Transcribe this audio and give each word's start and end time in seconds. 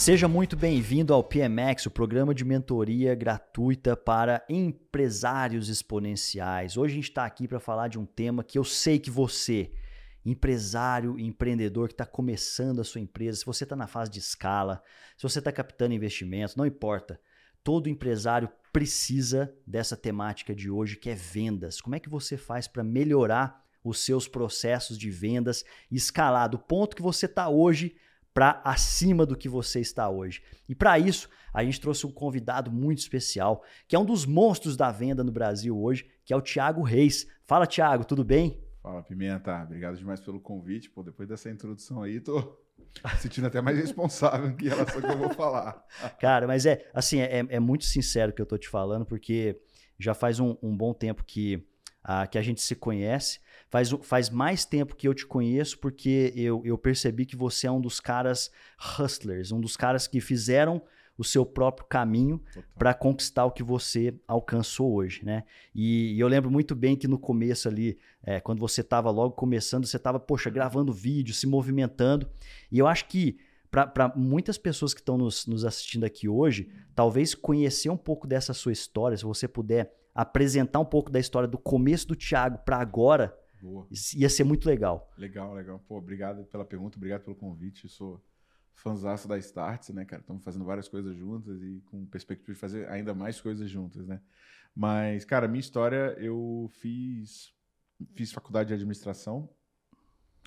Seja 0.00 0.26
muito 0.26 0.56
bem-vindo 0.56 1.12
ao 1.12 1.22
PMX, 1.22 1.84
o 1.84 1.90
programa 1.90 2.34
de 2.34 2.42
mentoria 2.42 3.14
gratuita 3.14 3.94
para 3.94 4.42
empresários 4.48 5.68
exponenciais. 5.68 6.78
Hoje 6.78 6.92
a 6.92 6.94
gente 6.94 7.10
está 7.10 7.26
aqui 7.26 7.46
para 7.46 7.60
falar 7.60 7.88
de 7.88 7.98
um 7.98 8.06
tema 8.06 8.42
que 8.42 8.58
eu 8.58 8.64
sei 8.64 8.98
que 8.98 9.10
você, 9.10 9.70
empresário 10.24 11.18
empreendedor 11.18 11.88
que 11.88 11.92
está 11.92 12.06
começando 12.06 12.80
a 12.80 12.84
sua 12.84 13.02
empresa, 13.02 13.40
se 13.40 13.44
você 13.44 13.64
está 13.64 13.76
na 13.76 13.86
fase 13.86 14.10
de 14.10 14.20
escala, 14.20 14.82
se 15.18 15.22
você 15.22 15.38
está 15.38 15.52
captando 15.52 15.92
investimentos, 15.92 16.56
não 16.56 16.64
importa. 16.64 17.20
Todo 17.62 17.86
empresário 17.86 18.48
precisa 18.72 19.54
dessa 19.66 19.98
temática 19.98 20.54
de 20.54 20.70
hoje, 20.70 20.96
que 20.96 21.10
é 21.10 21.14
vendas. 21.14 21.78
Como 21.78 21.94
é 21.94 22.00
que 22.00 22.08
você 22.08 22.38
faz 22.38 22.66
para 22.66 22.82
melhorar 22.82 23.62
os 23.84 24.02
seus 24.02 24.26
processos 24.26 24.96
de 24.96 25.10
vendas 25.10 25.62
escalar 25.90 26.48
do 26.48 26.58
ponto 26.58 26.96
que 26.96 27.02
você 27.02 27.26
está 27.26 27.50
hoje 27.50 27.94
para 28.32 28.60
acima 28.64 29.26
do 29.26 29.36
que 29.36 29.48
você 29.48 29.80
está 29.80 30.08
hoje. 30.08 30.42
E 30.68 30.74
para 30.74 30.98
isso, 30.98 31.28
a 31.52 31.64
gente 31.64 31.80
trouxe 31.80 32.06
um 32.06 32.12
convidado 32.12 32.70
muito 32.70 32.98
especial, 32.98 33.62
que 33.88 33.96
é 33.96 33.98
um 33.98 34.04
dos 34.04 34.24
monstros 34.24 34.76
da 34.76 34.90
venda 34.90 35.24
no 35.24 35.32
Brasil 35.32 35.78
hoje, 35.78 36.08
que 36.24 36.32
é 36.32 36.36
o 36.36 36.40
Thiago 36.40 36.82
Reis. 36.82 37.26
Fala, 37.46 37.66
Thiago, 37.66 38.04
tudo 38.04 38.24
bem? 38.24 38.62
Fala, 38.82 39.02
Pimenta. 39.02 39.62
Obrigado 39.62 39.96
demais 39.96 40.20
pelo 40.20 40.40
convite. 40.40 40.90
Pô, 40.90 41.02
depois 41.02 41.28
dessa 41.28 41.50
introdução 41.50 42.02
aí, 42.02 42.20
tô 42.20 42.58
sentindo 43.18 43.46
até 43.46 43.60
mais 43.60 43.78
responsável 43.78 44.56
em 44.58 44.68
relação 44.68 44.96
ao 44.96 45.02
que 45.02 45.12
eu 45.12 45.18
vou 45.18 45.34
falar. 45.34 45.84
Cara, 46.20 46.46
mas 46.46 46.66
é 46.66 46.88
assim, 46.94 47.20
é, 47.20 47.44
é 47.48 47.60
muito 47.60 47.84
sincero 47.84 48.32
que 48.32 48.40
eu 48.40 48.46
tô 48.46 48.56
te 48.56 48.68
falando, 48.68 49.04
porque 49.04 49.60
já 49.98 50.14
faz 50.14 50.40
um, 50.40 50.56
um 50.62 50.74
bom 50.74 50.94
tempo 50.94 51.24
que, 51.24 51.56
uh, 52.04 52.28
que 52.30 52.38
a 52.38 52.42
gente 52.42 52.60
se 52.62 52.74
conhece. 52.74 53.40
Faz, 53.70 53.90
faz 54.02 54.28
mais 54.28 54.64
tempo 54.64 54.96
que 54.96 55.06
eu 55.06 55.14
te 55.14 55.24
conheço 55.24 55.78
porque 55.78 56.32
eu, 56.34 56.60
eu 56.64 56.76
percebi 56.76 57.24
que 57.24 57.36
você 57.36 57.68
é 57.68 57.70
um 57.70 57.80
dos 57.80 58.00
caras 58.00 58.50
hustlers, 58.98 59.52
um 59.52 59.60
dos 59.60 59.76
caras 59.76 60.08
que 60.08 60.20
fizeram 60.20 60.82
o 61.16 61.22
seu 61.22 61.44
próprio 61.44 61.86
caminho 61.86 62.42
para 62.78 62.94
conquistar 62.94 63.44
o 63.44 63.50
que 63.50 63.62
você 63.62 64.14
alcançou 64.26 64.94
hoje, 64.94 65.22
né? 65.22 65.44
E, 65.74 66.14
e, 66.14 66.20
eu 66.20 66.26
lembro 66.26 66.50
muito 66.50 66.74
bem 66.74 66.96
que 66.96 67.06
no 67.06 67.18
começo 67.18 67.68
ali, 67.68 67.98
é, 68.22 68.40
quando 68.40 68.58
você 68.58 68.80
estava 68.80 69.10
logo 69.10 69.34
começando, 69.34 69.84
você 69.84 69.98
estava, 69.98 70.18
poxa, 70.18 70.48
gravando 70.48 70.94
vídeo, 70.94 71.34
se 71.34 71.46
movimentando. 71.46 72.26
E 72.72 72.78
eu 72.78 72.86
acho 72.86 73.06
que 73.06 73.38
para 73.70 74.12
muitas 74.16 74.56
pessoas 74.56 74.94
que 74.94 75.00
estão 75.00 75.18
nos, 75.18 75.46
nos 75.46 75.64
assistindo 75.64 76.04
aqui 76.04 76.26
hoje, 76.26 76.70
talvez 76.94 77.34
conhecer 77.34 77.90
um 77.90 77.98
pouco 77.98 78.26
dessa 78.26 78.52
sua 78.54 78.72
história, 78.72 79.16
se 79.16 79.24
você 79.24 79.46
puder 79.46 79.94
apresentar 80.14 80.80
um 80.80 80.84
pouco 80.84 81.10
da 81.10 81.20
história 81.20 81.46
do 81.46 81.58
começo 81.58 82.08
do 82.08 82.16
Thiago 82.16 82.58
para 82.64 82.78
agora, 82.78 83.38
Boa. 83.60 83.86
Ia 84.16 84.28
ser 84.28 84.44
muito 84.44 84.66
legal. 84.66 85.12
Legal, 85.16 85.54
legal. 85.54 85.78
Pô, 85.86 85.98
obrigado 85.98 86.44
pela 86.44 86.64
pergunta, 86.64 86.96
obrigado 86.96 87.22
pelo 87.22 87.36
convite. 87.36 87.88
Sou 87.88 88.22
fãzaço 88.74 89.28
da 89.28 89.38
Starts, 89.38 89.90
né, 89.90 90.04
cara? 90.04 90.20
Estamos 90.20 90.42
fazendo 90.42 90.64
várias 90.64 90.88
coisas 90.88 91.14
juntas 91.16 91.62
e 91.62 91.82
com 91.86 92.06
perspectiva 92.06 92.52
de 92.52 92.58
fazer 92.58 92.88
ainda 92.88 93.14
mais 93.14 93.40
coisas 93.40 93.68
juntas, 93.68 94.06
né? 94.06 94.20
Mas, 94.74 95.24
cara, 95.24 95.46
minha 95.48 95.60
história, 95.60 96.16
eu 96.18 96.70
fiz, 96.74 97.52
fiz 98.14 98.32
faculdade 98.32 98.68
de 98.68 98.74
administração, 98.74 99.48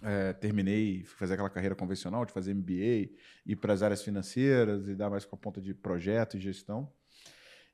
é, 0.02 0.34
terminei, 0.34 1.04
fui 1.04 1.18
fazer 1.18 1.34
aquela 1.34 1.50
carreira 1.50 1.76
convencional 1.76 2.26
de 2.26 2.34
fazer 2.34 2.54
MBA, 2.54 3.14
ir 3.46 3.56
para 3.60 3.74
as 3.74 3.84
áreas 3.84 4.02
financeiras 4.02 4.88
e 4.88 4.96
dar 4.96 5.10
mais 5.10 5.26
com 5.26 5.36
a 5.36 5.40
ponta 5.40 5.62
de 5.62 5.74
projeto 5.74 6.38
e 6.38 6.40
gestão. 6.40 6.92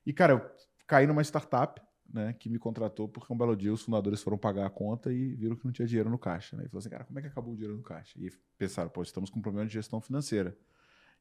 E, 0.04 0.12
cara, 0.12 0.34
eu 0.34 0.50
caí 0.86 1.06
numa 1.06 1.22
startup 1.22 1.80
né, 2.12 2.32
que 2.32 2.48
me 2.48 2.58
contratou 2.58 3.08
porque 3.08 3.32
um 3.32 3.36
belo 3.36 3.56
dia 3.56 3.72
os 3.72 3.82
fundadores 3.82 4.22
foram 4.22 4.36
pagar 4.36 4.66
a 4.66 4.70
conta 4.70 5.12
e 5.12 5.34
viram 5.34 5.56
que 5.56 5.64
não 5.64 5.72
tinha 5.72 5.86
dinheiro 5.86 6.10
no 6.10 6.18
caixa. 6.18 6.56
Né? 6.56 6.64
E 6.64 6.68
falou 6.68 6.80
assim, 6.80 6.90
cara, 6.90 7.04
como 7.04 7.18
é 7.18 7.22
que 7.22 7.28
acabou 7.28 7.52
o 7.52 7.56
dinheiro 7.56 7.76
no 7.76 7.82
caixa? 7.82 8.18
E 8.18 8.30
pensaram, 8.58 8.90
pô, 8.90 9.02
estamos 9.02 9.30
com 9.30 9.38
um 9.38 9.42
problema 9.42 9.66
de 9.66 9.72
gestão 9.72 10.00
financeira. 10.00 10.56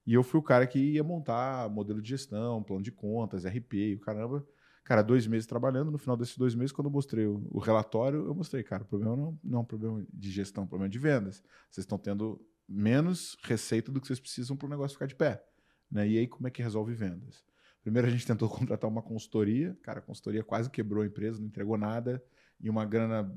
E 0.05 0.13
eu 0.13 0.23
fui 0.23 0.39
o 0.39 0.43
cara 0.43 0.65
que 0.65 0.79
ia 0.79 1.03
montar 1.03 1.69
modelo 1.69 2.01
de 2.01 2.09
gestão, 2.09 2.63
plano 2.63 2.81
de 2.81 2.91
contas, 2.91 3.45
RP, 3.45 3.73
e 3.73 3.95
o 3.95 3.99
caramba. 3.99 4.45
Cara, 4.83 5.03
dois 5.03 5.27
meses 5.27 5.45
trabalhando, 5.45 5.91
no 5.91 5.99
final 5.99 6.17
desses 6.17 6.35
dois 6.35 6.55
meses, 6.55 6.71
quando 6.71 6.87
eu 6.87 6.91
mostrei 6.91 7.27
o, 7.27 7.59
relatório, 7.59 8.25
eu 8.25 8.33
mostrei, 8.33 8.63
cara, 8.63 8.81
o 8.81 8.85
problema 8.87 9.15
não, 9.15 9.39
não 9.43 9.59
é 9.59 9.61
um 9.61 9.65
problema 9.65 10.03
de 10.11 10.31
gestão, 10.31 10.63
é 10.63 10.65
um 10.65 10.67
problema 10.67 10.89
de 10.89 10.97
vendas. 10.97 11.43
Vocês 11.69 11.83
estão 11.83 11.97
tendo 11.97 12.43
menos 12.67 13.37
receita 13.43 13.91
do 13.91 14.01
que 14.01 14.07
vocês 14.07 14.19
precisam 14.19 14.57
para 14.57 14.65
o 14.65 14.69
negócio 14.69 14.95
ficar 14.95 15.05
de 15.05 15.15
pé. 15.15 15.43
Né? 15.91 16.07
E 16.07 16.17
aí, 16.17 16.27
como 16.27 16.47
é 16.47 16.51
que 16.51 16.63
resolve 16.63 16.93
vendas? 16.93 17.43
Primeiro 17.89 18.07
a 18.07 18.11
gente 18.11 18.27
tentou 18.27 18.47
contratar 18.47 18.87
uma 18.87 19.01
consultoria, 19.01 19.75
cara, 19.81 19.97
a 19.97 20.01
consultoria 20.01 20.43
quase 20.43 20.69
quebrou 20.69 21.01
a 21.01 21.07
empresa, 21.07 21.39
não 21.39 21.47
entregou 21.47 21.75
nada, 21.75 22.23
e 22.61 22.69
uma 22.69 22.85
grana 22.85 23.35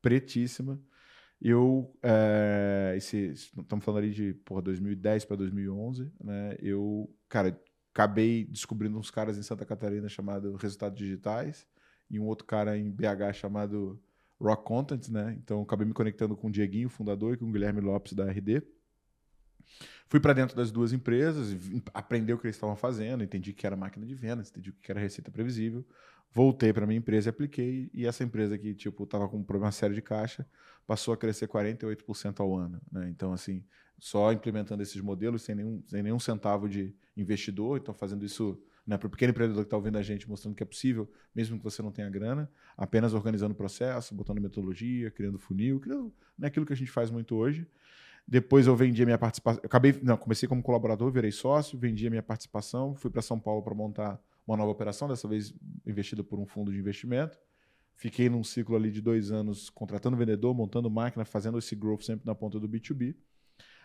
pretíssima. 0.00 0.80
Eu, 1.38 1.94
é, 2.02 2.94
esse, 2.96 3.32
estamos 3.32 3.84
falando 3.84 4.04
ali 4.04 4.10
de 4.10 4.32
porra, 4.32 4.62
2010 4.62 5.26
para 5.26 5.36
2011, 5.36 6.10
né? 6.18 6.56
Eu, 6.60 7.14
cara, 7.28 7.60
acabei 7.92 8.46
descobrindo 8.46 8.98
uns 8.98 9.10
caras 9.10 9.36
em 9.36 9.42
Santa 9.42 9.66
Catarina 9.66 10.08
chamado 10.08 10.56
Resultados 10.56 10.98
Digitais 10.98 11.66
e 12.10 12.18
um 12.18 12.24
outro 12.24 12.46
cara 12.46 12.78
em 12.78 12.90
BH 12.90 13.34
chamado 13.34 14.02
Rock 14.40 14.64
Content, 14.64 15.08
né? 15.08 15.36
Então 15.42 15.60
acabei 15.60 15.86
me 15.86 15.92
conectando 15.92 16.34
com 16.34 16.48
o 16.48 16.50
Dieguinho, 16.50 16.88
fundador, 16.88 17.34
e 17.34 17.36
com 17.36 17.46
o 17.46 17.52
Guilherme 17.52 17.82
Lopes 17.82 18.14
da 18.14 18.24
RD. 18.30 18.62
Fui 20.10 20.18
para 20.18 20.32
dentro 20.32 20.56
das 20.56 20.72
duas 20.72 20.92
empresas, 20.92 21.56
aprendi 21.94 22.32
o 22.32 22.36
que 22.36 22.44
eles 22.44 22.56
estavam 22.56 22.74
fazendo, 22.74 23.22
entendi 23.22 23.52
que 23.52 23.64
era 23.64 23.76
máquina 23.76 24.04
de 24.04 24.12
vendas, 24.12 24.50
entendi 24.50 24.72
que 24.72 24.90
era 24.90 24.98
receita 24.98 25.30
previsível. 25.30 25.86
Voltei 26.32 26.72
para 26.72 26.84
minha 26.84 26.98
empresa 26.98 27.28
e 27.28 27.30
apliquei. 27.30 27.88
E 27.94 28.04
essa 28.04 28.24
empresa 28.24 28.58
que 28.58 28.74
tipo 28.74 29.04
estava 29.04 29.28
com 29.28 29.36
um 29.36 29.44
problema 29.44 29.70
sério 29.70 29.94
de 29.94 30.02
caixa 30.02 30.44
passou 30.84 31.14
a 31.14 31.16
crescer 31.16 31.46
48% 31.46 32.40
ao 32.40 32.56
ano. 32.56 32.82
Né? 32.90 33.08
Então, 33.08 33.32
assim, 33.32 33.64
só 34.00 34.32
implementando 34.32 34.82
esses 34.82 35.00
modelos 35.00 35.42
sem 35.42 35.54
nenhum, 35.54 35.80
sem 35.86 36.02
nenhum 36.02 36.18
centavo 36.18 36.68
de 36.68 36.92
investidor. 37.16 37.78
Então, 37.78 37.94
fazendo 37.94 38.24
isso 38.24 38.60
né, 38.84 38.98
para 38.98 39.06
o 39.06 39.10
pequeno 39.10 39.30
empreendedor 39.30 39.62
que 39.62 39.68
está 39.68 39.76
ouvindo 39.76 39.96
a 39.96 40.02
gente, 40.02 40.28
mostrando 40.28 40.56
que 40.56 40.62
é 40.64 40.66
possível, 40.66 41.08
mesmo 41.32 41.56
que 41.56 41.62
você 41.62 41.82
não 41.82 41.92
tenha 41.92 42.10
grana, 42.10 42.50
apenas 42.76 43.14
organizando 43.14 43.52
o 43.52 43.56
processo, 43.56 44.12
botando 44.12 44.40
metodologia, 44.40 45.08
criando 45.08 45.38
funil, 45.38 45.78
criando 45.78 46.12
né, 46.36 46.48
aquilo 46.48 46.66
que 46.66 46.72
a 46.72 46.76
gente 46.76 46.90
faz 46.90 47.12
muito 47.12 47.36
hoje. 47.36 47.64
Depois 48.30 48.68
eu 48.68 48.76
vendi 48.76 49.02
a 49.02 49.04
minha 49.04 49.18
participação. 49.18 49.60
Eu 49.60 49.66
acabei, 49.66 49.98
não, 50.04 50.16
comecei 50.16 50.48
como 50.48 50.62
colaborador, 50.62 51.10
virei 51.10 51.32
sócio, 51.32 51.76
vendi 51.76 52.06
a 52.06 52.10
minha 52.10 52.22
participação, 52.22 52.94
fui 52.94 53.10
para 53.10 53.20
São 53.20 53.40
Paulo 53.40 53.60
para 53.60 53.74
montar 53.74 54.22
uma 54.46 54.56
nova 54.56 54.70
operação, 54.70 55.08
dessa 55.08 55.26
vez 55.26 55.52
investida 55.84 56.22
por 56.22 56.38
um 56.38 56.46
fundo 56.46 56.70
de 56.70 56.78
investimento. 56.78 57.36
Fiquei 57.96 58.28
num 58.28 58.44
ciclo 58.44 58.76
ali 58.76 58.88
de 58.92 59.00
dois 59.02 59.32
anos 59.32 59.68
contratando 59.68 60.16
vendedor, 60.16 60.54
montando 60.54 60.88
máquina, 60.88 61.24
fazendo 61.24 61.58
esse 61.58 61.74
growth 61.74 62.02
sempre 62.02 62.24
na 62.24 62.32
ponta 62.32 62.60
do 62.60 62.68
B2B. 62.68 63.16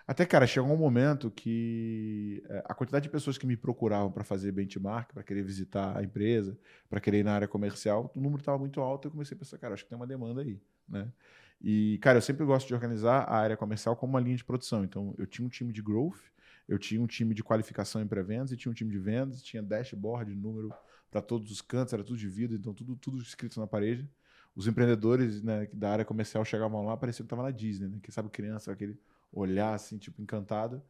Até, 0.07 0.27
cara, 0.27 0.45
chegou 0.45 0.71
um 0.71 0.77
momento 0.77 1.31
que 1.31 2.43
eh, 2.47 2.63
a 2.65 2.75
quantidade 2.75 3.03
de 3.03 3.09
pessoas 3.09 3.39
que 3.39 3.47
me 3.47 3.57
procuravam 3.57 4.11
para 4.11 4.23
fazer 4.23 4.51
benchmark, 4.51 5.11
para 5.11 5.23
querer 5.23 5.41
visitar 5.41 5.97
a 5.97 6.03
empresa, 6.03 6.55
para 6.87 6.99
querer 6.99 7.21
ir 7.21 7.23
na 7.23 7.33
área 7.33 7.47
comercial, 7.47 8.11
o 8.15 8.21
número 8.21 8.39
estava 8.39 8.59
muito 8.59 8.79
alto. 8.79 9.07
Eu 9.07 9.11
comecei 9.11 9.35
a 9.35 9.39
pensar, 9.39 9.57
cara, 9.57 9.73
acho 9.73 9.83
que 9.83 9.89
tem 9.89 9.97
uma 9.97 10.05
demanda 10.05 10.41
aí, 10.41 10.61
né? 10.87 11.11
E, 11.61 11.97
cara, 11.99 12.17
eu 12.17 12.21
sempre 12.21 12.45
gosto 12.45 12.67
de 12.67 12.73
organizar 12.73 13.23
a 13.23 13.37
área 13.37 13.57
comercial 13.57 13.95
como 13.95 14.13
uma 14.13 14.19
linha 14.19 14.35
de 14.35 14.43
produção. 14.43 14.83
Então, 14.83 15.15
eu 15.17 15.25
tinha 15.25 15.45
um 15.45 15.49
time 15.49 15.73
de 15.73 15.81
growth, 15.81 16.21
eu 16.67 16.77
tinha 16.77 17.01
um 17.01 17.07
time 17.07 17.33
de 17.33 17.43
qualificação 17.43 18.01
em 18.01 18.07
pré-vendas 18.07 18.51
e 18.51 18.57
tinha 18.57 18.71
um 18.71 18.75
time 18.75 18.91
de 18.91 18.99
vendas, 18.99 19.41
tinha 19.41 19.61
dashboard, 19.61 20.33
número 20.35 20.73
para 21.09 21.21
todos 21.21 21.51
os 21.51 21.61
cantos, 21.61 21.93
era 21.93 22.03
tudo 22.03 22.17
de 22.17 22.27
vida, 22.27 22.55
então 22.55 22.73
tudo, 22.73 22.95
tudo 22.95 23.21
escrito 23.21 23.59
na 23.59 23.67
parede. 23.67 24.09
Os 24.55 24.67
empreendedores 24.67 25.41
né, 25.41 25.67
da 25.73 25.91
área 25.91 26.05
comercial 26.05 26.43
chegavam 26.45 26.85
lá, 26.85 26.95
parecia 26.95 27.23
que 27.23 27.25
estava 27.25 27.43
na 27.43 27.51
Disney, 27.51 27.87
né? 27.87 27.99
Que 28.01 28.11
sabe 28.11 28.29
criança, 28.29 28.71
aquele 28.71 28.97
olhar 29.31 29.73
assim, 29.73 29.97
tipo, 29.97 30.21
encantado. 30.21 30.81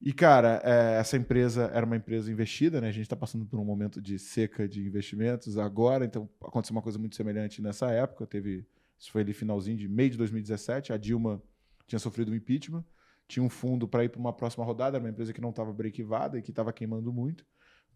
E, 0.00 0.12
cara, 0.12 0.60
é, 0.64 1.00
essa 1.00 1.16
empresa 1.16 1.70
era 1.74 1.84
uma 1.84 1.96
empresa 1.96 2.30
investida, 2.30 2.80
né? 2.80 2.88
A 2.88 2.92
gente 2.92 3.02
está 3.02 3.16
passando 3.16 3.44
por 3.44 3.58
um 3.58 3.64
momento 3.64 4.00
de 4.00 4.16
seca 4.16 4.68
de 4.68 4.86
investimentos 4.86 5.58
agora, 5.58 6.04
então 6.04 6.28
aconteceu 6.40 6.74
uma 6.74 6.82
coisa 6.82 6.98
muito 6.98 7.16
semelhante 7.16 7.60
nessa 7.60 7.90
época. 7.90 8.26
Teve 8.26 8.64
isso 8.98 9.12
foi 9.12 9.22
ali 9.22 9.32
finalzinho 9.32 9.76
de 9.76 9.88
meio 9.88 10.10
de 10.10 10.18
2017. 10.18 10.92
A 10.92 10.96
Dilma 10.96 11.42
tinha 11.86 11.98
sofrido 11.98 12.32
um 12.32 12.34
impeachment, 12.34 12.84
tinha 13.28 13.42
um 13.42 13.48
fundo 13.48 13.86
para 13.86 14.04
ir 14.04 14.08
para 14.08 14.18
uma 14.18 14.32
próxima 14.32 14.64
rodada, 14.64 14.96
era 14.96 15.04
uma 15.04 15.10
empresa 15.10 15.32
que 15.32 15.40
não 15.40 15.50
estava 15.50 15.72
breakivada 15.72 16.38
e 16.38 16.42
que 16.42 16.50
estava 16.50 16.72
queimando 16.72 17.12
muito. 17.12 17.46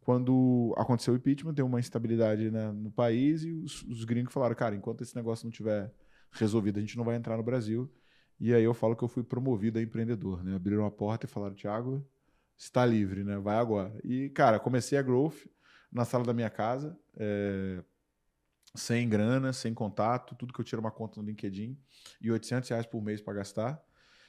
Quando 0.00 0.74
aconteceu 0.76 1.14
o 1.14 1.16
impeachment, 1.16 1.54
deu 1.54 1.66
uma 1.66 1.80
instabilidade 1.80 2.50
né, 2.50 2.72
no 2.72 2.90
país 2.90 3.44
e 3.44 3.52
os, 3.52 3.82
os 3.82 4.04
gringos 4.04 4.32
falaram: 4.32 4.54
cara, 4.54 4.74
enquanto 4.74 5.02
esse 5.02 5.14
negócio 5.16 5.44
não 5.44 5.50
tiver 5.50 5.92
resolvido, 6.30 6.78
a 6.78 6.80
gente 6.80 6.96
não 6.96 7.04
vai 7.04 7.16
entrar 7.16 7.36
no 7.36 7.42
Brasil. 7.42 7.92
E 8.40 8.52
aí 8.52 8.64
eu 8.64 8.74
falo 8.74 8.96
que 8.96 9.04
eu 9.04 9.08
fui 9.08 9.22
promovido 9.22 9.78
a 9.78 9.82
empreendedor, 9.82 10.42
né? 10.42 10.56
Abriram 10.56 10.86
a 10.86 10.90
porta 10.90 11.26
e 11.26 11.28
falaram: 11.28 11.54
Thiago, 11.54 12.04
está 12.56 12.84
livre, 12.84 13.22
né? 13.22 13.38
Vai 13.38 13.56
agora. 13.56 13.96
E, 14.02 14.30
cara, 14.30 14.58
comecei 14.58 14.98
a 14.98 15.02
Growth 15.02 15.46
na 15.90 16.04
sala 16.04 16.24
da 16.24 16.34
minha 16.34 16.50
casa. 16.50 16.98
É 17.16 17.84
sem 18.74 19.08
grana, 19.08 19.52
sem 19.52 19.74
contato, 19.74 20.34
tudo 20.34 20.52
que 20.52 20.60
eu 20.60 20.64
tiro 20.64 20.80
uma 20.80 20.90
conta 20.90 21.20
no 21.20 21.26
LinkedIn 21.26 21.78
e 22.20 22.30
800 22.30 22.70
reais 22.70 22.86
por 22.86 23.02
mês 23.02 23.20
para 23.20 23.34
gastar. 23.34 23.82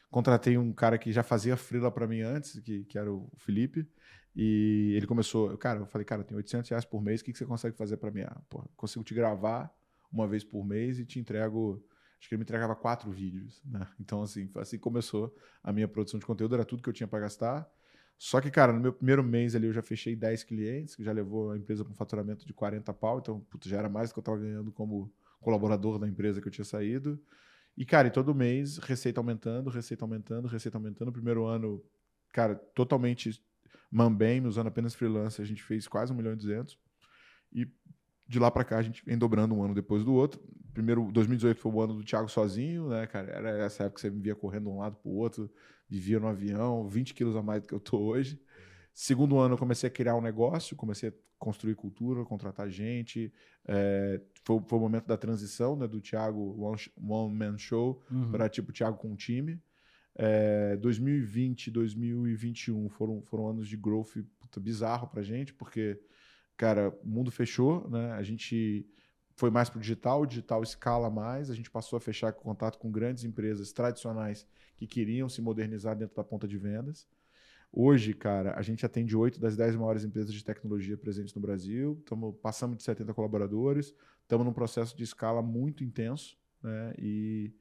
Contratei 0.10 0.58
um 0.58 0.72
cara 0.72 0.98
que 0.98 1.12
já 1.12 1.24
fazia 1.24 1.58
freela 1.58 1.92
para 1.92 2.08
mim 2.08 2.22
antes, 2.22 2.60
que, 2.60 2.84
que 2.86 2.98
era 2.98 3.12
o 3.12 3.32
Felipe, 3.38 3.88
e 4.36 4.94
ele 4.96 5.08
começou, 5.08 5.58
cara, 5.58 5.80
eu 5.80 5.86
falei, 5.86 6.06
cara, 6.06 6.24
tem 6.24 6.36
800 6.36 6.70
reais 6.70 6.86
por 6.86 7.02
mês, 7.02 7.22
o 7.22 7.24
que, 7.24 7.32
que 7.32 7.38
você 7.38 7.46
consegue 7.46 7.78
fazer 7.78 7.98
para 7.98 8.12
mim? 8.12 8.22
Ah, 8.22 8.42
porra, 8.50 8.68
consigo 8.76 9.04
te 9.04 9.14
gravar 9.14 9.74
uma 10.12 10.28
vez 10.28 10.44
por 10.44 10.64
mês 10.64 11.00
e 11.00 11.06
te 11.06 11.20
entrego, 11.20 11.84
acho 12.20 12.28
que 12.28 12.36
ele 12.36 12.40
me 12.40 12.44
entregava 12.44 12.76
quatro 12.76 13.12
vídeos, 13.12 13.62
né? 13.66 13.88
Então, 14.00 14.22
assim, 14.22 14.50
assim 14.56 14.78
começou 14.78 15.36
a 15.64 15.72
minha 15.72 15.88
produção 15.88 16.20
de 16.20 16.26
conteúdo, 16.26 16.54
era 16.54 16.66
tudo 16.66 16.84
que 16.84 16.90
eu 16.90 16.94
tinha 16.94 17.08
para 17.08 17.20
gastar. 17.20 17.68
Só 18.18 18.40
que, 18.40 18.50
cara, 18.50 18.72
no 18.72 18.80
meu 18.80 18.94
primeiro 18.94 19.24
mês 19.24 19.56
ali 19.56 19.68
eu 19.68 19.74
já 19.74 19.82
fechei 19.82 20.16
10 20.16 20.44
clientes, 20.44 20.96
que 20.96 21.04
já 21.04 21.12
levou 21.12 21.52
a 21.52 21.58
empresa 21.58 21.84
para 21.84 21.92
um 21.92 21.96
faturamento 21.96 22.46
de 22.46 22.54
40 22.54 22.94
pau, 22.94 23.20
então 23.20 23.42
putz, 23.42 23.68
já 23.68 23.80
era 23.80 23.90
mais 23.90 24.10
do 24.10 24.14
que 24.14 24.20
eu 24.20 24.22
estava 24.22 24.38
ganhando 24.38 24.72
como 24.72 25.14
colaborador 25.42 26.00
da 26.00 26.08
empresa 26.08 26.42
que 26.42 26.48
eu 26.48 26.52
tinha 26.52 26.66
saído. 26.66 27.22
E, 27.76 27.86
cara, 27.86 28.08
e 28.08 28.12
todo 28.12 28.34
mês, 28.34 28.78
receita 28.78 29.20
aumentando, 29.20 29.70
receita 29.70 30.06
aumentando, 30.06 30.48
receita 30.48 30.78
aumentando. 30.78 31.12
primeiro 31.12 31.46
ano, 31.46 31.84
cara, 32.32 32.56
totalmente 32.56 33.42
mambem, 33.92 34.46
usando 34.46 34.68
apenas 34.68 34.96
freelance, 34.96 35.42
a 35.42 35.46
gente 35.46 35.62
fez 35.62 35.88
quase 35.88 36.12
1 36.12 36.16
milhão 36.16 36.34
e 36.34 36.36
200. 36.36 36.78
E 37.52 37.68
de 38.28 38.40
lá 38.40 38.50
para 38.50 38.64
cá 38.64 38.78
a 38.78 38.82
gente 38.82 39.04
vem 39.06 39.18
dobrando 39.18 39.56
um 39.56 39.64
ano 39.64 39.74
depois 39.74 40.04
do 40.04 40.14
outro. 40.14 40.42
Primeiro, 40.74 41.12
2018 41.12 41.60
foi 41.60 41.72
o 41.72 41.82
ano 41.82 41.94
do 41.96 42.04
Thiago 42.04 42.30
sozinho, 42.30 42.90
né, 42.90 43.06
cara? 43.06 43.32
Era 43.32 43.50
essa 43.64 43.84
época 43.84 43.96
que 43.96 44.02
você 44.02 44.10
me 44.10 44.22
via 44.22 44.36
correndo 44.36 44.64
de 44.64 44.70
um 44.70 44.80
lado 44.80 44.96
para 44.96 45.10
o 45.10 45.16
outro, 45.16 45.52
vivia 45.88 46.20
no 46.20 46.28
avião, 46.28 46.88
20 46.88 47.14
quilos 47.14 47.36
a 47.36 47.44
mais 47.44 47.62
do 47.62 47.68
que 47.68 47.74
eu 47.74 47.80
tô 47.80 48.00
hoje. 48.00 48.42
Segundo 48.94 49.38
ano, 49.38 49.54
eu 49.56 49.58
comecei 49.58 49.88
a 49.88 49.92
criar 49.92 50.16
um 50.16 50.22
negócio, 50.22 50.76
comecei 50.76 51.10
a 51.10 51.14
construir 51.38 51.76
cultura, 51.76 52.24
contratar 52.24 52.70
gente. 52.70 53.34
É, 53.68 54.22
foi, 54.44 54.62
foi, 54.66 54.80
o 54.80 54.82
momento 54.82 55.08
da 55.08 55.18
transição 55.18 55.76
né, 55.76 55.88
do 55.88 56.00
Thiago 56.00 56.60
One, 56.62 56.80
One 56.98 57.36
Man 57.36 57.58
Show 57.58 58.02
uhum. 58.10 58.32
para 58.32 58.48
tipo 58.48 58.72
Thiago 58.72 58.98
com 58.98 59.12
um 59.12 59.16
time. 59.16 59.62
É, 60.16 60.78
2020 60.78 61.72
2021 61.72 62.88
foram, 62.90 63.22
foram 63.24 63.48
anos 63.48 63.68
de 63.68 63.76
growth 63.76 64.16
puta, 64.40 64.60
bizarro 64.60 65.08
para 65.08 65.24
gente, 65.24 65.54
porque, 65.54 66.00
cara, 66.64 66.98
o 67.04 67.08
mundo 67.08 67.30
fechou, 67.30 67.90
né? 67.90 68.14
A 68.14 68.24
gente 68.24 68.88
foi 69.36 69.50
mais 69.50 69.70
para 69.70 69.80
o 69.80 69.82
digital, 69.82 70.22
o 70.22 70.26
digital 70.26 70.64
escala 70.64 71.10
mais, 71.10 71.50
a 71.50 71.54
gente 71.54 71.70
passou 71.70 71.98
a 71.98 72.00
fechar 72.00 72.32
contato 72.32 72.80
com 72.80 72.90
grandes 72.90 73.26
empresas 73.26 73.74
tradicionais 73.74 74.48
que 74.78 74.88
queriam 74.88 75.28
se 75.28 75.42
modernizar 75.42 75.94
dentro 75.94 76.16
da 76.16 76.24
ponta 76.24 76.48
de 76.48 76.58
vendas. 76.58 77.06
Hoje, 77.70 78.14
cara, 78.14 78.58
a 78.58 78.62
gente 78.62 78.86
atende 78.86 79.14
oito 79.14 79.42
das 79.42 79.58
dez 79.58 79.76
maiores 79.76 80.06
empresas 80.06 80.34
de 80.34 80.42
tecnologia 80.42 80.96
presentes 80.96 81.34
no 81.34 81.42
Brasil, 81.42 82.02
tamo, 82.06 82.32
passamos 82.32 82.78
de 82.78 82.84
70 82.84 83.14
colaboradores, 83.14 83.94
estamos 84.22 84.46
num 84.46 84.54
processo 84.54 84.96
de 84.96 85.04
escala 85.04 85.42
muito 85.42 85.84
intenso, 85.84 86.38
né? 86.62 86.94
E, 86.98 87.54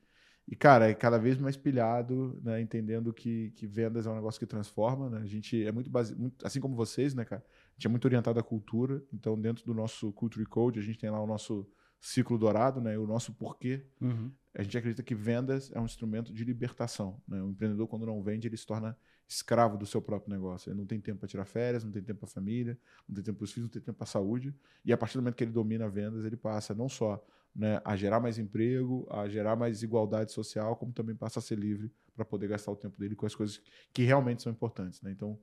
e 0.46 0.54
cara, 0.54 0.90
é 0.90 0.94
cada 0.94 1.18
vez 1.18 1.38
mais 1.38 1.56
pilhado, 1.56 2.40
né? 2.44 2.60
entendendo 2.60 3.12
que, 3.12 3.50
que 3.56 3.66
vendas 3.66 4.06
é 4.06 4.10
um 4.10 4.14
negócio 4.14 4.38
que 4.38 4.46
transforma. 4.46 5.10
Né? 5.10 5.18
A 5.22 5.26
gente 5.26 5.64
é 5.66 5.72
muito, 5.72 5.90
base... 5.90 6.14
muito, 6.14 6.46
assim 6.46 6.60
como 6.60 6.76
vocês, 6.76 7.14
né, 7.14 7.24
cara? 7.24 7.44
A 7.82 7.84
gente 7.84 7.86
é 7.88 7.90
muito 7.90 8.04
orientado 8.04 8.38
à 8.38 8.42
cultura, 8.44 9.02
então 9.12 9.40
dentro 9.40 9.64
do 9.66 9.74
nosso 9.74 10.12
Culture 10.12 10.46
Code, 10.46 10.78
a 10.78 10.82
gente 10.82 11.00
tem 11.00 11.10
lá 11.10 11.20
o 11.20 11.26
nosso 11.26 11.66
ciclo 12.00 12.38
dourado, 12.38 12.80
né? 12.80 12.96
o 12.96 13.08
nosso 13.08 13.32
porquê. 13.32 13.84
Uhum. 14.00 14.30
A 14.54 14.62
gente 14.62 14.78
acredita 14.78 15.02
que 15.02 15.16
vendas 15.16 15.72
é 15.74 15.80
um 15.80 15.84
instrumento 15.84 16.32
de 16.32 16.44
libertação. 16.44 17.20
Né? 17.26 17.42
O 17.42 17.50
empreendedor, 17.50 17.88
quando 17.88 18.06
não 18.06 18.22
vende, 18.22 18.46
ele 18.46 18.56
se 18.56 18.64
torna 18.64 18.96
escravo 19.28 19.76
do 19.76 19.84
seu 19.84 20.00
próprio 20.00 20.32
negócio. 20.32 20.70
Ele 20.70 20.78
não 20.78 20.86
tem 20.86 21.00
tempo 21.00 21.18
para 21.18 21.28
tirar 21.28 21.44
férias, 21.44 21.82
não 21.82 21.90
tem 21.90 22.02
tempo 22.02 22.20
para 22.20 22.28
a 22.28 22.32
família, 22.32 22.78
não 23.08 23.16
tem 23.16 23.24
tempo 23.24 23.38
para 23.38 23.44
os 23.44 23.52
filhos, 23.52 23.68
não 23.68 23.72
tem 23.72 23.82
tempo 23.82 23.98
para 23.98 24.04
a 24.04 24.06
saúde. 24.06 24.54
E 24.84 24.92
a 24.92 24.96
partir 24.96 25.14
do 25.14 25.22
momento 25.22 25.34
que 25.34 25.42
ele 25.42 25.50
domina 25.50 25.88
vendas, 25.88 26.24
ele 26.24 26.36
passa 26.36 26.72
não 26.72 26.88
só 26.88 27.20
né, 27.52 27.80
a 27.84 27.96
gerar 27.96 28.20
mais 28.20 28.38
emprego, 28.38 29.08
a 29.10 29.28
gerar 29.28 29.56
mais 29.56 29.82
igualdade 29.82 30.30
social, 30.30 30.76
como 30.76 30.92
também 30.92 31.16
passa 31.16 31.40
a 31.40 31.42
ser 31.42 31.58
livre 31.58 31.92
para 32.14 32.24
poder 32.24 32.46
gastar 32.46 32.70
o 32.70 32.76
tempo 32.76 32.96
dele 32.96 33.16
com 33.16 33.26
as 33.26 33.34
coisas 33.34 33.60
que 33.92 34.04
realmente 34.04 34.42
são 34.42 34.52
importantes. 34.52 35.02
Né? 35.02 35.10
Então, 35.10 35.36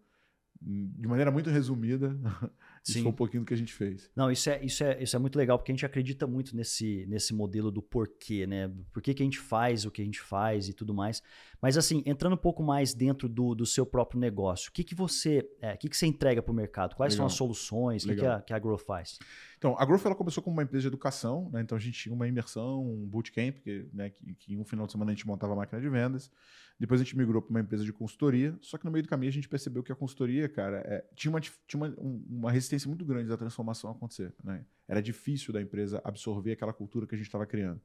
de 0.61 1.07
maneira 1.07 1.31
muito 1.31 1.49
resumida, 1.49 2.15
isso 2.83 2.93
Sim. 2.93 3.03
foi 3.03 3.11
um 3.11 3.15
pouquinho 3.15 3.43
do 3.43 3.45
que 3.45 3.53
a 3.53 3.57
gente 3.57 3.73
fez. 3.73 4.09
Não, 4.15 4.31
isso 4.31 4.49
é, 4.49 4.63
isso 4.63 4.83
é, 4.83 5.01
isso 5.01 5.15
é 5.15 5.19
muito 5.19 5.37
legal, 5.37 5.57
porque 5.57 5.71
a 5.71 5.75
gente 5.75 5.85
acredita 5.85 6.25
muito 6.25 6.55
nesse, 6.55 7.05
nesse 7.07 7.33
modelo 7.33 7.71
do 7.71 7.81
porquê, 7.81 8.47
né? 8.47 8.71
Por 8.91 9.01
que, 9.01 9.13
que 9.13 9.23
a 9.23 9.25
gente 9.25 9.39
faz 9.39 9.85
o 9.85 9.91
que 9.91 10.01
a 10.01 10.05
gente 10.05 10.21
faz 10.21 10.69
e 10.69 10.73
tudo 10.73 10.93
mais. 10.93 11.21
Mas 11.61 11.77
assim, 11.77 12.01
entrando 12.05 12.33
um 12.33 12.37
pouco 12.37 12.63
mais 12.63 12.93
dentro 12.93 13.27
do, 13.27 13.53
do 13.53 13.65
seu 13.65 13.85
próprio 13.85 14.19
negócio, 14.19 14.69
o 14.69 14.71
que, 14.71 14.83
que 14.83 14.95
você 14.95 15.49
é, 15.61 15.75
que, 15.75 15.89
que 15.89 15.97
você 15.97 16.07
entrega 16.07 16.41
para 16.41 16.51
o 16.51 16.55
mercado? 16.55 16.95
Quais 16.95 17.13
legal. 17.13 17.27
são 17.29 17.33
as 17.33 17.37
soluções? 17.37 18.03
O 18.03 18.09
que, 18.09 18.15
que, 18.15 18.25
a, 18.25 18.41
que 18.41 18.53
a 18.53 18.59
Grow 18.59 18.77
faz? 18.77 19.19
Então, 19.59 19.75
a 19.77 19.85
Growth 19.85 20.05
ela 20.05 20.15
começou 20.15 20.41
como 20.41 20.55
uma 20.55 20.63
empresa 20.63 20.83
de 20.83 20.87
educação, 20.87 21.49
né? 21.51 21.59
Então 21.61 21.77
a 21.77 21.81
gente 21.81 21.99
tinha 21.99 22.15
uma 22.15 22.25
imersão, 22.25 22.81
um 22.81 23.05
bootcamp, 23.05 23.57
que, 23.57 23.89
né, 23.93 24.09
que, 24.09 24.33
que 24.35 24.53
em 24.53 24.57
um 24.57 24.63
final 24.63 24.85
de 24.85 24.93
semana 24.93 25.11
a 25.11 25.13
gente 25.13 25.27
montava 25.27 25.51
a 25.51 25.55
máquina 25.55 25.81
de 25.81 25.89
vendas. 25.89 26.31
Depois 26.79 27.01
a 27.01 27.03
gente 27.03 27.17
migrou 27.17 27.41
para 27.41 27.49
uma 27.49 27.59
empresa 27.59 27.83
de 27.83 27.91
consultoria. 27.91 28.57
Só 28.61 28.77
que 28.77 28.85
no 28.85 28.91
meio 28.91 29.03
do 29.03 29.09
caminho 29.09 29.29
a 29.29 29.33
gente 29.33 29.49
percebeu 29.49 29.83
que 29.83 29.91
a 29.91 29.95
consultoria, 29.95 30.47
cara, 30.47 30.77
é, 30.85 31.05
tinha, 31.13 31.29
uma, 31.29 31.41
tinha 31.41 31.75
uma, 31.75 31.93
uma 31.99 32.51
resistência 32.51 32.78
muito 32.87 33.03
grande 33.03 33.27
da 33.27 33.35
transformação 33.35 33.91
acontecer. 33.91 34.33
Né? 34.43 34.63
Era 34.87 35.01
difícil 35.01 35.51
da 35.51 35.61
empresa 35.61 36.01
absorver 36.03 36.53
aquela 36.53 36.71
cultura 36.71 37.05
que 37.05 37.15
a 37.15 37.17
gente 37.17 37.27
estava 37.27 37.45
criando. 37.45 37.81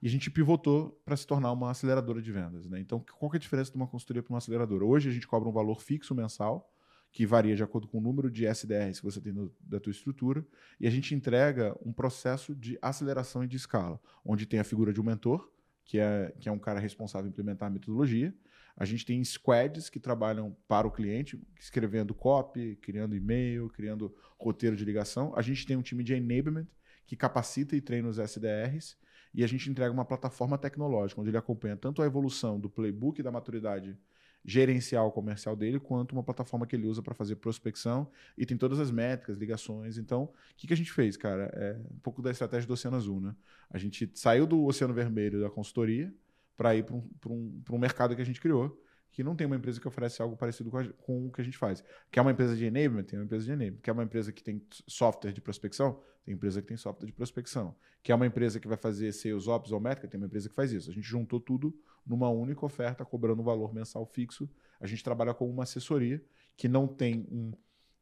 E 0.00 0.06
a 0.06 0.10
gente 0.10 0.30
pivotou 0.30 1.00
para 1.04 1.16
se 1.16 1.26
tornar 1.26 1.52
uma 1.52 1.70
aceleradora 1.70 2.20
de 2.20 2.32
vendas. 2.32 2.66
Né? 2.66 2.80
Então, 2.80 3.04
qual 3.18 3.30
que 3.30 3.36
é 3.36 3.38
a 3.38 3.40
diferença 3.40 3.70
de 3.70 3.76
uma 3.76 3.86
consultoria 3.86 4.22
para 4.22 4.32
uma 4.32 4.38
aceleradora? 4.38 4.84
Hoje 4.84 5.08
a 5.08 5.12
gente 5.12 5.26
cobra 5.26 5.48
um 5.48 5.52
valor 5.52 5.80
fixo 5.80 6.14
mensal 6.14 6.68
que 7.12 7.26
varia 7.26 7.54
de 7.54 7.62
acordo 7.62 7.86
com 7.86 7.98
o 7.98 8.00
número 8.00 8.30
de 8.30 8.46
SDRs 8.46 8.98
que 8.98 9.04
você 9.04 9.20
tem 9.20 9.34
no, 9.34 9.54
da 9.60 9.78
tua 9.78 9.90
estrutura, 9.90 10.44
e 10.80 10.86
a 10.86 10.90
gente 10.90 11.14
entrega 11.14 11.76
um 11.84 11.92
processo 11.92 12.54
de 12.54 12.78
aceleração 12.80 13.44
e 13.44 13.46
de 13.46 13.58
escala, 13.58 14.00
onde 14.24 14.46
tem 14.46 14.58
a 14.58 14.64
figura 14.64 14.94
de 14.94 15.00
um 15.00 15.04
mentor, 15.04 15.52
que 15.84 15.98
é, 15.98 16.32
que 16.40 16.48
é 16.48 16.52
um 16.52 16.58
cara 16.58 16.80
responsável 16.80 17.30
por 17.30 17.34
implementar 17.34 17.68
a 17.68 17.70
metodologia. 17.70 18.34
A 18.76 18.84
gente 18.84 19.04
tem 19.04 19.22
squads 19.22 19.88
que 19.88 20.00
trabalham 20.00 20.56
para 20.66 20.86
o 20.86 20.90
cliente, 20.90 21.40
escrevendo 21.58 22.14
copy, 22.14 22.76
criando 22.76 23.14
e-mail, 23.14 23.68
criando 23.68 24.14
roteiro 24.38 24.76
de 24.76 24.84
ligação. 24.84 25.32
A 25.36 25.42
gente 25.42 25.66
tem 25.66 25.76
um 25.76 25.82
time 25.82 26.02
de 26.02 26.14
enablement 26.14 26.66
que 27.06 27.16
capacita 27.16 27.76
e 27.76 27.80
treina 27.80 28.08
os 28.08 28.18
SDRs. 28.18 28.96
E 29.34 29.42
a 29.42 29.46
gente 29.46 29.70
entrega 29.70 29.92
uma 29.92 30.04
plataforma 30.04 30.58
tecnológica, 30.58 31.20
onde 31.20 31.30
ele 31.30 31.38
acompanha 31.38 31.76
tanto 31.76 32.02
a 32.02 32.06
evolução 32.06 32.60
do 32.60 32.68
playbook 32.68 33.22
da 33.22 33.30
maturidade 33.30 33.96
gerencial 34.44 35.10
comercial 35.12 35.54
dele, 35.54 35.78
quanto 35.78 36.12
uma 36.12 36.22
plataforma 36.22 36.66
que 36.66 36.74
ele 36.74 36.86
usa 36.86 37.00
para 37.00 37.14
fazer 37.14 37.36
prospecção 37.36 38.10
e 38.36 38.44
tem 38.44 38.56
todas 38.56 38.80
as 38.80 38.90
métricas, 38.90 39.38
ligações. 39.38 39.98
Então, 39.98 40.24
o 40.24 40.30
que, 40.56 40.66
que 40.66 40.72
a 40.72 40.76
gente 40.76 40.92
fez, 40.92 41.16
cara? 41.16 41.44
É 41.54 41.78
um 41.90 41.98
pouco 42.00 42.20
da 42.20 42.30
estratégia 42.30 42.66
do 42.66 42.74
Oceano 42.74 42.96
Azul, 42.96 43.20
né? 43.20 43.34
A 43.70 43.78
gente 43.78 44.10
saiu 44.14 44.46
do 44.46 44.64
Oceano 44.64 44.92
Vermelho 44.92 45.40
da 45.40 45.48
consultoria 45.48 46.12
para 46.56 46.74
ir 46.74 46.84
para 46.84 46.94
um, 46.94 47.08
um, 47.28 47.62
um 47.70 47.78
mercado 47.78 48.14
que 48.14 48.22
a 48.22 48.24
gente 48.24 48.40
criou, 48.40 48.80
que 49.12 49.22
não 49.22 49.36
tem 49.36 49.46
uma 49.46 49.56
empresa 49.56 49.78
que 49.78 49.86
oferece 49.86 50.22
algo 50.22 50.36
parecido 50.36 50.70
com, 50.70 50.78
a, 50.78 50.88
com, 50.92 51.26
o 51.26 51.30
que 51.30 51.40
a 51.40 51.44
gente 51.44 51.58
faz. 51.58 51.84
Quer 52.10 52.22
uma 52.22 52.32
empresa 52.32 52.56
de 52.56 52.64
enablement? 52.64 53.04
Tem 53.04 53.18
uma 53.18 53.26
empresa 53.26 53.44
de 53.44 53.52
enablement. 53.52 53.80
Quer 53.82 53.92
uma 53.92 54.02
empresa 54.02 54.32
que 54.32 54.42
tem 54.42 54.66
software 54.88 55.32
de 55.32 55.40
prospecção? 55.40 56.00
Tem 56.24 56.34
empresa 56.34 56.62
que 56.62 56.68
tem 56.68 56.76
software 56.76 57.06
de 57.06 57.12
prospecção. 57.12 57.76
Quer 58.02 58.14
uma 58.14 58.26
empresa 58.26 58.58
que 58.58 58.66
vai 58.66 58.76
fazer 58.76 59.12
sales 59.12 59.46
ops 59.46 59.70
ou 59.70 59.78
métrica? 59.78 60.08
Tem 60.08 60.18
uma 60.18 60.26
empresa 60.26 60.48
que 60.48 60.54
faz 60.54 60.72
isso. 60.72 60.90
A 60.90 60.94
gente 60.94 61.06
juntou 61.06 61.38
tudo 61.38 61.78
numa 62.06 62.30
única 62.30 62.64
oferta, 62.64 63.04
cobrando 63.04 63.42
um 63.42 63.44
valor 63.44 63.74
mensal 63.74 64.06
fixo. 64.06 64.48
A 64.80 64.86
gente 64.86 65.04
trabalha 65.04 65.34
com 65.34 65.48
uma 65.48 65.64
assessoria 65.64 66.24
que 66.56 66.66
não 66.66 66.88
tem 66.88 67.26
um 67.30 67.52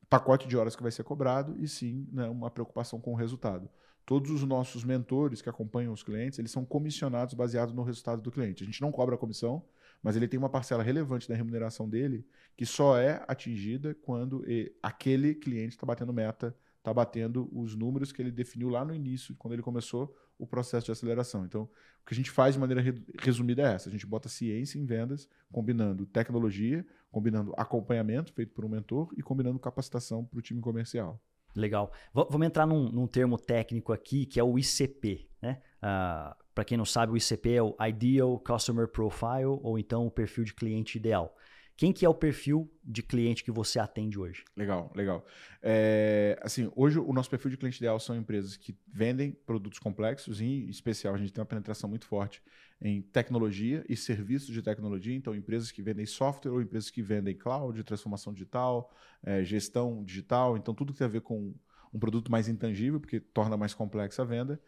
pacote 0.09 0.47
de 0.47 0.57
horas 0.57 0.77
que 0.77 0.83
vai 0.83 0.93
ser 0.93 1.03
cobrado 1.03 1.57
e 1.59 1.69
sim 1.69 2.09
né, 2.13 2.29
uma 2.29 2.51
preocupação 2.51 3.01
com 3.01 3.13
o 3.13 3.17
resultado. 3.17 3.69
Todos 4.11 4.33
os 4.33 4.43
nossos 4.43 4.83
mentores 4.83 5.40
que 5.40 5.49
acompanham 5.49 5.93
os 5.93 6.02
clientes, 6.02 6.37
eles 6.40 6.50
são 6.50 6.64
comissionados 6.64 7.33
baseados 7.33 7.73
no 7.73 7.85
resultado 7.85 8.21
do 8.21 8.33
cliente. 8.33 8.64
A 8.64 8.67
gente 8.67 8.81
não 8.83 8.90
cobra 8.90 9.14
a 9.14 9.19
comissão, 9.19 9.64
mas 10.02 10.17
ele 10.17 10.26
tem 10.26 10.37
uma 10.37 10.49
parcela 10.49 10.83
relevante 10.83 11.29
da 11.29 11.37
remuneração 11.37 11.88
dele 11.88 12.26
que 12.57 12.67
só 12.67 12.99
é 12.99 13.25
atingida 13.29 13.95
quando 14.02 14.45
aquele 14.83 15.33
cliente 15.33 15.76
está 15.76 15.87
batendo 15.87 16.12
meta, 16.12 16.52
está 16.79 16.93
batendo 16.93 17.49
os 17.52 17.76
números 17.76 18.11
que 18.11 18.21
ele 18.21 18.33
definiu 18.33 18.69
lá 18.69 18.85
no 18.85 18.93
início, 18.93 19.33
quando 19.37 19.52
ele 19.52 19.62
começou 19.62 20.12
o 20.37 20.45
processo 20.45 20.87
de 20.87 20.90
aceleração. 20.90 21.45
Então, 21.45 21.71
o 22.02 22.05
que 22.05 22.12
a 22.12 22.17
gente 22.17 22.33
faz 22.33 22.57
de 22.57 22.61
maneira 22.61 22.83
resumida 23.21 23.62
é 23.62 23.75
essa: 23.75 23.88
a 23.88 23.93
gente 23.93 24.07
bota 24.07 24.29
ciência 24.29 24.76
em 24.76 24.85
vendas, 24.85 25.29
combinando 25.52 26.05
tecnologia, 26.05 26.85
combinando 27.12 27.55
acompanhamento 27.57 28.33
feito 28.33 28.52
por 28.55 28.64
um 28.64 28.69
mentor 28.69 29.14
e 29.17 29.23
combinando 29.23 29.61
capacitação 29.61 30.25
para 30.25 30.40
o 30.40 30.43
time 30.43 30.61
comercial. 30.61 31.23
Legal. 31.54 31.92
V 32.14 32.26
vamos 32.30 32.47
entrar 32.47 32.66
num, 32.66 32.90
num, 32.90 33.07
termo 33.07 33.38
técnico 33.38 33.92
aqui 33.92 34.26
que 34.26 34.38
é 34.38 34.45
o 34.45 34.59
ICP. 34.59 35.28
Né? 35.42 35.61
Uh, 35.83 36.35
para 36.54 36.64
quem 36.64 36.76
não 36.76 36.85
sabe, 36.85 37.12
o 37.12 37.16
ICP 37.16 37.54
é 37.54 37.62
o 37.62 37.76
Ideal 37.80 38.38
Customer 38.38 38.87
Profile, 38.88 39.59
ou 39.62 39.78
então 39.78 40.07
o 40.07 40.11
perfil 40.11 40.45
de 40.45 40.54
cliente 40.54 40.99
ideal. 40.99 41.35
Quem 41.76 41.95
que 41.95 42.04
é 42.04 42.09
o 42.09 42.14
perfil 42.14 42.71
de 42.85 43.02
cliente 43.02 43.42
que 43.42 43.50
você 43.50 43.78
atende 43.78 44.19
hoje? 44.19 44.45
Legal, 44.54 44.92
legal. 44.95 45.25
É, 45.62 46.38
assim, 46.42 46.71
hoje 46.76 46.99
o 46.99 47.11
nosso 47.11 47.30
perfil 47.30 47.50
de 47.50 47.57
cliente 47.57 47.78
ideal 47.78 47.99
são 47.99 48.14
empresas 48.14 48.54
que 48.54 48.76
vendem 48.87 49.33
produtos 49.33 49.78
complexos, 49.78 50.42
em 50.42 50.69
especial 50.69 51.14
a 51.14 51.16
gente 51.16 51.33
tem 51.33 51.40
uma 51.40 51.47
penetração 51.47 51.88
muito 51.88 52.04
forte 52.04 52.42
em 52.83 53.03
tecnologia 53.03 53.85
e 53.89 53.97
serviços 53.97 54.55
de 54.55 54.63
tecnologia, 54.63 55.15
então 55.15 55.35
empresas 55.35 55.71
que 55.71 55.83
vendem 55.83 56.07
software 56.07 56.53
ou 56.53 56.63
empresas 56.63 56.91
que 56.91 57.03
vendem 57.03 57.35
cloud, 57.35 57.83
transformação 57.85 58.33
digital, 58.33 58.91
é, 59.23 59.45
gestão 59.45 60.03
digital, 60.03 60.57
então 60.57 60.73
tudo 60.73 60.93
que 60.93 60.99
tem 60.99 61.07
a 61.07 61.11
ver 61.11 61.21
com 61.21 61.55
um 61.93 61.99
produto 61.99 62.31
mais 62.31 62.49
intangível, 62.49 63.01
porque 63.01 63.19
torna 63.19 63.57
mais 63.57 63.75
complexa 63.75 64.23
a 64.23 64.25
venda, 64.25 64.61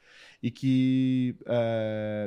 e 0.43 0.51
que 0.51 1.37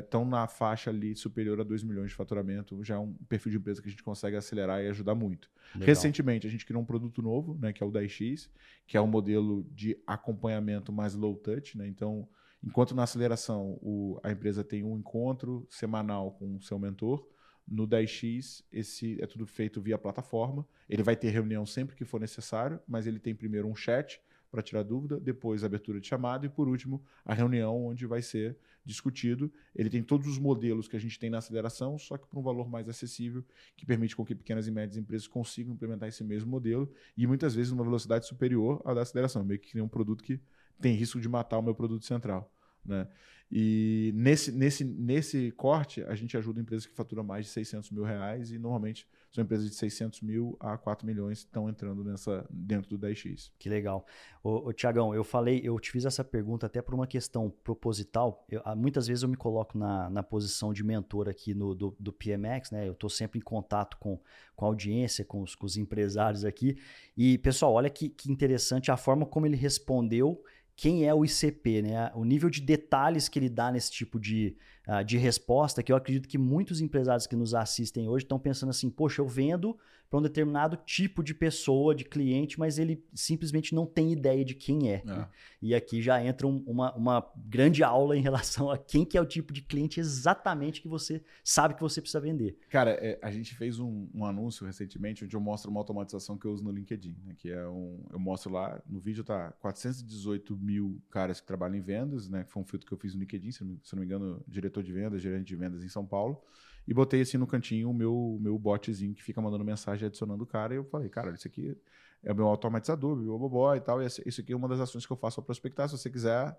estão 0.01 0.24
é, 0.24 0.25
na 0.25 0.48
faixa 0.48 0.89
ali 0.89 1.15
superior 1.15 1.60
a 1.60 1.63
2 1.63 1.84
milhões 1.84 2.10
de 2.10 2.15
faturamento, 2.15 2.82
já 2.84 2.96
é 2.96 2.98
um 2.98 3.13
perfil 3.27 3.51
de 3.51 3.58
empresa 3.58 3.82
que 3.82 3.88
a 3.88 3.92
gente 3.92 4.04
consegue 4.04 4.38
acelerar 4.38 4.82
e 4.82 4.88
ajudar 4.88 5.13
muito. 5.13 5.50
Legal. 5.74 5.88
Recentemente, 5.88 6.48
a 6.48 6.50
gente 6.50 6.65
criou 6.65 6.82
um 6.82 6.86
produto 6.86 7.22
novo, 7.22 7.58
né, 7.60 7.74
que 7.74 7.84
é 7.84 7.86
o 7.86 7.92
10X, 7.92 8.50
que 8.88 8.96
é 8.96 9.01
um 9.01 9.08
modelo 9.08 9.65
de 9.72 9.98
acompanhamento 10.08 10.94
mais 10.94 11.13
low 11.13 11.36
touch, 11.36 11.77
né? 11.77 11.88
Então, 11.88 12.27
enquanto 12.65 12.95
na 12.95 13.03
aceleração 13.03 13.77
o, 13.81 14.19
a 14.24 14.31
empresa 14.31 14.63
tem 14.63 14.84
um 14.84 14.98
encontro 14.98 15.67
semanal 15.69 16.31
com 16.31 16.55
o 16.55 16.62
seu 16.62 16.79
mentor, 16.79 17.27
No 17.67 17.88
10x, 17.88 18.63
esse 18.72 19.22
é 19.22 19.25
tudo 19.25 19.45
feito 19.45 19.81
via 19.81 19.98
plataforma. 19.98 20.67
Ele 20.88 21.01
vai 21.03 21.15
ter 21.15 21.29
reunião 21.29 21.65
sempre 21.65 21.95
que 21.95 22.05
for 22.05 22.19
necessário, 22.19 22.79
mas 22.88 23.07
ele 23.07 23.19
tem 23.19 23.34
primeiro 23.34 23.67
um 23.67 23.75
chat 23.75 24.22
para 24.51 24.62
tirar 24.62 24.84
dúvida, 24.84 25.19
depois 25.19 25.63
a 25.63 25.65
abertura 25.65 26.00
de 26.00 26.07
chamada 26.07 26.45
e, 26.45 26.50
por 26.50 26.67
último, 26.67 27.03
a 27.25 27.34
reunião 27.34 27.88
onde 27.88 28.05
vai 28.05 28.22
ser 28.22 28.57
discutido. 28.86 29.51
Ele 29.75 29.89
tem 29.89 30.01
todos 30.01 30.27
os 30.27 30.38
modelos 30.38 30.88
que 30.88 30.95
a 30.95 31.00
gente 31.00 31.19
tem 31.19 31.29
na 31.29 31.39
aceleração, 31.39 31.98
só 31.98 32.17
que 32.17 32.27
por 32.27 32.39
um 32.39 32.43
valor 32.43 32.69
mais 32.69 32.88
acessível, 32.88 33.43
que 33.75 33.86
permite 33.86 34.15
com 34.15 34.24
que 34.24 34.36
pequenas 34.36 34.67
e 34.67 34.72
médias 34.72 34.95
empresas 34.95 35.27
consigam 35.27 35.74
implementar 35.74 36.07
esse 36.07 36.24
mesmo 36.24 36.50
modelo 36.50 36.89
e 37.17 37.27
muitas 37.27 37.53
vezes 37.53 37.72
numa 37.72 37.84
velocidade 37.84 38.27
superior 38.27 38.81
à 38.86 38.93
da 38.93 39.01
aceleração, 39.01 39.43
meio 39.43 39.60
que 39.60 39.81
um 39.81 39.88
produto 39.88 40.24
que 40.24 40.39
tem 40.79 40.93
risco 40.93 41.19
de 41.19 41.27
matar 41.27 41.57
o 41.57 41.62
meu 41.62 41.75
produto 41.75 42.05
central. 42.05 42.54
Né? 42.86 43.08
E 43.51 44.12
nesse, 44.15 44.51
nesse, 44.51 44.84
nesse 44.84 45.51
corte, 45.51 46.04
a 46.04 46.15
gente 46.15 46.36
ajuda 46.36 46.60
empresas 46.60 46.86
que 46.86 46.96
faturam 46.96 47.24
mais 47.24 47.46
de 47.46 47.51
600 47.51 47.92
mil 47.92 48.04
reais 48.04 48.51
e 48.51 48.58
normalmente 48.58 49.08
são 49.32 49.44
empresas 49.44 49.70
de 49.70 49.75
600 49.75 50.22
mil 50.22 50.58
a 50.60 50.77
4 50.77 51.06
milhões 51.06 51.44
que 51.44 51.50
estão 51.50 51.70
entrando 51.70 52.04
nessa, 52.04 52.46
dentro 52.50 52.89
do 52.89 53.08
10x. 53.08 53.51
Que 53.60 53.70
legal. 53.70 54.06
Ô, 54.44 54.70
ô 54.70 54.74
Tiagão, 54.74 55.13
eu 55.13 55.24
falei, 55.24 55.62
eu 55.63 55.80
te 55.80 55.92
fiz 55.92 56.06
essa 56.06 56.24
pergunta 56.24 56.65
até 56.65 56.82
por 56.82 56.96
uma 56.96 57.06
questão 57.06 57.50
proposital. 57.63 58.46
Eu, 58.50 58.62
ah, 58.65 58.75
muitas 58.75 59.08
vezes 59.08 59.24
eu 59.24 59.30
me 59.30 59.38
coloco 59.38 59.77
na, 59.77 60.10
na 60.10 60.24
posição 60.24 60.74
de 60.74 60.84
mentor 60.84 61.30
aqui 61.30 61.54
no, 61.54 61.75
do, 61.75 61.96
do 62.00 62.12
PMX, 62.12 62.72
né? 62.72 62.88
Eu 62.88 62.94
estou 62.94 63.10
sempre 63.10 63.38
em 63.38 63.44
contato 63.44 63.98
com, 64.00 64.20
com 64.56 64.65
a 64.65 64.68
audiência, 64.70 65.24
com 65.24 65.42
os, 65.42 65.54
com 65.54 65.65
os 65.65 65.77
empresários 65.77 66.44
aqui. 66.44 66.77
E, 67.15 67.38
pessoal, 67.38 67.74
olha 67.74 67.89
que, 67.89 68.10
que 68.10 68.32
interessante 68.32 68.89
a 68.89 68.98
forma 68.98 69.25
como 69.25 69.46
ele 69.46 69.56
respondeu 69.56 70.42
quem 70.75 71.08
é 71.08 71.13
o 71.13 71.24
ICP, 71.24 71.82
né? 71.82 72.12
O 72.13 72.25
nível 72.25 72.50
de 72.50 72.62
detalhes 72.62 73.29
que 73.29 73.39
ele 73.39 73.50
dá 73.50 73.72
nesse 73.72 73.91
tipo 73.91 74.20
de, 74.20 74.55
uh, 74.88 75.03
de 75.03 75.17
resposta, 75.17 75.82
que 75.82 75.91
eu 75.91 75.96
acredito 75.96 76.27
que 76.27 76.38
muitos 76.38 76.82
empresários 76.82 77.25
que 77.25 77.36
nos 77.36 77.53
assistem 77.53 78.10
hoje 78.10 78.25
estão 78.25 78.38
pensando 78.38 78.72
assim, 78.72 78.89
poxa, 78.89 79.22
eu 79.22 79.27
vendo 79.27 79.77
para 80.09 80.19
um 80.19 80.21
determinado 80.21 80.77
tipo 80.77 81.24
de 81.24 81.33
pessoa, 81.33 81.95
de 81.95 82.05
cliente, 82.05 82.59
mas 82.59 82.77
ele 82.77 83.03
simplesmente 83.13 83.74
não 83.74 83.85
tem 83.85 84.12
ideia 84.12 84.45
de 84.45 84.53
quem 84.53 84.91
é. 84.91 84.95
é. 84.95 85.03
Né? 85.03 85.29
E 85.62 85.74
aqui 85.74 86.01
já 86.01 86.24
entra 86.24 86.47
um, 86.47 86.63
uma, 86.67 86.93
uma 86.95 87.31
grande 87.35 87.83
aula 87.83 88.15
em 88.15 88.21
relação 88.21 88.69
a 88.69 88.77
quem 88.77 89.03
que 89.03 89.17
é 89.17 89.21
o 89.21 89.25
tipo 89.25 89.51
de 89.51 89.62
cliente 89.62 90.00
exatamente 90.00 90.81
que 90.81 90.88
você 90.88 91.24
sabe 91.43 91.74
que 91.74 91.81
você 91.81 92.01
precisa 92.01 92.19
vender. 92.19 92.57
Cara, 92.69 92.91
é, 92.91 93.19
a 93.21 93.31
gente 93.31 93.55
fez 93.55 93.79
um, 93.79 94.07
um, 94.13 94.25
anúncio 94.25 94.65
recentemente 94.65 95.25
onde 95.25 95.35
eu 95.35 95.41
mostro 95.41 95.71
uma 95.71 95.79
automatização 95.79 96.38
que 96.38 96.45
eu 96.45 96.51
uso 96.51 96.63
no 96.63 96.71
LinkedIn, 96.71 97.17
né? 97.24 97.33
que 97.38 97.51
é 97.51 97.67
um, 97.67 98.03
eu 98.12 98.19
mostro 98.19 98.51
lá, 98.51 98.81
no 98.88 99.00
vídeo 99.00 99.24
tá 99.24 99.51
418 99.53 100.55
mil 100.57 101.01
caras 101.09 101.39
que 101.39 101.47
trabalham 101.47 101.75
em 101.75 101.81
vendas, 101.81 102.29
né? 102.29 102.43
que 102.43 102.51
foi 102.51 102.62
um 102.62 102.65
filtro 102.65 102.88
que 102.88 102.93
eu 102.93 102.97
fiz 102.97 103.13
no 103.13 103.19
LinkedIn, 103.19 103.51
se 103.51 103.63
não, 103.63 103.79
se 103.83 103.95
não 103.95 104.01
me 104.01 104.05
engano, 104.05 104.43
diretor 104.47 104.83
de 104.83 104.93
vendas, 104.93 105.21
gerente 105.21 105.47
de 105.47 105.55
vendas 105.55 105.83
em 105.83 105.89
São 105.89 106.05
Paulo 106.05 106.41
e 106.88 106.94
botei 106.94 107.22
assim 107.22 107.38
no 107.38 107.48
cantinho 107.48 107.89
o 107.89 107.94
meu, 107.94 108.38
meu 108.39 108.58
botzinho 108.58 109.13
que 109.13 109.24
fica 109.24 109.42
mandando 109.42 109.63
mensagem 109.63 110.08
adicionando 110.08 110.44
o 110.44 110.48
cara. 110.48 110.74
E 110.74 110.77
eu 110.77 110.84
falei, 110.86 111.10
cara, 111.10 111.34
isso 111.34 111.48
aqui 111.48 111.77
é 112.24 112.32
o 112.32 112.36
meu 112.36 112.48
automatizador, 112.48 113.15
meu 113.15 113.38
bobó 113.39 113.75
e 113.75 113.82
tal. 113.82 114.01
E 114.01 114.06
isso 114.06 114.42
aqui 114.42 114.54
é 114.54 114.56
uma 114.56 114.68
das 114.68 114.80
ações 114.80 115.06
que 115.06 115.12
eu 115.12 115.18
faço 115.18 115.38
para 115.38 115.46
prospectar. 115.46 115.89
Se 115.89 115.98
você 115.98 116.10
quiser 116.10 116.56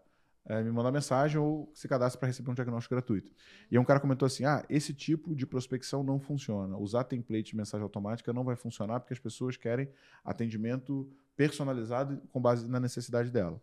é, 0.49 0.63
me 0.63 0.71
mandar 0.71 0.93
mensagem 0.93 1.39
ou 1.39 1.71
se 1.75 1.89
cadastre 1.89 2.19
para 2.19 2.29
receber 2.29 2.51
um 2.51 2.55
diagnóstico 2.55 2.95
gratuito. 2.95 3.33
E 3.71 3.79
um 3.79 3.85
cara 3.85 3.99
comentou 3.99 4.27
assim: 4.27 4.45
ah, 4.45 4.65
esse 4.71 4.95
tipo 4.95 5.35
de 5.35 5.47
prospecção 5.47 6.03
não 6.03 6.21
funciona. 6.21 6.77
Usar 6.77 7.05
template 7.05 7.51
de 7.51 7.57
mensagem 7.57 7.83
automática 7.83 8.33
não 8.33 8.45
vai 8.45 8.55
funcionar 8.55 9.01
porque 9.01 9.13
as 9.13 9.19
pessoas 9.19 9.57
querem 9.57 9.89
atendimento 10.25 11.09
personalizado 11.37 12.23
com 12.33 12.41
base 12.41 12.67
na 12.69 12.79
necessidade 12.79 13.31
dela. 13.31 13.61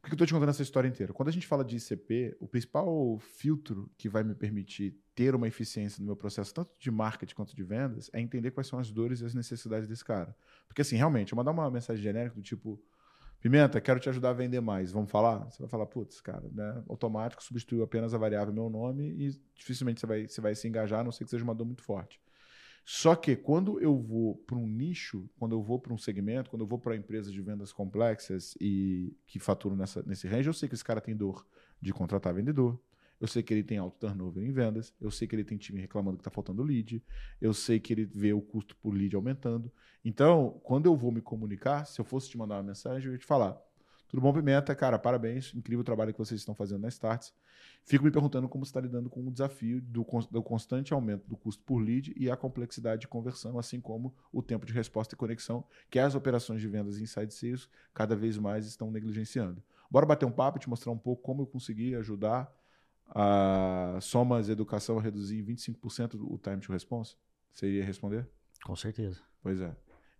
Por 0.00 0.08
que 0.08 0.12
eu 0.12 0.14
estou 0.14 0.26
te 0.26 0.32
contando 0.32 0.50
essa 0.50 0.62
história 0.62 0.88
inteira? 0.88 1.12
Quando 1.12 1.28
a 1.28 1.32
gente 1.32 1.46
fala 1.46 1.64
de 1.64 1.76
ICP, 1.76 2.36
o 2.38 2.46
principal 2.46 3.18
filtro 3.18 3.90
que 3.96 4.08
vai 4.08 4.22
me 4.22 4.34
permitir 4.34 4.96
ter 5.14 5.34
uma 5.34 5.48
eficiência 5.48 6.00
no 6.00 6.06
meu 6.06 6.16
processo, 6.16 6.54
tanto 6.54 6.70
de 6.78 6.90
marketing 6.90 7.34
quanto 7.34 7.56
de 7.56 7.62
vendas, 7.62 8.10
é 8.12 8.20
entender 8.20 8.50
quais 8.50 8.66
são 8.66 8.78
as 8.78 8.90
dores 8.90 9.20
e 9.20 9.24
as 9.24 9.34
necessidades 9.34 9.88
desse 9.88 10.04
cara. 10.04 10.36
Porque, 10.68 10.82
assim, 10.82 10.96
realmente, 10.96 11.32
eu 11.32 11.36
mandar 11.36 11.50
uma 11.50 11.70
mensagem 11.70 12.02
genérica 12.02 12.36
do 12.36 12.42
tipo: 12.42 12.80
Pimenta, 13.40 13.80
quero 13.80 14.00
te 14.00 14.08
ajudar 14.08 14.30
a 14.30 14.32
vender 14.32 14.60
mais. 14.60 14.92
Vamos 14.92 15.10
falar? 15.10 15.50
Você 15.50 15.62
vai 15.62 15.68
falar, 15.68 15.86
putz, 15.86 16.20
cara, 16.20 16.48
né? 16.52 16.82
Automático, 16.88 17.42
substituiu 17.42 17.82
apenas 17.82 18.14
a 18.14 18.18
variável 18.18 18.52
meu 18.52 18.68
nome 18.68 19.04
e 19.10 19.40
dificilmente 19.54 20.00
você 20.00 20.06
vai, 20.06 20.26
você 20.26 20.40
vai 20.40 20.54
se 20.54 20.66
engajar, 20.66 21.00
a 21.00 21.04
não 21.04 21.12
ser 21.12 21.24
que 21.24 21.30
seja 21.30 21.44
uma 21.44 21.54
dor 21.54 21.64
muito 21.64 21.82
forte. 21.82 22.20
Só 22.88 23.16
que 23.16 23.34
quando 23.34 23.80
eu 23.80 23.98
vou 23.98 24.36
para 24.36 24.56
um 24.56 24.64
nicho, 24.64 25.28
quando 25.40 25.56
eu 25.56 25.60
vou 25.60 25.76
para 25.76 25.92
um 25.92 25.98
segmento, 25.98 26.48
quando 26.48 26.62
eu 26.62 26.68
vou 26.68 26.78
para 26.78 26.94
empresas 26.94 27.32
de 27.32 27.42
vendas 27.42 27.72
complexas 27.72 28.56
e 28.60 29.12
que 29.26 29.40
faturam 29.40 29.74
nessa, 29.74 30.04
nesse 30.06 30.28
range, 30.28 30.48
eu 30.48 30.52
sei 30.52 30.68
que 30.68 30.76
esse 30.76 30.84
cara 30.84 31.00
tem 31.00 31.16
dor 31.16 31.44
de 31.82 31.92
contratar 31.92 32.32
vendedor. 32.32 32.80
Eu 33.20 33.26
sei 33.26 33.42
que 33.42 33.52
ele 33.52 33.64
tem 33.64 33.76
alto 33.76 33.98
turnover 33.98 34.44
em 34.44 34.52
vendas. 34.52 34.94
Eu 35.00 35.10
sei 35.10 35.26
que 35.26 35.34
ele 35.34 35.42
tem 35.42 35.58
time 35.58 35.80
reclamando 35.80 36.16
que 36.16 36.20
está 36.20 36.30
faltando 36.30 36.62
lead. 36.62 37.02
Eu 37.40 37.52
sei 37.52 37.80
que 37.80 37.92
ele 37.92 38.04
vê 38.04 38.32
o 38.32 38.40
custo 38.40 38.76
por 38.76 38.94
lead 38.94 39.16
aumentando. 39.16 39.72
Então, 40.04 40.60
quando 40.62 40.86
eu 40.86 40.94
vou 40.94 41.10
me 41.10 41.20
comunicar, 41.20 41.86
se 41.86 42.00
eu 42.00 42.04
fosse 42.04 42.30
te 42.30 42.38
mandar 42.38 42.54
uma 42.54 42.62
mensagem, 42.62 43.08
eu 43.08 43.14
ia 43.14 43.18
te 43.18 43.26
falar: 43.26 43.60
tudo 44.08 44.20
bom, 44.20 44.32
Pimenta? 44.32 44.74
Cara, 44.74 44.98
parabéns. 44.98 45.52
Incrível 45.54 45.80
o 45.80 45.84
trabalho 45.84 46.12
que 46.12 46.18
vocês 46.18 46.40
estão 46.40 46.54
fazendo 46.54 46.82
na 46.82 46.88
Starts. 46.88 47.32
Fico 47.82 48.04
me 48.04 48.10
perguntando 48.10 48.48
como 48.48 48.64
você 48.64 48.70
está 48.70 48.80
lidando 48.80 49.08
com 49.08 49.26
o 49.26 49.30
desafio 49.30 49.80
do, 49.80 50.04
do, 50.30 50.42
constante 50.42 50.92
aumento 50.92 51.28
do 51.28 51.36
custo 51.36 51.62
por 51.64 51.78
lead 51.78 52.12
e 52.16 52.30
a 52.30 52.36
complexidade 52.36 53.02
de 53.02 53.08
conversão, 53.08 53.58
assim 53.58 53.80
como 53.80 54.14
o 54.32 54.42
tempo 54.42 54.66
de 54.66 54.72
resposta 54.72 55.14
e 55.14 55.18
conexão, 55.18 55.64
que 55.90 55.98
as 55.98 56.14
operações 56.14 56.60
de 56.60 56.68
vendas 56.68 56.98
inside 56.98 57.32
sales 57.32 57.68
cada 57.94 58.16
vez 58.16 58.38
mais 58.38 58.66
estão 58.66 58.90
negligenciando. 58.90 59.62
Bora 59.90 60.04
bater 60.04 60.26
um 60.26 60.32
papo 60.32 60.58
e 60.58 60.60
te 60.60 60.68
mostrar 60.68 60.90
um 60.90 60.98
pouco 60.98 61.22
como 61.22 61.42
eu 61.42 61.46
consegui 61.46 61.94
ajudar 61.94 62.52
a 63.08 63.98
Somas 64.00 64.48
Educação 64.48 64.98
a 64.98 65.02
reduzir 65.02 65.38
em 65.38 65.44
25% 65.44 66.14
o 66.20 66.38
time 66.38 66.58
to 66.58 66.72
response? 66.72 67.16
Você 67.52 67.66
iria 67.68 67.84
responder? 67.84 68.26
Com 68.64 68.74
certeza. 68.74 69.20
Pois 69.42 69.60
é. 69.60 69.76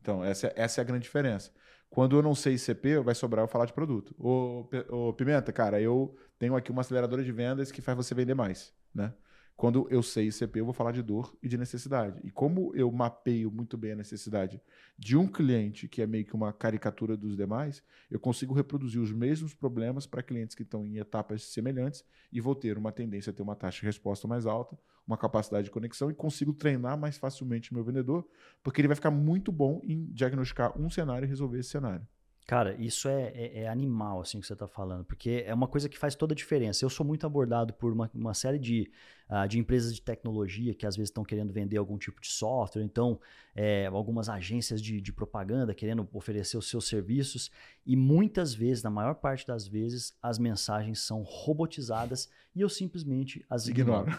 Então, 0.07 0.25
essa, 0.25 0.53
essa 0.55 0.81
é 0.81 0.83
a 0.83 0.85
grande 0.85 1.03
diferença. 1.03 1.51
Quando 1.91 2.17
eu 2.17 2.23
não 2.23 2.33
sei 2.33 2.55
ICP, 2.55 3.01
vai 3.01 3.13
sobrar 3.13 3.45
eu 3.45 3.49
falar 3.49 3.67
de 3.67 3.73
produto. 3.73 4.15
Ô, 4.17 4.65
ô, 4.89 5.13
Pimenta, 5.13 5.53
cara, 5.53 5.81
eu 5.81 6.17
tenho 6.39 6.55
aqui 6.55 6.71
uma 6.71 6.83
aceleradora 6.83 7.25
de 7.25 7.33
vendas 7.33 7.73
que 7.73 7.83
faz 7.83 7.97
você 7.97 8.15
vender 8.15 8.35
mais, 8.35 8.73
né? 8.95 9.13
Quando 9.57 9.89
eu 9.91 10.03
sei 10.03 10.29
ICP, 10.29 10.61
eu 10.61 10.67
vou 10.67 10.75
falar 10.75 10.93
de 10.93 11.03
dor 11.03 11.35
e 11.43 11.49
de 11.49 11.57
necessidade. 11.57 12.21
E 12.23 12.31
como 12.31 12.75
eu 12.75 12.93
mapeio 12.93 13.51
muito 13.51 13.79
bem 13.79 13.93
a 13.93 13.97
necessidade 13.97 14.61
de 14.99 15.17
um 15.17 15.27
cliente, 15.27 15.89
que 15.89 16.03
é 16.03 16.07
meio 16.07 16.27
que 16.27 16.35
uma 16.35 16.53
caricatura 16.53 17.17
dos 17.17 17.35
demais, 17.35 17.83
eu 18.11 18.21
consigo 18.21 18.53
reproduzir 18.53 19.01
os 19.01 19.11
mesmos 19.11 19.55
problemas 19.55 20.07
para 20.07 20.23
clientes 20.23 20.55
que 20.55 20.63
estão 20.63 20.85
em 20.85 20.99
etapas 20.99 21.43
semelhantes 21.43 22.05
e 22.31 22.39
vou 22.39 22.55
ter 22.55 22.77
uma 22.77 22.93
tendência 22.93 23.31
a 23.31 23.33
ter 23.33 23.43
uma 23.43 23.57
taxa 23.57 23.81
de 23.81 23.87
resposta 23.87 24.29
mais 24.29 24.45
alta, 24.45 24.79
uma 25.07 25.17
capacidade 25.17 25.65
de 25.65 25.71
conexão 25.71 26.11
e 26.11 26.15
consigo 26.15 26.53
treinar 26.53 26.99
mais 26.99 27.17
facilmente 27.17 27.73
meu 27.73 27.83
vendedor, 27.83 28.29
porque 28.63 28.83
ele 28.83 28.89
vai 28.89 28.97
ficar 28.97 29.11
muito 29.11 29.51
bom 29.51 29.81
em 29.83 30.05
diagnosticar 30.13 30.79
um 30.79 30.91
cenário 30.91 31.25
e 31.25 31.29
resolver 31.29 31.61
esse 31.61 31.71
cenário. 31.71 32.07
Cara, 32.47 32.77
isso 32.79 33.09
é, 33.09 33.33
é, 33.35 33.63
é, 33.63 33.69
animal, 33.69 34.21
assim, 34.21 34.39
que 34.39 34.47
você 34.47 34.53
está 34.53 34.69
falando, 34.69 35.05
porque 35.05 35.43
é 35.45 35.53
uma 35.53 35.67
coisa 35.67 35.89
que 35.89 35.99
faz 35.99 36.15
toda 36.15 36.33
a 36.33 36.37
diferença. 36.37 36.85
Eu 36.85 36.89
sou 36.89 37.05
muito 37.05 37.27
abordado 37.27 37.75
por 37.75 37.93
uma, 37.93 38.09
uma 38.15 38.35
série 38.35 38.59
de, 38.59 38.89
uh, 39.29 39.49
de 39.49 39.59
empresas 39.59 39.95
de 39.95 40.03
tecnologia 40.03 40.75
que 40.75 40.87
às 40.87 40.97
vezes 40.97 41.11
estão 41.11 41.25
querendo 41.25 41.53
vender 41.53 41.77
algum 41.77 41.99
tipo 41.99 42.21
de 42.21 42.29
software, 42.29 42.83
então 42.83 43.19
é, 43.55 43.87
algumas 43.87 44.29
agências 44.29 44.83
de, 44.83 45.01
de 45.01 45.13
propaganda 45.13 45.75
querendo 45.75 46.07
oferecer 46.13 46.57
os 46.57 46.69
seus 46.69 46.87
serviços, 46.87 47.51
e 47.85 47.97
muitas 47.97 48.55
vezes, 48.55 48.83
na 48.83 48.91
maior 48.91 49.15
parte 49.15 49.47
das 49.47 49.67
vezes, 49.67 50.17
as 50.23 50.39
mensagens 50.39 51.01
são 51.01 51.23
robotizadas 51.23 52.29
e 52.55 52.61
eu 52.61 52.69
simplesmente 52.69 53.45
as 53.49 53.69
ignoro. 53.69 54.11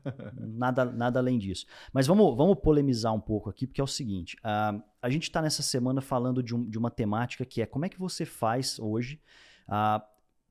nada, 0.36 0.84
nada 0.84 1.20
além 1.20 1.38
disso. 1.38 1.66
Mas 1.92 2.06
vamos, 2.06 2.36
vamos 2.36 2.58
polemizar 2.60 3.14
um 3.14 3.20
pouco 3.20 3.48
aqui, 3.48 3.66
porque 3.66 3.80
é 3.80 3.84
o 3.84 3.86
seguinte: 3.86 4.36
uh, 4.38 4.82
a 5.00 5.10
gente 5.10 5.24
está 5.24 5.40
nessa 5.40 5.62
semana 5.62 6.00
falando 6.00 6.42
de, 6.42 6.54
um, 6.54 6.68
de, 6.68 6.78
uma 6.78 6.90
temática 6.90 7.44
que 7.44 7.62
é 7.62 7.66
como 7.66 7.84
é 7.84 7.88
que 7.88 7.98
você 7.98 8.24
faz 8.24 8.78
hoje, 8.78 9.20
uh, 9.68 10.02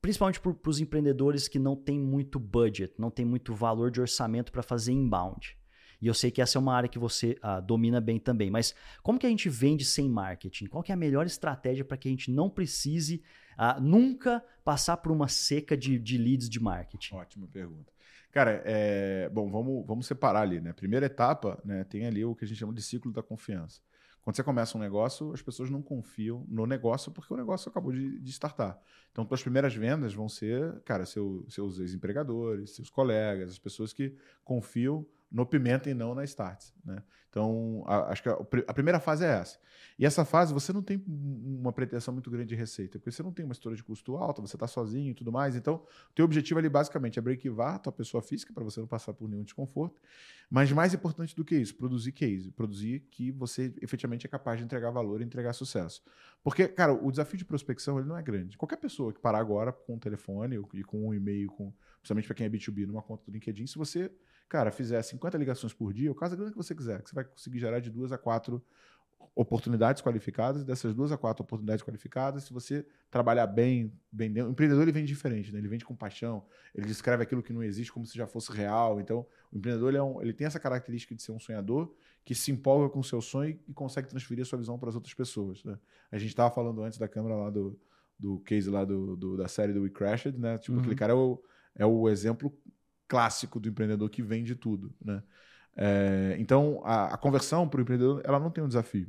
principalmente 0.02 0.40
para 0.40 0.68
os 0.68 0.80
empreendedores 0.80 1.46
que 1.46 1.60
não 1.60 1.76
têm 1.76 1.98
muito 1.98 2.38
budget, 2.40 2.92
não 2.98 3.10
tem 3.10 3.24
muito 3.24 3.54
valor 3.54 3.90
de 3.90 4.00
orçamento 4.00 4.50
para 4.50 4.62
fazer 4.62 4.92
inbound. 4.92 5.56
E 6.00 6.08
eu 6.08 6.14
sei 6.14 6.32
que 6.32 6.42
essa 6.42 6.58
é 6.58 6.60
uma 6.60 6.74
área 6.74 6.88
que 6.88 6.98
você 6.98 7.38
uh, 7.44 7.62
domina 7.62 8.00
bem 8.00 8.18
também. 8.18 8.50
Mas 8.50 8.74
como 9.04 9.20
que 9.20 9.26
a 9.26 9.30
gente 9.30 9.48
vende 9.48 9.84
sem 9.84 10.08
marketing? 10.08 10.66
Qual 10.66 10.82
que 10.82 10.90
é 10.90 10.94
a 10.94 10.98
melhor 10.98 11.24
estratégia 11.24 11.84
para 11.84 11.96
que 11.96 12.08
a 12.08 12.10
gente 12.10 12.28
não 12.28 12.50
precise 12.50 13.22
a 13.56 13.78
nunca 13.80 14.44
passar 14.64 14.96
por 14.96 15.12
uma 15.12 15.28
seca 15.28 15.76
de, 15.76 16.00
de 16.00 16.18
leads 16.18 16.48
de 16.48 16.58
marketing? 16.58 17.14
Ótima 17.14 17.46
pergunta. 17.46 17.92
Cara, 18.32 18.60
é, 18.64 19.28
bom, 19.28 19.48
vamos, 19.48 19.86
vamos 19.86 20.06
separar 20.06 20.40
ali, 20.40 20.60
né? 20.60 20.72
Primeira 20.72 21.06
etapa, 21.06 21.60
né, 21.64 21.84
tem 21.84 22.06
ali 22.06 22.24
o 22.24 22.34
que 22.34 22.44
a 22.44 22.48
gente 22.48 22.58
chama 22.58 22.72
de 22.72 22.82
ciclo 22.82 23.12
da 23.12 23.22
confiança. 23.22 23.80
Quando 24.22 24.36
você 24.36 24.42
começa 24.42 24.78
um 24.78 24.80
negócio, 24.80 25.32
as 25.32 25.42
pessoas 25.42 25.68
não 25.68 25.82
confiam 25.82 26.46
no 26.48 26.64
negócio 26.64 27.10
porque 27.10 27.34
o 27.34 27.36
negócio 27.36 27.68
acabou 27.68 27.92
de, 27.92 28.20
de 28.20 28.30
startar. 28.30 28.80
Então, 29.10 29.26
as 29.28 29.42
primeiras 29.42 29.74
vendas 29.74 30.14
vão 30.14 30.28
ser, 30.28 30.80
cara, 30.82 31.04
seu, 31.04 31.44
seus 31.48 31.80
ex-empregadores, 31.80 32.70
seus 32.76 32.88
colegas, 32.88 33.50
as 33.50 33.58
pessoas 33.58 33.92
que 33.92 34.14
confiam 34.44 35.04
no 35.32 35.46
Pimenta 35.46 35.88
e 35.88 35.94
não 35.94 36.14
na 36.14 36.24
Starts. 36.24 36.74
Né? 36.84 37.02
Então, 37.30 37.82
a, 37.86 38.12
acho 38.12 38.22
que 38.22 38.28
a, 38.28 38.34
a, 38.68 38.74
primeira 38.74 39.00
fase 39.00 39.24
é 39.24 39.28
essa. 39.28 39.58
E 39.98 40.04
essa 40.04 40.22
fase 40.22 40.52
você 40.52 40.70
não 40.70 40.82
tem 40.82 41.02
uma 41.06 41.72
pretensão 41.72 42.12
muito 42.12 42.30
grande 42.30 42.50
de 42.50 42.54
receita, 42.54 42.98
porque 42.98 43.10
você 43.10 43.22
não 43.22 43.32
tem 43.32 43.42
uma 43.42 43.52
estrutura 43.52 43.74
de 43.74 43.82
custo 43.82 44.16
alta, 44.16 44.42
você 44.42 44.56
está 44.56 44.66
sozinho 44.66 45.10
e 45.10 45.14
tudo 45.14 45.32
mais. 45.32 45.56
Então, 45.56 45.76
o 46.10 46.14
teu 46.14 46.26
objetivo 46.26 46.58
ali 46.58 46.68
basicamente 46.68 47.18
é 47.18 47.22
breakivar 47.22 47.76
a 47.76 47.78
tua 47.78 47.92
pessoa 47.92 48.22
física 48.22 48.52
para 48.52 48.62
você 48.62 48.80
não 48.80 48.86
passar 48.86 49.14
por 49.14 49.28
nenhum 49.28 49.44
desconforto. 49.44 49.98
Mas 50.50 50.70
mais 50.70 50.92
importante 50.92 51.34
do 51.34 51.42
que 51.42 51.56
isso, 51.56 51.74
produzir 51.74 52.12
case, 52.12 52.50
produzir 52.50 53.00
que 53.10 53.32
você 53.32 53.72
efetivamente 53.80 54.26
é 54.26 54.28
capaz 54.28 54.58
de 54.58 54.64
entregar 54.64 54.90
valor 54.90 55.22
e 55.22 55.24
entregar 55.24 55.54
sucesso. 55.54 56.02
Porque, 56.44 56.68
cara, 56.68 56.92
o 56.92 57.10
desafio 57.10 57.38
de 57.38 57.44
prospecção 57.46 57.98
ele 57.98 58.06
não 58.06 58.18
é 58.18 58.22
grande. 58.22 58.58
Qualquer 58.58 58.76
pessoa 58.76 59.10
que 59.10 59.20
parar 59.20 59.38
agora 59.38 59.72
com 59.72 59.94
um 59.94 59.98
telefone 59.98 60.60
e 60.74 60.84
com 60.84 61.08
um 61.08 61.14
e-mail, 61.14 61.50
com, 61.50 61.72
principalmente 62.00 62.26
para 62.26 62.34
quem 62.34 62.46
é 62.46 62.50
B2B, 62.50 62.86
numa 62.86 63.00
conta 63.00 63.24
do 63.24 63.32
LinkedIn, 63.32 63.66
se 63.66 63.78
você 63.78 64.10
cara, 64.52 64.70
fizer 64.70 65.00
50 65.00 65.38
ligações 65.38 65.72
por 65.72 65.94
dia, 65.94 66.12
o 66.12 66.14
caso 66.14 66.34
é 66.34 66.50
que 66.50 66.56
você 66.56 66.74
quiser, 66.74 67.00
que 67.00 67.08
você 67.08 67.14
vai 67.14 67.24
conseguir 67.24 67.58
gerar 67.58 67.80
de 67.80 67.88
duas 67.88 68.12
a 68.12 68.18
quatro 68.18 68.62
oportunidades 69.34 70.02
qualificadas, 70.02 70.62
dessas 70.62 70.94
duas 70.94 71.10
a 71.10 71.16
quatro 71.16 71.42
oportunidades 71.42 71.82
qualificadas, 71.82 72.44
se 72.44 72.52
você 72.52 72.86
trabalhar 73.10 73.46
bem, 73.46 73.98
bem 74.12 74.30
dentro, 74.30 74.50
o 74.50 74.52
empreendedor 74.52 74.82
ele 74.82 74.92
vende 74.92 75.06
diferente, 75.06 75.50
né? 75.50 75.58
ele 75.58 75.68
vende 75.68 75.86
com 75.86 75.96
paixão, 75.96 76.44
ele 76.74 76.86
descreve 76.86 77.22
aquilo 77.22 77.42
que 77.42 77.50
não 77.50 77.62
existe 77.62 77.90
como 77.90 78.04
se 78.04 78.14
já 78.14 78.26
fosse 78.26 78.52
real, 78.52 79.00
então 79.00 79.26
o 79.50 79.56
empreendedor 79.56 79.88
ele, 79.88 79.96
é 79.96 80.02
um, 80.02 80.20
ele 80.20 80.34
tem 80.34 80.46
essa 80.46 80.60
característica 80.60 81.14
de 81.14 81.22
ser 81.22 81.32
um 81.32 81.40
sonhador 81.40 81.90
que 82.22 82.34
se 82.34 82.52
empolga 82.52 82.90
com 82.90 83.00
o 83.00 83.04
seu 83.04 83.22
sonho 83.22 83.58
e 83.66 83.72
consegue 83.72 84.06
transferir 84.06 84.42
a 84.42 84.44
sua 84.44 84.58
visão 84.58 84.78
para 84.78 84.90
as 84.90 84.94
outras 84.94 85.14
pessoas. 85.14 85.64
Né? 85.64 85.78
A 86.10 86.18
gente 86.18 86.28
estava 86.28 86.54
falando 86.54 86.82
antes 86.82 86.98
da 86.98 87.08
câmera 87.08 87.36
lá 87.36 87.48
do, 87.48 87.80
do 88.18 88.38
case 88.40 88.68
lá 88.68 88.84
do, 88.84 89.16
do, 89.16 89.34
da 89.34 89.48
série 89.48 89.72
do 89.72 89.80
We 89.80 89.88
Crashed, 89.88 90.38
né? 90.38 90.58
Tipo, 90.58 90.74
uhum. 90.74 90.80
aquele 90.80 90.94
cara 90.94 91.14
é 91.14 91.16
o, 91.16 91.42
é 91.74 91.86
o 91.86 92.06
exemplo 92.06 92.54
clássico 93.12 93.60
do 93.60 93.68
empreendedor 93.68 94.08
que 94.08 94.22
vende 94.22 94.54
tudo. 94.54 94.90
Né? 95.04 95.22
É, 95.76 96.34
então, 96.38 96.80
a, 96.82 97.12
a 97.12 97.18
conversão 97.18 97.68
para 97.68 97.78
o 97.78 97.82
empreendedor 97.82 98.22
ela 98.24 98.40
não 98.40 98.50
tem 98.50 98.64
um 98.64 98.68
desafio. 98.68 99.06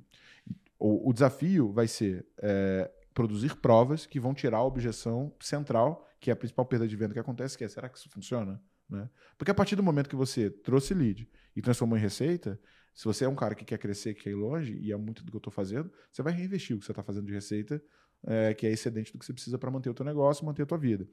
O, 0.78 1.10
o 1.10 1.14
desafio 1.14 1.72
vai 1.72 1.88
ser 1.88 2.26
é, 2.38 2.92
produzir 3.14 3.56
provas 3.56 4.06
que 4.06 4.20
vão 4.20 4.34
tirar 4.34 4.58
a 4.58 4.64
objeção 4.64 5.34
central, 5.40 6.06
que 6.20 6.30
é 6.30 6.34
a 6.34 6.36
principal 6.36 6.66
perda 6.66 6.86
de 6.86 6.98
venda 6.98 7.14
que 7.14 7.20
acontece, 7.20 7.58
que 7.58 7.64
é 7.64 7.70
será 7.70 7.88
que 7.88 7.98
isso 7.98 8.10
funciona? 8.10 8.62
Né? 8.90 9.10
Porque 9.38 9.52
a 9.52 9.56
partir 9.56 9.78
do 9.78 9.84
momento 9.84 10.10
que 10.10 10.18
você 10.18 10.50
trouxe 10.50 10.94
lead 10.94 11.26
e 11.56 11.62
transformou 11.62 11.98
em 11.98 12.02
receita, 12.02 12.60
se 12.94 13.06
você 13.06 13.24
é 13.24 13.30
um 13.30 13.36
cara 13.36 13.56
que 13.56 13.64
quer 13.64 13.78
crescer, 13.78 14.16
que 14.16 14.24
quer 14.24 14.32
ir 14.32 14.36
longe, 14.36 14.78
e 14.82 14.92
é 14.92 14.98
muito 14.98 15.24
do 15.24 15.32
que 15.32 15.38
eu 15.38 15.40
estou 15.40 15.54
fazendo, 15.54 15.90
você 16.12 16.22
vai 16.22 16.34
reinvestir 16.34 16.76
o 16.76 16.80
que 16.80 16.86
você 16.86 16.92
está 16.92 17.04
fazendo 17.04 17.28
de 17.28 17.34
receita, 17.34 17.82
é, 18.26 18.54
que 18.54 18.66
é 18.66 18.72
excedente 18.72 19.12
do 19.12 19.20
que 19.20 19.26
você 19.26 19.34
precisa 19.34 19.58
para 19.58 19.70
manter 19.70 19.90
o 19.90 19.94
teu 19.94 20.06
negócio, 20.06 20.46
manter 20.46 20.64
a 20.64 20.66
tua 20.66 20.78
vida. 20.78 21.08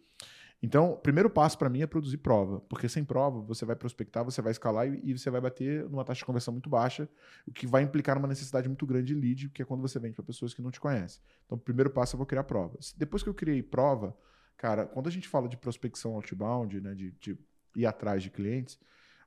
Então, 0.62 0.93
o 0.93 0.97
primeiro 0.97 1.31
passo 1.31 1.57
para 1.57 1.71
mim 1.71 1.81
é 1.81 1.87
produzir 1.87 2.19
prova, 2.19 2.61
porque 2.69 2.87
sem 2.87 3.02
prova 3.02 3.40
você 3.40 3.64
vai 3.64 3.75
prospectar, 3.75 4.23
você 4.23 4.43
vai 4.43 4.52
escalar 4.52 4.87
e, 4.87 5.17
você 5.17 5.31
vai 5.31 5.40
bater 5.40 5.88
numa 5.88 6.05
taxa 6.05 6.19
de 6.19 6.25
conversão 6.26 6.52
muito 6.52 6.69
baixa, 6.69 7.09
o 7.47 7.52
que 7.52 7.67
vai 7.67 7.83
implicar 7.83 8.17
numa 8.17 8.29
necessidade 8.29 8.69
muito 8.69 8.85
grande 8.85 9.14
de 9.14 9.19
lead, 9.19 9.49
que 9.49 9.62
é 9.62 9.64
quando 9.64 9.81
você 9.81 9.99
vende 9.99 10.14
para 10.14 10.25
pessoas 10.25 10.52
que 10.52 10.61
não 10.61 10.71
te 10.71 10.79
conhecem. 10.79 11.23
Então, 11.47 11.57
o 11.57 11.61
primeiro 11.61 11.88
passo 11.88 12.14
é 12.14 12.19
vou 12.19 12.26
criar 12.26 12.45
prova. 12.45 12.79
Depois 12.97 13.23
que 13.23 13.29
eu 13.29 13.35
criei 13.35 13.62
prova, 13.62 14.14
cara, 14.57 14.85
quando 14.85 15.09
a 15.09 15.11
gente 15.11 15.26
fala 15.26 15.49
de 15.49 15.57
prospecção 15.57 16.14
outbound, 16.14 16.79
né, 16.79 16.95
de, 16.95 17.12
de 17.12 17.38
ir 17.75 17.87
atrás 17.87 18.23
de 18.23 18.29
clientes, 18.29 18.79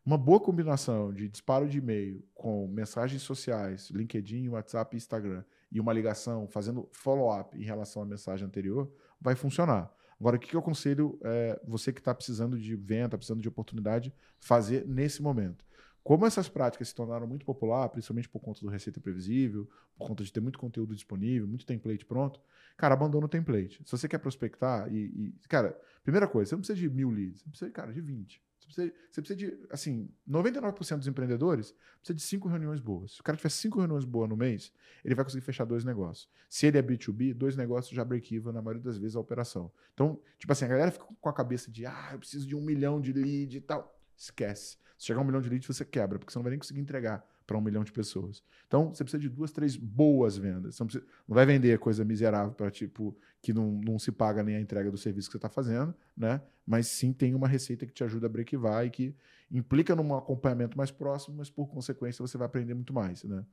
uma 0.06 0.18
boa 0.18 0.40
combinação 0.40 1.12
de 1.12 1.28
disparo 1.30 1.68
de 1.68 1.80
e-mail 1.80 2.24
com 2.36 2.68
mensagens 2.68 3.22
sociais, 3.24 3.90
LinkedIn, 3.90 4.50
WhatsApp 4.50 4.96
e 4.96 4.98
Instagram, 4.98 5.44
e 5.74 5.80
uma 5.80 5.92
ligação 5.92 6.48
fazendo 6.48 6.88
follow-up 6.92 7.58
em 7.58 7.63
relação 7.63 8.03
à 8.03 8.06
mensagem 8.06 8.46
anterior, 8.46 8.89
vai 9.20 9.36
funcionar. 9.36 9.92
Agora, 10.20 10.38
o 10.38 10.39
que 10.39 10.56
eu 10.56 10.60
aconselho 10.60 11.20
é, 11.24 11.60
você 11.65 11.92
que 11.92 12.00
está 12.00 12.13
precisando 12.13 12.58
de 12.58 12.75
venda, 12.75 13.18
precisando 13.18 13.42
de 13.42 13.50
oportunidade, 13.50 14.13
fazer 14.39 14.88
nesse 14.88 15.22
momento? 15.22 15.65
Como 16.03 16.25
essas 16.25 16.48
práticas 16.48 16.89
se 16.89 16.96
tornaram 16.96 17.25
muito 17.25 17.46
popular, 17.46 17.89
principalmente 17.89 18.30
por 18.30 18.39
conta 18.39 18.62
do 18.62 18.68
Receita 18.68 19.00
Previsível, 19.00 19.68
por 19.98 20.08
conta 20.08 20.24
de 20.24 20.32
ter 20.32 20.42
muito 20.42 20.60
conteúdo 20.60 20.94
disponível, 20.94 21.48
muito 21.48 21.65
template 21.65 22.06
pronto, 22.06 22.39
cara, 22.77 22.94
abandona 22.94 23.25
o 23.25 23.30
template. 23.30 23.82
Se 23.86 23.92
você 23.92 24.08
quer 24.08 24.20
prospectar 24.20 24.94
e, 24.94 25.34
e 25.44 25.48
cara, 25.48 25.80
primeira 26.03 26.27
coisa, 26.27 26.50
você 26.50 26.56
não 26.56 26.62
precisa 26.62 26.80
de 26.80 26.89
mil 26.89 27.10
leads, 27.10 27.42
você 27.42 27.50
precisa, 27.50 27.72
cara, 27.72 27.92
de 27.92 28.01
20. 28.01 28.42
Você 28.63 28.67
precisa, 28.67 28.93
você 29.12 29.22
precisa 29.22 29.36
de, 29.36 29.67
assim, 29.70 30.10
99% 30.27 30.98
dos 30.98 31.08
empreendedores 31.08 31.75
precisa 31.98 32.13
de 32.15 32.22
cinco 32.22 32.48
reuniões 32.48 32.79
boas. 32.79 33.13
Se 33.13 33.22
o 33.22 33.24
cara 33.24 33.38
tiver 33.38 33.50
cinco 33.50 33.79
reuniões 33.79 34.05
boas 34.05 34.29
no 34.29 34.38
mês, 34.38 34.72
ele 35.03 35.16
vai 35.16 35.25
conseguir 35.25 35.44
fechar 35.44 35.66
dois 35.66 35.83
negócios. 35.83 36.29
Se 36.50 36.66
ele 36.66 36.77
é 36.77 36.81
B2B, 36.81 37.33
dois 37.33 37.55
negócios 37.55 37.94
já 37.94 38.05
break-even 38.05 38.53
na 38.53 38.61
maioria 38.61 38.83
das 38.83 38.98
vezes 38.98 39.16
a 39.16 39.20
operação. 39.20 39.72
Então, 39.94 40.20
tipo 40.38 40.51
assim, 40.51 40.66
a 40.66 40.70
galera 40.70 40.92
fica 40.92 41.05
com 41.20 41.29
a 41.29 41.33
cabeça 41.33 41.70
de, 41.70 41.85
ah, 41.85 42.09
eu 42.14 42.20
preciso 42.20 42.48
de 42.48 42.55
um 42.55 42.61
milhão 42.61 43.01
de 43.01 43.11
lead 43.11 43.57
e 43.57 43.61
tal. 43.61 44.00
Esquece. 44.18 44.77
Se 44.98 45.07
chegar 45.07 45.20
um 45.20 45.25
milhão 45.25 45.42
de 45.42 45.50
leads, 45.50 45.68
você 45.68 45.83
quebra, 45.83 46.18
porque 46.18 46.31
você 46.31 46.40
não 46.40 46.44
vai 46.44 46.51
nem 46.51 46.59
conseguir 46.59 46.79
entregar 46.79 47.25
para 47.46 47.58
um 47.58 47.62
milhão 47.62 47.84
de 47.84 47.92
pessoas. 47.92 48.44
Então, 48.68 48.94
você 48.94 49.03
precisa 49.03 49.22
de 49.22 49.29
duas, 49.29 49.51
três 49.51 49.75
boas 49.75 50.38
vendas. 50.38 50.79
Não, 50.79 50.88
precisa, 50.88 51.06
não 51.27 51.36
vai 51.36 51.46
vender 51.46 51.77
coisa 51.79 52.03
miserável 52.03 52.53
para 52.53 52.70
tipo 52.72 53.16
que 53.42 53.53
não, 53.53 53.72
não 53.72 54.00
se 54.00 54.12
paga 54.12 54.42
nem 54.42 54.56
a 54.56 54.62
entrega 54.62 54.90
do 54.90 54.98
serviço 54.98 55.27
que 55.27 55.34
você 55.34 55.38
está 55.38 55.50
fazendo, 55.50 55.94
né? 56.16 56.42
Mas 56.66 56.88
sim 56.88 57.12
tem 57.12 57.36
uma 57.36 57.48
receita 57.48 57.86
que 57.86 57.94
te 57.94 58.03
ajuda 58.03 58.27
a 58.27 58.29
breakivar 58.29 58.86
e 58.86 58.90
que 58.90 59.16
implica 59.51 59.96
num 59.96 60.16
acompanhamento 60.16 60.77
mais 60.77 60.92
próximo, 60.92 61.38
mas 61.38 61.50
por 61.50 61.68
consequência 61.68 62.25
você 62.25 62.38
vai 62.38 62.48
aprender 62.48 62.74
muito 62.74 62.94
mais, 62.94 63.24
né? 63.24 63.46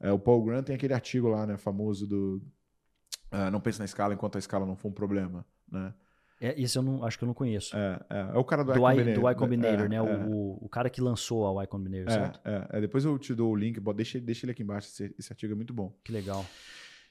É, 0.00 0.10
o 0.10 0.18
Paul 0.18 0.44
Grant 0.44 0.64
tem 0.64 0.74
aquele 0.74 0.94
artigo 0.94 1.28
lá, 1.28 1.46
né, 1.46 1.56
famoso 1.56 2.06
do 2.06 2.42
uh, 3.32 3.50
não 3.50 3.60
pense 3.60 3.78
na 3.78 3.84
escala 3.84 4.14
enquanto 4.14 4.36
a 4.36 4.38
escala 4.38 4.66
não 4.66 4.76
for 4.76 4.88
um 4.88 4.92
problema, 4.92 5.46
né? 5.70 5.94
É, 6.44 6.60
esse 6.60 6.76
eu 6.76 6.82
não, 6.82 7.02
acho 7.02 7.16
que 7.16 7.24
eu 7.24 7.26
não 7.26 7.34
conheço. 7.34 7.74
É, 7.74 8.00
é, 8.10 8.18
é 8.34 8.38
o 8.38 8.44
cara 8.44 8.62
do, 8.62 8.72
do 8.72 8.78
Y 8.78 8.82
Combinator. 8.82 9.22
Do 9.22 9.30
y 9.30 9.34
Combinator, 9.34 9.86
é, 9.86 9.88
né? 9.88 9.96
É. 9.96 10.02
O, 10.02 10.58
o 10.60 10.68
cara 10.68 10.90
que 10.90 11.00
lançou 11.00 11.58
a 11.58 11.64
Y 11.64 11.66
Combinator, 11.66 12.12
certo? 12.12 12.40
É, 12.44 12.68
é, 12.70 12.80
depois 12.82 13.04
eu 13.04 13.18
te 13.18 13.34
dou 13.34 13.50
o 13.50 13.56
link, 13.56 13.80
deixa, 13.94 14.20
deixa 14.20 14.44
ele 14.44 14.52
aqui 14.52 14.62
embaixo, 14.62 14.88
esse, 14.88 15.14
esse 15.18 15.32
artigo 15.32 15.54
é 15.54 15.56
muito 15.56 15.72
bom. 15.72 15.96
Que 16.04 16.12
legal. 16.12 16.44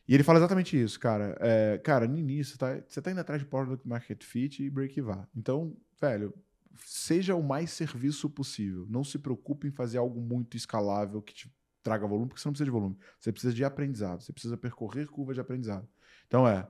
E 0.08 0.14
ele 0.14 0.22
fala 0.22 0.38
exatamente 0.38 0.80
isso, 0.80 1.00
cara. 1.00 1.36
É, 1.40 1.80
cara, 1.80 2.08
no 2.08 2.18
início, 2.18 2.58
tá, 2.60 2.80
você 2.88 3.02
tá 3.02 3.10
indo 3.10 3.22
atrás 3.22 3.42
de 3.42 3.48
Product 3.48 3.88
Market 3.88 4.24
Fit 4.24 4.62
e 4.62 4.70
Break-Even. 4.70 5.24
Então, 5.36 5.76
velho, 6.00 6.32
seja 6.86 7.36
o 7.36 7.42
mais 7.42 7.72
serviço 7.72 8.30
possível. 8.30 8.86
Não 8.88 9.04
se 9.04 9.18
preocupe 9.18 9.68
em 9.68 9.72
fazer 9.72 9.98
algo 9.98 10.22
muito 10.22 10.56
escalável 10.58 11.22
que 11.22 11.34
te 11.34 11.52
traga 11.82 12.06
volume, 12.06 12.28
porque 12.28 12.42
você 12.42 12.48
não 12.48 12.54
precisa 12.54 12.66
de 12.66 12.72
volume. 12.72 12.98
Você 13.20 13.32
precisa 13.32 13.54
de 13.54 13.64
aprendizado. 13.64 14.22
Você 14.22 14.32
precisa 14.32 14.58
percorrer 14.58 15.08
curva 15.08 15.34
de 15.34 15.40
aprendizado. 15.40 15.88
Então, 16.28 16.48
é 16.48 16.68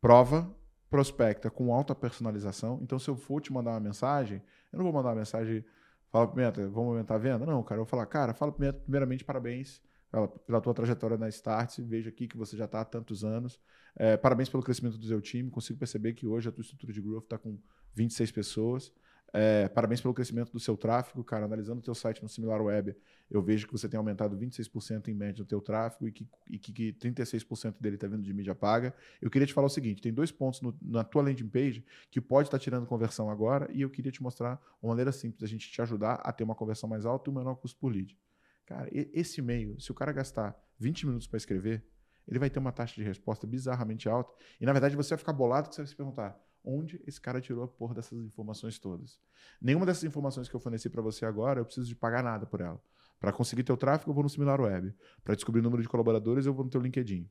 prova, 0.00 0.52
prospecta 0.92 1.50
com 1.50 1.72
alta 1.72 1.94
personalização. 1.94 2.78
Então, 2.82 2.98
se 2.98 3.08
eu 3.08 3.16
for 3.16 3.40
te 3.40 3.50
mandar 3.50 3.70
uma 3.70 3.80
mensagem, 3.80 4.42
eu 4.70 4.76
não 4.76 4.84
vou 4.84 4.92
mandar 4.92 5.08
uma 5.08 5.14
mensagem, 5.14 5.64
fala, 6.10 6.28
Pimenta, 6.28 6.68
vamos 6.68 6.90
aumentar 6.90 7.14
a 7.14 7.18
venda? 7.18 7.46
Não, 7.46 7.62
cara, 7.62 7.80
eu 7.80 7.84
vou 7.84 7.88
falar, 7.88 8.04
cara, 8.04 8.34
fala 8.34 8.52
primeiramente, 8.52 9.24
parabéns 9.24 9.80
pela, 10.10 10.28
pela 10.28 10.60
tua 10.60 10.74
trajetória 10.74 11.16
na 11.16 11.30
Start, 11.30 11.78
vejo 11.78 12.10
aqui 12.10 12.28
que 12.28 12.36
você 12.36 12.58
já 12.58 12.66
está 12.66 12.82
há 12.82 12.84
tantos 12.84 13.24
anos. 13.24 13.58
É, 13.96 14.18
parabéns 14.18 14.50
pelo 14.50 14.62
crescimento 14.62 14.98
do 14.98 15.06
seu 15.06 15.18
time. 15.22 15.50
Consigo 15.50 15.78
perceber 15.78 16.12
que 16.12 16.26
hoje 16.26 16.50
a 16.50 16.52
tua 16.52 16.60
estrutura 16.60 16.92
de 16.92 17.00
growth 17.00 17.24
está 17.24 17.38
com 17.38 17.58
26 17.94 18.30
pessoas. 18.30 18.92
É, 19.34 19.66
parabéns 19.68 20.00
pelo 20.00 20.12
crescimento 20.12 20.52
do 20.52 20.60
seu 20.60 20.76
tráfego, 20.76 21.24
cara. 21.24 21.46
Analisando 21.46 21.78
o 21.78 21.82
teu 21.82 21.94
site 21.94 22.22
no 22.22 22.28
SimilarWeb, 22.28 22.94
eu 23.30 23.40
vejo 23.40 23.66
que 23.66 23.72
você 23.72 23.88
tem 23.88 23.96
aumentado 23.96 24.36
26% 24.36 25.08
em 25.08 25.14
média 25.14 25.40
no 25.40 25.46
teu 25.46 25.60
tráfego 25.60 26.06
e 26.06 26.12
que, 26.12 26.28
e 26.50 26.58
que, 26.58 26.72
que 26.72 26.92
36% 26.92 27.76
dele 27.80 27.96
está 27.96 28.06
vindo 28.06 28.22
de 28.22 28.32
mídia 28.34 28.54
paga. 28.54 28.94
Eu 29.22 29.30
queria 29.30 29.46
te 29.46 29.54
falar 29.54 29.68
o 29.68 29.70
seguinte, 29.70 30.02
tem 30.02 30.12
dois 30.12 30.30
pontos 30.30 30.60
no, 30.60 30.76
na 30.82 31.02
tua 31.02 31.22
landing 31.22 31.48
page 31.48 31.84
que 32.10 32.20
pode 32.20 32.48
estar 32.48 32.58
tá 32.58 32.62
tirando 32.62 32.86
conversão 32.86 33.30
agora 33.30 33.70
e 33.72 33.80
eu 33.80 33.88
queria 33.88 34.12
te 34.12 34.22
mostrar 34.22 34.60
uma 34.82 34.90
maneira 34.90 35.10
simples 35.12 35.40
da 35.40 35.46
gente 35.46 35.70
te 35.70 35.80
ajudar 35.80 36.16
a 36.16 36.30
ter 36.30 36.44
uma 36.44 36.54
conversão 36.54 36.88
mais 36.88 37.06
alta 37.06 37.30
e 37.30 37.32
um 37.32 37.36
menor 37.36 37.54
custo 37.54 37.78
por 37.78 37.90
lead. 37.90 38.18
Cara, 38.66 38.88
esse 38.92 39.40
e-mail, 39.40 39.80
se 39.80 39.90
o 39.90 39.94
cara 39.94 40.12
gastar 40.12 40.56
20 40.78 41.06
minutos 41.06 41.26
para 41.26 41.38
escrever, 41.38 41.84
ele 42.28 42.38
vai 42.38 42.50
ter 42.50 42.58
uma 42.58 42.70
taxa 42.70 42.94
de 42.94 43.02
resposta 43.02 43.46
bizarramente 43.46 44.08
alta. 44.08 44.32
E 44.60 44.66
na 44.66 44.72
verdade 44.72 44.94
você 44.94 45.10
vai 45.10 45.18
ficar 45.18 45.32
bolado 45.32 45.68
que 45.68 45.74
você 45.74 45.82
vai 45.82 45.88
se 45.88 45.96
perguntar: 45.96 46.38
onde 46.64 47.00
esse 47.06 47.20
cara 47.20 47.40
tirou 47.40 47.64
a 47.64 47.68
porra 47.68 47.94
dessas 47.94 48.18
informações 48.24 48.78
todas? 48.78 49.18
Nenhuma 49.60 49.86
dessas 49.86 50.04
informações 50.04 50.48
que 50.48 50.54
eu 50.54 50.60
forneci 50.60 50.88
para 50.88 51.02
você 51.02 51.24
agora, 51.24 51.60
eu 51.60 51.64
preciso 51.64 51.86
de 51.86 51.94
pagar 51.94 52.22
nada 52.22 52.46
por 52.46 52.60
ela. 52.60 52.80
Para 53.18 53.32
conseguir 53.32 53.62
teu 53.62 53.76
tráfego, 53.76 54.10
eu 54.10 54.14
vou 54.14 54.24
no 54.24 54.28
Similar 54.28 54.60
Web. 54.60 54.94
Para 55.22 55.34
descobrir 55.34 55.60
o 55.60 55.62
número 55.62 55.82
de 55.82 55.88
colaboradores, 55.88 56.46
eu 56.46 56.52
vou 56.52 56.64
no 56.64 56.70
teu 56.70 56.80
LinkedIn. 56.80 57.28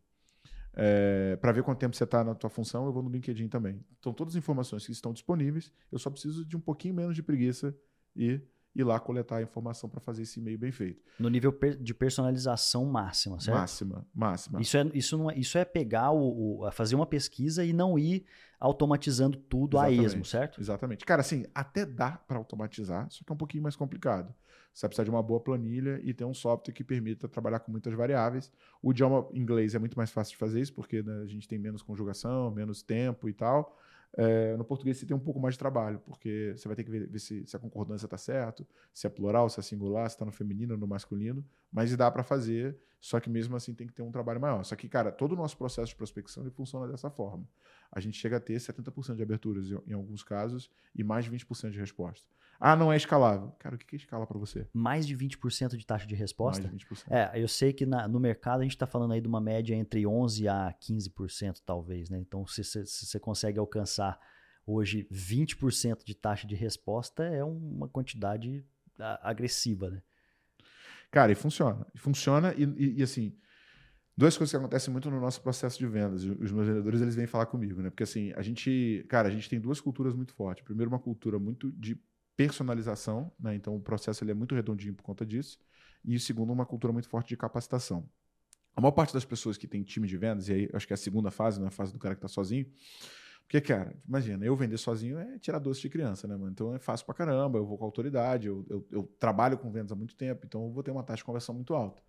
É, 0.74 1.36
para 1.36 1.52
ver 1.52 1.64
quanto 1.64 1.80
tempo 1.80 1.96
você 1.96 2.04
está 2.06 2.24
na 2.24 2.34
tua 2.34 2.50
função, 2.50 2.86
eu 2.86 2.94
vou 2.94 3.04
no 3.04 3.10
LinkedIn 3.10 3.50
também. 3.50 3.84
Então, 4.00 4.14
todas 4.14 4.34
as 4.34 4.38
informações 4.38 4.86
que 4.86 4.92
estão 4.92 5.12
disponíveis, 5.12 5.72
eu 5.92 6.00
só 6.00 6.10
preciso 6.10 6.46
de 6.46 6.56
um 6.56 6.62
pouquinho 6.62 6.94
menos 6.94 7.16
de 7.16 7.22
preguiça 7.22 7.76
e 8.16 8.42
ir 8.76 8.84
lá 8.84 9.00
coletar 9.00 9.38
a 9.38 9.42
informação 9.42 9.90
para 9.90 10.00
fazer 10.00 10.24
esse 10.24 10.40
e-mail 10.40 10.58
bem 10.58 10.72
feito. 10.72 11.04
No 11.20 11.30
nível 11.30 11.58
de 11.80 11.94
personalização 11.94 12.86
máxima, 12.86 13.40
certo? 13.40 13.58
Máxima, 13.58 14.08
máxima. 14.14 14.62
Isso 14.62 14.78
é, 14.78 14.90
isso 14.94 15.18
não 15.18 15.30
é, 15.30 15.38
isso 15.38 15.58
é 15.58 15.66
pegar 15.66 16.12
o, 16.12 16.64
o 16.64 16.72
fazer 16.72 16.96
uma 16.96 17.06
pesquisa 17.06 17.66
e 17.66 17.74
não 17.74 18.00
ir 18.00 18.26
automatizando 18.60 19.38
tudo 19.38 19.78
Exatamente. 19.78 20.00
a 20.00 20.04
esmo, 20.04 20.26
certo? 20.26 20.62
Exatamente. 20.62 21.06
Cara, 21.06 21.22
assim, 21.22 21.46
até 21.54 21.86
dá 21.86 22.12
para 22.12 22.38
automatizar, 22.38 23.08
só 23.10 23.24
que 23.26 23.32
é 23.32 23.34
um 23.34 23.38
pouquinho 23.38 23.64
mais 23.64 23.76
complicado. 23.76 24.34
Você 24.74 24.84
vai 24.84 24.90
precisar 24.90 25.04
de 25.04 25.10
uma 25.10 25.22
boa 25.22 25.40
planilha 25.40 26.00
e 26.02 26.14
ter 26.14 26.24
um 26.24 26.34
software 26.34 26.74
que 26.74 26.84
permita 26.84 27.28
trabalhar 27.28 27.60
com 27.60 27.72
muitas 27.72 27.94
variáveis. 27.94 28.50
O 28.82 28.92
idioma 28.92 29.28
inglês 29.34 29.76
é 29.76 29.80
muito 29.80 29.98
mais 29.98 30.12
fácil 30.12 30.32
de 30.32 30.38
fazer 30.38 30.62
isso, 30.62 30.74
porque 30.74 31.02
né, 31.02 31.24
a 31.24 31.26
gente 31.26 31.48
tem 31.48 31.60
menos 31.60 31.82
conjugação, 31.82 32.50
menos 32.52 32.82
tempo 32.82 33.28
e 33.28 33.34
tal. 33.34 33.78
É, 34.18 34.58
no 34.58 34.66
português 34.66 34.98
você 34.98 35.06
tem 35.06 35.16
um 35.16 35.20
pouco 35.20 35.40
mais 35.40 35.56
de 35.56 35.60
trabalho, 35.60 36.00
porque 36.00 36.54
você 36.56 36.68
vai 36.68 36.76
ter 36.76 36.84
que 36.84 36.92
ver, 36.92 37.08
ver 37.08 37.20
se, 37.20 37.46
se, 37.46 37.56
a 37.56 37.60
concordância 37.60 38.06
está 38.06 38.18
certo, 38.18 38.68
se 38.94 39.08
é 39.08 39.10
plural, 39.10 39.50
se 39.50 39.60
é 39.60 39.64
singular, 39.64 40.10
se 40.10 40.16
está 40.16 40.26
no 40.26 40.32
feminino 40.34 40.74
ou 40.74 40.80
no 40.80 40.86
masculino, 40.86 41.46
mas 41.72 41.96
dá 41.96 42.12
para 42.12 42.22
fazer, 42.22 42.78
só 43.00 43.20
que 43.20 43.30
mesmo 43.30 43.56
assim 43.56 43.74
tem 43.74 43.88
que 43.88 43.94
ter 43.94 44.02
um 44.02 44.12
trabalho 44.12 44.40
maior. 44.40 44.64
Só 44.64 44.76
que, 44.76 44.90
cara, 44.90 45.12
todo 45.12 45.32
o 45.32 45.36
nosso 45.36 45.58
processo 45.58 45.88
de 45.88 45.96
prospecção 45.96 46.44
ele 46.44 46.52
funciona 46.52 46.88
dessa 46.88 47.10
forma. 47.10 47.48
A 47.90 48.00
gente 48.00 48.18
chega 48.18 48.38
a 48.38 48.40
ter 48.40 48.56
70% 48.56 49.16
de 49.16 49.24
aberturas 49.24 49.72
em, 49.72 49.80
em 49.88 49.94
alguns 49.94 50.24
casos 50.24 50.70
e 50.94 51.04
mais 51.04 51.26
de 51.26 51.32
20% 51.32 51.72
de 51.72 51.80
resposta. 51.80 52.28
Ah, 52.64 52.76
não 52.76 52.94
é 52.94 52.96
escalável. 52.96 53.52
Cara, 53.58 53.76
o 53.76 53.78
que 53.80 53.96
é 53.96 53.98
escala 53.98 54.28
para 54.28 54.38
você? 54.38 54.68
Mais 54.72 55.08
de 55.08 55.18
20% 55.18 55.76
de 55.76 55.84
taxa 55.84 56.06
de 56.06 56.14
resposta? 56.14 56.68
Mais 56.68 56.78
de 56.78 56.86
20%. 56.86 57.06
É, 57.10 57.42
eu 57.42 57.48
sei 57.48 57.74
que 57.74 57.88
na, 57.88 58.08
no 58.08 58.20
mercado 58.20 58.60
a 58.60 58.64
gente 58.64 58.74
está 58.74 58.86
falando 58.86 59.14
aí 59.14 59.20
de 59.20 59.28
uma 59.28 59.42
média 59.42 59.74
entre 59.74 60.04
11% 60.04 60.48
a 60.48 60.72
15%, 60.72 61.62
talvez, 61.66 62.12
né? 62.12 62.20
Então, 62.20 62.46
se 62.46 62.64
você 62.64 63.20
consegue 63.20 63.58
alcançar 63.58 64.20
hoje 64.64 65.08
20% 65.12 66.04
de 66.06 66.14
taxa 66.14 66.46
de 66.46 66.54
resposta, 66.54 67.24
é 67.24 67.44
uma 67.44 67.90
quantidade 67.90 68.64
agressiva, 69.24 69.90
né? 69.90 70.04
Cara, 71.10 71.32
e 71.32 71.36
funciona. 71.36 71.84
Funciona 71.96 72.54
e, 72.54 72.64
e, 72.64 73.00
e, 73.00 73.04
assim, 73.04 73.36
duas 74.16 74.38
coisas 74.38 74.52
que 74.52 74.58
acontecem 74.58 74.92
muito 74.92 75.10
no 75.10 75.20
nosso 75.20 75.42
processo 75.42 75.80
de 75.80 75.88
vendas. 75.88 76.24
Os 76.24 76.52
meus 76.52 76.68
vendedores, 76.68 77.02
eles 77.02 77.16
vêm 77.16 77.26
falar 77.26 77.48
comigo, 77.48 77.82
né? 77.82 77.90
Porque 77.90 78.04
assim, 78.04 78.32
a 78.34 78.44
gente, 78.44 79.04
cara, 79.10 79.28
a 79.28 79.32
gente 79.32 79.50
tem 79.50 79.60
duas 79.60 79.82
culturas 79.82 80.14
muito 80.14 80.32
fortes. 80.36 80.64
Primeiro, 80.64 80.92
uma 80.92 81.00
cultura 81.00 81.40
muito 81.40 81.72
de 81.72 82.00
personalização, 82.36 83.32
né? 83.40 83.56
então 83.56 83.76
o 83.76 83.80
processo 83.80 84.24
ele 84.24 84.32
é 84.32 84.34
muito 84.34 84.56
redondinho 84.56 84.94
por 84.94 85.04
conta 85.04 85.26
disso. 85.26 85.60
E 86.04 86.20
segundo, 86.20 86.52
uma 86.52 86.66
cultura 86.66 86.92
muito 86.92 87.08
forte 87.08 87.30
de 87.30 87.38
capacitação. 87.38 88.10
A 88.76 88.82
maior 88.82 88.92
parte 88.92 89.14
das 89.14 89.26
pessoas 89.26 89.58
que 89.58 89.68
tem 89.68 89.84
time 89.84 90.08
de 90.08 90.18
vendas, 90.18 90.48
e 90.48 90.54
aí 90.54 90.70
acho 90.74 90.88
que 90.88 90.94
é 90.94 90.96
a 90.96 90.98
segunda 90.98 91.30
fase, 91.30 91.60
não 91.60 91.66
é 91.66 91.68
a 91.68 91.72
fase 91.72 91.92
do 91.92 92.00
cara 92.00 92.16
que 92.16 92.20
está 92.20 92.28
sozinho, 92.28 92.66
porque, 93.52 93.60
cara, 93.60 93.94
imagina, 94.08 94.46
eu 94.46 94.56
vender 94.56 94.78
sozinho 94.78 95.20
é 95.20 95.38
tirar 95.38 95.60
doce 95.60 95.82
de 95.82 95.90
criança, 95.90 96.26
né, 96.26 96.38
mano? 96.38 96.52
Então 96.52 96.74
é 96.74 96.80
fácil 96.80 97.06
pra 97.06 97.14
caramba, 97.14 97.60
eu 97.60 97.66
vou 97.66 97.78
com 97.78 97.84
autoridade, 97.84 98.48
eu, 98.48 98.66
eu, 98.70 98.88
eu 98.90 99.04
trabalho 99.20 99.58
com 99.58 99.70
vendas 99.70 99.92
há 99.92 99.96
muito 99.96 100.16
tempo, 100.16 100.46
então 100.46 100.64
eu 100.68 100.72
vou 100.72 100.82
ter 100.82 100.90
uma 100.90 101.04
taxa 101.04 101.18
de 101.18 101.26
conversão 101.26 101.54
muito 101.54 101.74
alta. 101.74 102.02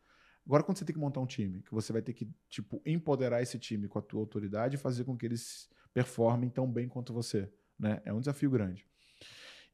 Agora, 0.46 0.62
quando 0.62 0.78
você 0.78 0.84
tem 0.84 0.94
que 0.94 1.00
montar 1.00 1.20
um 1.20 1.26
time, 1.26 1.60
que 1.62 1.72
você 1.72 1.92
vai 1.92 2.00
ter 2.00 2.12
que, 2.12 2.30
tipo, 2.48 2.80
empoderar 2.86 3.42
esse 3.42 3.58
time 3.58 3.88
com 3.88 3.98
a 3.98 4.02
tua 4.02 4.20
autoridade 4.20 4.76
e 4.76 4.78
fazer 4.78 5.02
com 5.02 5.16
que 5.16 5.26
eles 5.26 5.68
performem 5.92 6.48
tão 6.48 6.70
bem 6.70 6.88
quanto 6.88 7.12
você, 7.12 7.52
né? 7.76 8.00
É 8.04 8.12
um 8.12 8.20
desafio 8.20 8.48
grande. 8.48 8.86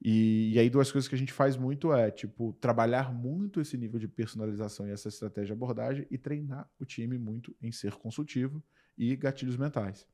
E, 0.01 0.53
e, 0.55 0.59
aí, 0.59 0.71
duas 0.71 0.93
coisas 0.93 1.09
que 1.09 1.15
a 1.15 1.19
gente 1.19 1.33
faz 1.33 1.57
muito 1.57 1.93
é, 1.93 2.11
tipo, 2.11 2.53
trabalhar 2.61 3.13
muito 3.13 3.61
esse 3.61 3.77
nível 3.77 3.99
de 3.99 4.07
personalização 4.07 4.87
e 4.87 4.93
essa 4.93 5.09
estratégia 5.09 5.47
de 5.47 5.53
abordagem 5.53 6.07
e 6.09 6.17
treinar 6.17 6.71
o 6.79 6.85
time 6.85 7.19
muito 7.19 7.55
em 7.61 7.73
ser 7.73 7.95
consultivo 7.95 8.63
e 8.97 9.17
gatilhos 9.17 9.57
mentais. 9.57 10.07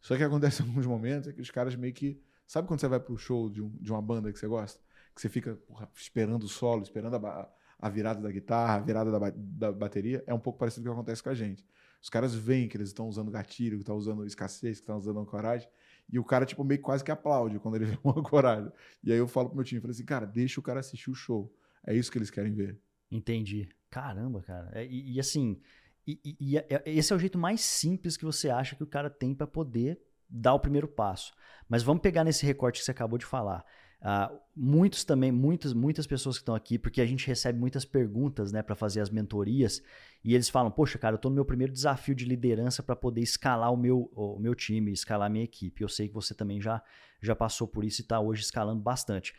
Só 0.00 0.16
que 0.16 0.24
acontece 0.24 0.62
em 0.62 0.66
alguns 0.66 0.86
momentos 0.86 1.28
é 1.28 1.32
que 1.32 1.40
os 1.40 1.50
caras 1.50 1.76
meio 1.76 1.92
que. 1.92 2.20
Sabe 2.46 2.66
quando 2.66 2.80
você 2.80 2.88
vai 2.88 2.98
pro 2.98 3.16
show 3.16 3.48
de, 3.48 3.62
um, 3.62 3.70
de 3.80 3.92
uma 3.92 4.02
banda 4.02 4.32
que 4.32 4.38
você 4.38 4.48
gosta? 4.48 4.80
Que 5.14 5.20
você 5.20 5.28
fica 5.28 5.54
porra, 5.54 5.88
esperando 5.94 6.42
o 6.42 6.48
solo, 6.48 6.82
esperando 6.82 7.14
a, 7.14 7.48
a, 7.78 7.88
virada 7.88 8.20
da 8.20 8.30
guitarra, 8.32 8.74
a 8.74 8.80
virada 8.80 9.12
da, 9.12 9.30
da 9.30 9.72
bateria? 9.72 10.24
É 10.26 10.34
um 10.34 10.40
pouco 10.40 10.58
parecido 10.58 10.84
com 10.84 10.90
o 10.90 10.94
que 10.94 10.98
acontece 11.00 11.22
com 11.22 11.28
a 11.28 11.34
gente. 11.34 11.64
Os 12.02 12.08
caras 12.08 12.34
veem 12.34 12.66
que 12.66 12.76
eles 12.76 12.88
estão 12.88 13.08
usando 13.08 13.30
gatilho, 13.30 13.76
que 13.76 13.82
estão 13.82 13.96
usando 13.96 14.26
escassez, 14.26 14.78
que 14.78 14.82
estão 14.82 14.96
usando 14.98 15.24
coragem 15.24 15.68
e 16.12 16.18
o 16.18 16.24
cara, 16.24 16.44
tipo, 16.44 16.64
meio 16.64 16.80
quase 16.80 17.04
que 17.04 17.10
aplaude 17.10 17.58
quando 17.58 17.76
ele 17.76 17.86
vê 17.96 17.98
uma 18.02 18.22
coragem. 18.22 18.70
E 19.02 19.12
aí 19.12 19.18
eu 19.18 19.28
falo 19.28 19.48
pro 19.48 19.56
meu 19.56 19.64
time, 19.64 19.80
falei 19.80 19.94
assim, 19.94 20.04
cara, 20.04 20.26
deixa 20.26 20.60
o 20.60 20.62
cara 20.62 20.80
assistir 20.80 21.10
o 21.10 21.14
show. 21.14 21.52
É 21.86 21.94
isso 21.94 22.10
que 22.10 22.18
eles 22.18 22.30
querem 22.30 22.52
ver. 22.52 22.78
Entendi. 23.10 23.68
Caramba, 23.88 24.42
cara. 24.42 24.70
É, 24.72 24.86
e, 24.86 25.14
e, 25.14 25.20
assim, 25.20 25.60
e, 26.06 26.36
e, 26.38 26.58
é, 26.58 26.66
é, 26.68 26.82
esse 26.86 27.12
é 27.12 27.16
o 27.16 27.18
jeito 27.18 27.38
mais 27.38 27.60
simples 27.60 28.16
que 28.16 28.24
você 28.24 28.50
acha 28.50 28.76
que 28.76 28.82
o 28.82 28.86
cara 28.86 29.10
tem 29.10 29.34
para 29.34 29.46
poder 29.46 30.00
dar 30.28 30.54
o 30.54 30.60
primeiro 30.60 30.86
passo. 30.86 31.32
Mas 31.68 31.82
vamos 31.82 32.02
pegar 32.02 32.24
nesse 32.24 32.46
recorte 32.46 32.78
que 32.78 32.84
você 32.84 32.90
acabou 32.90 33.18
de 33.18 33.26
falar. 33.26 33.64
Uh, 34.00 34.40
muitos 34.56 35.04
também, 35.04 35.30
muitas, 35.30 35.74
muitas 35.74 36.06
pessoas 36.06 36.36
que 36.36 36.42
estão 36.42 36.54
aqui, 36.54 36.78
porque 36.78 37.02
a 37.02 37.06
gente 37.06 37.26
recebe 37.26 37.58
muitas 37.58 37.84
perguntas 37.84 38.50
né, 38.50 38.62
para 38.62 38.74
fazer 38.74 39.00
as 39.00 39.10
mentorias, 39.10 39.82
e 40.24 40.34
eles 40.34 40.48
falam: 40.48 40.70
Poxa, 40.70 40.98
cara, 40.98 41.14
eu 41.14 41.16
estou 41.16 41.30
no 41.30 41.34
meu 41.34 41.44
primeiro 41.44 41.72
desafio 41.72 42.14
de 42.14 42.24
liderança 42.24 42.82
para 42.82 42.96
poder 42.96 43.20
escalar 43.20 43.72
o 43.72 43.76
meu, 43.76 44.10
o 44.14 44.38
meu 44.38 44.54
time, 44.54 44.90
escalar 44.92 45.26
a 45.26 45.30
minha 45.30 45.44
equipe. 45.44 45.82
Eu 45.82 45.88
sei 45.88 46.08
que 46.08 46.14
você 46.14 46.34
também 46.34 46.60
já, 46.60 46.82
já 47.20 47.36
passou 47.36 47.68
por 47.68 47.84
isso 47.84 48.00
e 48.00 48.02
está 48.02 48.18
hoje 48.18 48.42
escalando 48.42 48.80
bastante. 48.80 49.32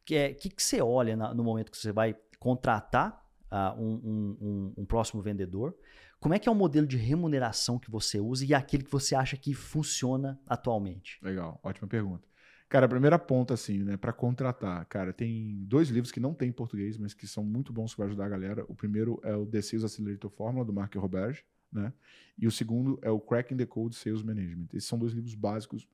O 0.00 0.04
que, 0.04 0.14
é, 0.14 0.32
que, 0.32 0.48
que 0.48 0.62
você 0.62 0.80
olha 0.80 1.14
na, 1.14 1.34
no 1.34 1.44
momento 1.44 1.70
que 1.70 1.76
você 1.76 1.92
vai 1.92 2.16
contratar 2.38 3.22
uh, 3.50 3.80
um, 3.80 3.94
um, 3.94 4.36
um, 4.40 4.74
um 4.78 4.86
próximo 4.86 5.20
vendedor? 5.20 5.76
Como 6.18 6.34
é 6.34 6.38
que 6.38 6.48
é 6.48 6.52
o 6.52 6.54
modelo 6.54 6.86
de 6.86 6.96
remuneração 6.96 7.78
que 7.78 7.90
você 7.90 8.18
usa 8.18 8.44
e 8.44 8.54
aquele 8.54 8.82
que 8.82 8.90
você 8.90 9.14
acha 9.14 9.36
que 9.36 9.52
funciona 9.52 10.40
atualmente? 10.46 11.18
Legal, 11.22 11.60
ótima 11.62 11.86
pergunta. 11.86 12.26
Cara, 12.68 12.86
a 12.86 12.88
primeira 12.88 13.18
ponta, 13.18 13.54
assim, 13.54 13.78
né, 13.84 13.96
para 13.96 14.12
contratar, 14.12 14.84
cara, 14.86 15.12
tem 15.12 15.64
dois 15.64 15.88
livros 15.88 16.10
que 16.10 16.18
não 16.18 16.34
tem 16.34 16.48
em 16.48 16.52
português, 16.52 16.98
mas 16.98 17.14
que 17.14 17.26
são 17.26 17.44
muito 17.44 17.72
bons 17.72 17.94
para 17.94 18.06
ajudar 18.06 18.26
a 18.26 18.28
galera. 18.28 18.64
O 18.68 18.74
primeiro 18.74 19.20
é 19.22 19.36
o 19.36 19.46
The 19.46 19.62
Sales 19.62 19.84
Accelerator 19.84 20.30
Formula, 20.30 20.64
do 20.64 20.72
Mark 20.72 20.92
Roberge, 20.96 21.44
né? 21.72 21.92
E 22.36 22.46
o 22.46 22.50
segundo 22.50 22.98
é 23.02 23.10
o 23.10 23.20
Cracking 23.20 23.56
the 23.56 23.66
Code 23.66 23.94
Sales 23.94 24.22
Management. 24.22 24.68
Esses 24.72 24.88
são 24.88 24.98
dois 24.98 25.12
livros 25.12 25.34
básicos. 25.34 25.88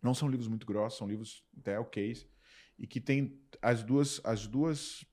Não 0.00 0.14
são 0.14 0.28
livros 0.28 0.48
muito 0.48 0.64
grossos, 0.64 0.98
são 0.98 1.08
livros 1.08 1.44
até 1.58 1.78
ok, 1.78 2.16
e 2.78 2.86
que 2.86 3.00
tem 3.00 3.38
as 3.60 3.82
duas, 3.82 4.20
as 4.24 4.46
duas 4.46 5.04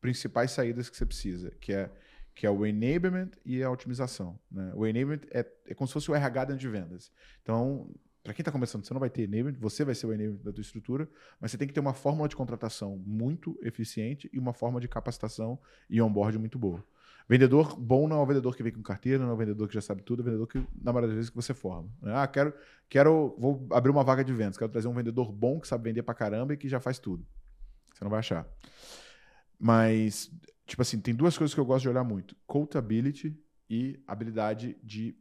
principais 0.00 0.50
saídas 0.50 0.90
que 0.90 0.96
você 0.96 1.06
precisa, 1.06 1.50
que 1.60 1.72
é 1.72 1.90
que 2.38 2.46
é 2.46 2.50
o 2.50 2.64
enablement 2.64 3.30
e 3.44 3.64
a 3.64 3.68
otimização. 3.68 4.38
Né? 4.48 4.70
O 4.76 4.86
enablement 4.86 5.26
é, 5.32 5.44
é 5.66 5.74
como 5.74 5.88
se 5.88 5.92
fosse 5.92 6.08
o 6.08 6.14
RH 6.14 6.44
dentro 6.44 6.60
de 6.60 6.68
vendas. 6.68 7.10
Então, 7.42 7.92
para 8.28 8.34
quem 8.34 8.42
está 8.42 8.52
começando, 8.52 8.84
você 8.84 8.92
não 8.92 9.00
vai 9.00 9.08
ter 9.08 9.22
enablement, 9.22 9.56
você 9.58 9.86
vai 9.86 9.94
ser 9.94 10.06
o 10.06 10.12
enablement 10.12 10.42
da 10.44 10.52
tua 10.52 10.60
estrutura, 10.60 11.08
mas 11.40 11.50
você 11.50 11.56
tem 11.56 11.66
que 11.66 11.72
ter 11.72 11.80
uma 11.80 11.94
fórmula 11.94 12.28
de 12.28 12.36
contratação 12.36 12.98
muito 12.98 13.58
eficiente 13.62 14.28
e 14.30 14.38
uma 14.38 14.52
forma 14.52 14.78
de 14.78 14.86
capacitação 14.86 15.58
e 15.88 15.98
onboard 16.02 16.38
muito 16.38 16.58
boa. 16.58 16.84
Vendedor 17.26 17.74
bom 17.80 18.06
não 18.06 18.18
é 18.18 18.20
o 18.20 18.26
vendedor 18.26 18.54
que 18.54 18.62
vem 18.62 18.70
com 18.70 18.82
carteira, 18.82 19.24
não 19.24 19.30
é 19.30 19.32
o 19.32 19.36
vendedor 19.36 19.66
que 19.66 19.72
já 19.72 19.80
sabe 19.80 20.02
tudo, 20.02 20.20
é 20.20 20.22
o 20.22 20.24
vendedor 20.26 20.46
que, 20.46 20.58
na 20.58 20.92
maioria 20.92 21.08
das 21.08 21.14
vezes, 21.14 21.30
que 21.30 21.36
você 21.36 21.54
forma. 21.54 21.88
Né? 22.02 22.12
Ah, 22.14 22.26
quero, 22.26 22.52
quero, 22.86 23.34
vou 23.38 23.66
abrir 23.70 23.90
uma 23.90 24.04
vaga 24.04 24.22
de 24.22 24.34
vendas, 24.34 24.58
quero 24.58 24.70
trazer 24.70 24.88
um 24.88 24.94
vendedor 24.94 25.32
bom 25.32 25.58
que 25.58 25.66
sabe 25.66 25.84
vender 25.84 26.02
para 26.02 26.12
caramba 26.12 26.52
e 26.52 26.58
que 26.58 26.68
já 26.68 26.80
faz 26.80 26.98
tudo. 26.98 27.26
Você 27.94 28.04
não 28.04 28.10
vai 28.10 28.18
achar. 28.18 28.46
Mas, 29.58 30.30
tipo 30.66 30.82
assim, 30.82 31.00
tem 31.00 31.14
duas 31.14 31.38
coisas 31.38 31.54
que 31.54 31.60
eu 31.60 31.64
gosto 31.64 31.84
de 31.84 31.88
olhar 31.88 32.04
muito: 32.04 32.36
coachability 32.46 33.34
e 33.70 33.98
habilidade 34.06 34.76
de 34.82 35.16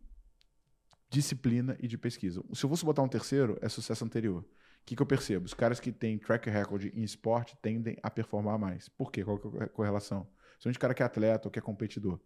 disciplina 1.09 1.77
e 1.79 1.87
de 1.87 1.97
pesquisa. 1.97 2.43
Se 2.53 2.63
eu 2.63 2.69
fosse 2.69 2.85
botar 2.85 3.01
um 3.01 3.07
terceiro, 3.07 3.57
é 3.61 3.69
sucesso 3.69 4.03
anterior. 4.03 4.41
O 4.41 4.85
que, 4.85 4.95
que 4.95 5.01
eu 5.01 5.05
percebo? 5.05 5.45
Os 5.45 5.53
caras 5.53 5.79
que 5.79 5.91
têm 5.91 6.17
track 6.17 6.49
record 6.49 6.85
em 6.85 7.03
esporte 7.03 7.57
tendem 7.61 7.97
a 8.01 8.09
performar 8.09 8.57
mais. 8.57 8.87
Por 8.89 9.11
quê? 9.11 9.23
Qual 9.23 9.39
é 9.59 9.65
a 9.65 9.69
correlação? 9.69 10.27
São 10.59 10.71
de 10.71 10.79
cara 10.79 10.93
que 10.93 11.03
é 11.03 11.05
atleta 11.05 11.47
ou 11.47 11.51
que 11.51 11.59
é 11.59 11.61
competidor. 11.61 12.19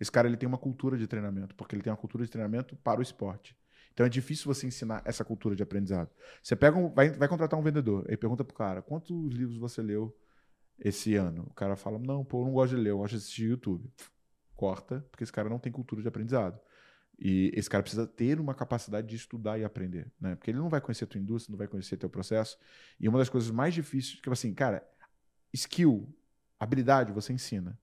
Esse 0.00 0.10
cara 0.10 0.28
ele 0.28 0.36
tem 0.36 0.46
uma 0.46 0.58
cultura 0.58 0.96
de 0.96 1.06
treinamento, 1.06 1.54
porque 1.54 1.74
ele 1.74 1.82
tem 1.82 1.90
uma 1.90 1.96
cultura 1.96 2.24
de 2.24 2.30
treinamento 2.30 2.76
para 2.76 3.00
o 3.00 3.02
esporte. 3.02 3.56
Então 3.92 4.04
é 4.04 4.08
difícil 4.08 4.44
você 4.52 4.66
ensinar 4.66 5.02
essa 5.06 5.24
cultura 5.24 5.56
de 5.56 5.62
aprendizado. 5.62 6.10
Você 6.42 6.54
pega 6.54 6.76
um, 6.76 6.90
vai, 6.90 7.10
vai 7.10 7.28
contratar 7.28 7.58
um 7.58 7.62
vendedor, 7.62 8.04
aí 8.08 8.16
pergunta 8.16 8.44
pro 8.44 8.54
cara, 8.54 8.82
quantos 8.82 9.32
livros 9.32 9.56
você 9.56 9.80
leu 9.80 10.14
esse 10.78 11.14
ano? 11.14 11.46
O 11.50 11.54
cara 11.54 11.76
fala, 11.76 11.98
não, 11.98 12.22
pô, 12.22 12.42
eu 12.42 12.46
não 12.46 12.52
gosto 12.52 12.76
de 12.76 12.82
ler, 12.82 12.90
eu 12.90 12.98
gosto 12.98 13.12
de 13.12 13.18
assistir 13.18 13.44
YouTube. 13.44 13.90
Corta, 14.54 15.00
porque 15.10 15.24
esse 15.24 15.32
cara 15.32 15.48
não 15.48 15.58
tem 15.58 15.72
cultura 15.72 16.02
de 16.02 16.08
aprendizado. 16.08 16.60
E 17.18 17.50
esse 17.54 17.68
cara 17.68 17.82
precisa 17.82 18.06
ter 18.06 18.38
uma 18.38 18.54
capacidade 18.54 19.06
de 19.06 19.16
estudar 19.16 19.58
e 19.58 19.64
aprender, 19.64 20.12
né? 20.20 20.34
Porque 20.36 20.50
ele 20.50 20.58
não 20.58 20.68
vai 20.68 20.80
conhecer 20.80 21.04
a 21.04 21.06
tua 21.06 21.20
indústria, 21.20 21.52
não 21.52 21.58
vai 21.58 21.66
conhecer 21.66 21.96
teu 21.96 22.10
processo. 22.10 22.58
E 23.00 23.08
uma 23.08 23.18
das 23.18 23.28
coisas 23.28 23.50
mais 23.50 23.72
difíceis, 23.72 24.20
que 24.20 24.28
assim, 24.28 24.52
cara, 24.52 24.86
skill, 25.52 26.14
habilidade 26.60 27.12
você 27.12 27.32
ensina. 27.32 27.78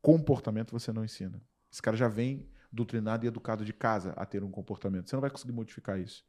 Comportamento 0.00 0.72
você 0.72 0.92
não 0.92 1.04
ensina. 1.04 1.40
Esse 1.70 1.80
cara 1.80 1.96
já 1.96 2.08
vem 2.08 2.48
doutrinado 2.72 3.24
e 3.24 3.28
educado 3.28 3.64
de 3.64 3.72
casa 3.72 4.12
a 4.16 4.26
ter 4.26 4.42
um 4.42 4.50
comportamento. 4.50 5.08
Você 5.08 5.14
não 5.14 5.20
vai 5.20 5.30
conseguir 5.30 5.52
modificar 5.52 6.00
isso. 6.00 6.24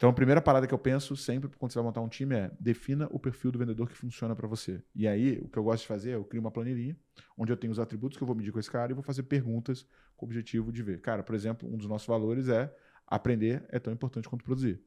Então, 0.00 0.08
a 0.08 0.14
primeira 0.14 0.40
parada 0.40 0.66
que 0.66 0.72
eu 0.72 0.78
penso 0.78 1.14
sempre 1.14 1.50
quando 1.58 1.72
você 1.72 1.78
vai 1.78 1.84
montar 1.84 2.00
um 2.00 2.08
time 2.08 2.34
é 2.34 2.50
defina 2.58 3.06
o 3.10 3.18
perfil 3.18 3.52
do 3.52 3.58
vendedor 3.58 3.86
que 3.86 3.94
funciona 3.94 4.34
para 4.34 4.48
você. 4.48 4.82
E 4.94 5.06
aí, 5.06 5.38
o 5.42 5.46
que 5.46 5.58
eu 5.58 5.62
gosto 5.62 5.82
de 5.82 5.88
fazer 5.88 6.12
é 6.12 6.14
eu 6.14 6.24
crio 6.24 6.40
uma 6.40 6.50
planilhinha 6.50 6.96
onde 7.36 7.52
eu 7.52 7.56
tenho 7.56 7.70
os 7.70 7.78
atributos 7.78 8.16
que 8.16 8.22
eu 8.22 8.26
vou 8.26 8.34
medir 8.34 8.50
com 8.50 8.58
esse 8.58 8.70
cara 8.70 8.90
e 8.90 8.94
vou 8.94 9.02
fazer 9.02 9.24
perguntas 9.24 9.86
com 10.16 10.24
o 10.24 10.26
objetivo 10.26 10.72
de 10.72 10.82
ver. 10.82 11.02
Cara, 11.02 11.22
por 11.22 11.34
exemplo, 11.34 11.68
um 11.70 11.76
dos 11.76 11.86
nossos 11.86 12.06
valores 12.08 12.48
é 12.48 12.74
aprender 13.06 13.62
é 13.68 13.78
tão 13.78 13.92
importante 13.92 14.26
quanto 14.26 14.42
produzir. 14.42 14.82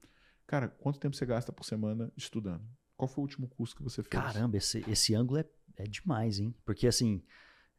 Cara, 0.48 0.68
quanto 0.68 0.98
tempo 0.98 1.16
você 1.16 1.28
gasta 1.28 1.52
por 1.54 1.64
semana 1.64 2.12
estudando? 2.18 2.66
Qual 2.98 3.08
foi 3.08 3.22
o 3.22 3.26
último 3.26 3.48
curso 3.48 3.76
que 3.76 3.84
você 3.84 4.02
fez? 4.02 4.10
Caramba, 4.10 4.58
esse, 4.58 4.84
esse 4.90 5.14
ângulo 5.14 5.42
é, 5.42 5.46
é 5.78 5.84
demais, 5.84 6.40
hein? 6.40 6.56
Porque 6.66 6.88
assim, 6.88 7.22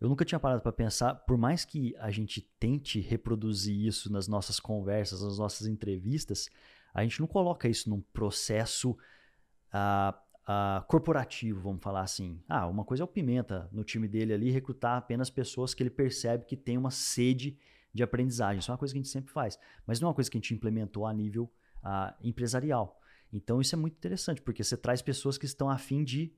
eu 0.01 0.09
nunca 0.09 0.25
tinha 0.25 0.38
parado 0.38 0.62
para 0.62 0.70
pensar, 0.70 1.16
por 1.16 1.37
mais 1.37 1.64
que 1.64 1.97
a 1.99 2.12
gente 2.12 2.42
tente 2.61 3.01
reproduzir 3.01 3.75
isso 3.85 4.12
nas 4.12 4.29
nossas 4.29 4.61
conversas, 4.61 5.20
nas 5.20 5.37
nossas 5.37 5.66
entrevistas, 5.66 6.49
a 6.94 7.02
gente 7.02 7.20
não 7.20 7.26
coloca 7.26 7.68
isso 7.68 7.90
num 7.90 8.00
processo 8.00 8.92
uh, 8.92 10.14
uh, 10.44 10.85
corporativo, 10.87 11.61
vamos 11.61 11.83
falar 11.83 12.02
assim. 12.02 12.40
Ah, 12.48 12.68
uma 12.68 12.85
coisa 12.85 13.02
é 13.02 13.04
o 13.04 13.09
Pimenta 13.09 13.68
no 13.72 13.83
time 13.83 14.07
dele 14.07 14.33
ali 14.33 14.50
recrutar 14.50 14.96
apenas 14.96 15.28
pessoas 15.28 15.74
que 15.74 15.83
ele 15.83 15.90
percebe 15.90 16.44
que 16.44 16.57
tem 16.57 16.78
uma 16.78 16.92
sede 16.92 17.59
de 17.92 18.02
aprendizagem. 18.04 18.61
Isso 18.61 18.70
é 18.70 18.72
uma 18.72 18.78
coisa 18.78 18.94
que 18.94 18.98
a 18.98 19.02
gente 19.02 19.11
sempre 19.11 19.33
faz, 19.33 19.59
mas 19.85 20.00
não 20.00 20.07
é 20.07 20.09
uma 20.11 20.14
coisa 20.14 20.30
que 20.30 20.37
a 20.37 20.40
gente 20.40 20.54
implementou 20.54 21.04
a 21.04 21.12
nível 21.12 21.50
uh, 21.83 22.14
empresarial. 22.22 23.00
Então 23.33 23.61
isso 23.61 23.74
é 23.74 23.78
muito 23.78 23.96
interessante, 23.96 24.40
porque 24.40 24.62
você 24.62 24.76
traz 24.76 25.02
pessoas 25.02 25.37
que 25.37 25.44
estão 25.44 25.68
a 25.68 25.76
fim 25.76 26.04
de, 26.04 26.33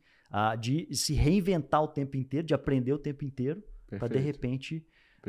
de 0.59 0.88
se 0.97 1.12
reinventar 1.12 1.83
o 1.83 1.88
tempo 1.88 2.16
inteiro, 2.16 2.47
de 2.47 2.55
aprender 2.55 2.90
o 2.95 2.99
tempo 2.99 3.23
inteiro, 3.23 3.62
para 3.87 4.09
de 4.09 4.19
repente 4.19 4.83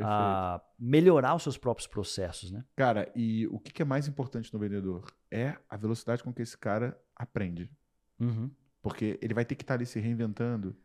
uh, 0.04 0.62
melhorar 0.80 1.36
os 1.36 1.44
seus 1.44 1.58
próprios 1.58 1.88
processos, 1.88 2.52
né? 2.52 2.64
Cara, 2.76 3.12
e 3.16 3.48
o 3.48 3.60
que 3.60 3.82
é 3.82 3.86
mais 3.86 4.08
importante 4.08 4.54
no 4.54 4.60
vendedor? 4.60 5.12
É 5.32 5.58
a 5.70 5.78
velocidade 5.78 6.24
com 6.24 6.34
que 6.34 6.42
esse 6.42 6.58
cara 6.58 7.00
aprende. 7.16 7.72
Uhum. 8.20 8.50
Porque 8.82 9.20
ele 9.22 9.34
vai 9.34 9.46
ter 9.46 9.56
que 9.56 9.64
estar 9.64 9.74
ali 9.76 9.86
se 9.86 10.00
reinventando 10.00 10.76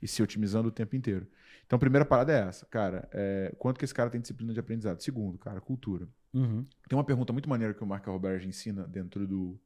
e 0.00 0.08
se 0.08 0.22
otimizando 0.22 0.68
o 0.68 0.72
tempo 0.72 0.96
inteiro. 0.96 1.28
Então, 1.66 1.76
a 1.76 1.80
primeira 1.80 2.04
parada 2.04 2.32
é 2.32 2.40
essa, 2.48 2.66
cara. 2.66 3.08
É, 3.12 3.54
quanto 3.58 3.78
que 3.78 3.84
esse 3.84 3.94
cara 3.94 4.10
tem 4.10 4.20
disciplina 4.20 4.52
de 4.52 4.60
aprendizado? 4.60 5.00
Segundo, 5.02 5.38
cara, 5.38 5.60
cultura. 5.60 6.08
Uhum. 6.32 6.66
Tem 6.88 6.96
uma 6.96 7.04
pergunta 7.04 7.32
muito 7.32 7.48
maneira 7.48 7.74
que 7.74 7.82
o 7.82 7.86
Marco 7.86 8.10
Roberge 8.10 8.48
ensina 8.48 8.86
dentro 8.86 9.26
do 9.26 9.60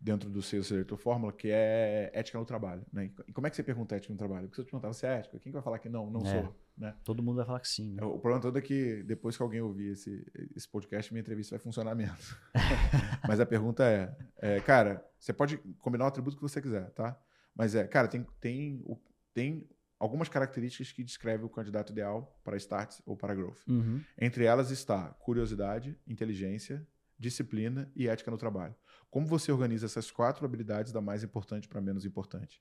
dentro 0.00 0.28
do 0.28 0.42
seu 0.42 0.62
Selector 0.62 0.98
Fórmula, 0.98 1.32
que 1.32 1.48
é 1.50 2.10
ética 2.12 2.38
no 2.38 2.44
trabalho. 2.44 2.84
Né? 2.92 3.10
E 3.26 3.32
como 3.32 3.46
é 3.46 3.50
que 3.50 3.56
você 3.56 3.62
pergunta 3.62 3.96
ética 3.96 4.12
no 4.12 4.18
trabalho? 4.18 4.48
Porque 4.48 4.56
se 4.56 4.60
eu 4.60 4.64
te 4.66 4.70
perguntar, 4.70 4.92
você 4.92 5.06
é 5.06 5.18
ético? 5.18 5.38
Quem 5.38 5.50
vai 5.50 5.62
falar 5.62 5.78
que 5.78 5.88
não, 5.88 6.10
não 6.10 6.20
é. 6.20 6.42
sou? 6.42 6.56
Né? 6.76 6.94
Todo 7.04 7.22
mundo 7.22 7.36
vai 7.36 7.46
falar 7.46 7.60
que 7.60 7.68
sim. 7.68 7.94
Né? 7.94 8.04
O 8.04 8.18
problema 8.18 8.40
todo 8.40 8.58
é 8.58 8.62
que 8.62 9.02
depois 9.04 9.36
que 9.36 9.42
alguém 9.42 9.60
ouvir 9.60 9.92
esse, 9.92 10.26
esse 10.54 10.68
podcast, 10.68 11.12
minha 11.12 11.20
entrevista 11.20 11.56
vai 11.56 11.62
funcionar 11.62 11.94
menos. 11.94 12.36
Mas 13.26 13.40
a 13.40 13.46
pergunta 13.46 13.84
é, 13.84 14.14
é, 14.38 14.60
cara, 14.60 15.04
você 15.18 15.32
pode 15.32 15.56
combinar 15.78 16.04
o 16.04 16.08
atributo 16.08 16.36
que 16.36 16.42
você 16.42 16.60
quiser, 16.60 16.90
tá? 16.90 17.18
Mas 17.54 17.74
é, 17.74 17.86
cara, 17.86 18.08
tem, 18.08 18.26
tem, 18.40 18.84
tem 19.32 19.68
algumas 19.98 20.28
características 20.28 20.92
que 20.92 21.02
descrevem 21.02 21.46
o 21.46 21.48
candidato 21.48 21.92
ideal 21.92 22.38
para 22.44 22.56
starts 22.56 23.00
ou 23.06 23.16
para 23.16 23.34
growth. 23.34 23.66
Uhum. 23.66 24.02
Entre 24.18 24.44
elas 24.44 24.70
está 24.70 25.08
curiosidade, 25.20 25.96
inteligência, 26.06 26.86
disciplina 27.18 27.90
e 27.94 28.08
ética 28.08 28.30
no 28.30 28.36
trabalho. 28.36 28.74
Como 29.14 29.28
você 29.28 29.52
organiza 29.52 29.86
essas 29.86 30.10
quatro 30.10 30.44
habilidades 30.44 30.90
da 30.90 31.00
mais 31.00 31.22
importante 31.22 31.68
para 31.68 31.80
menos 31.80 32.04
importante? 32.04 32.60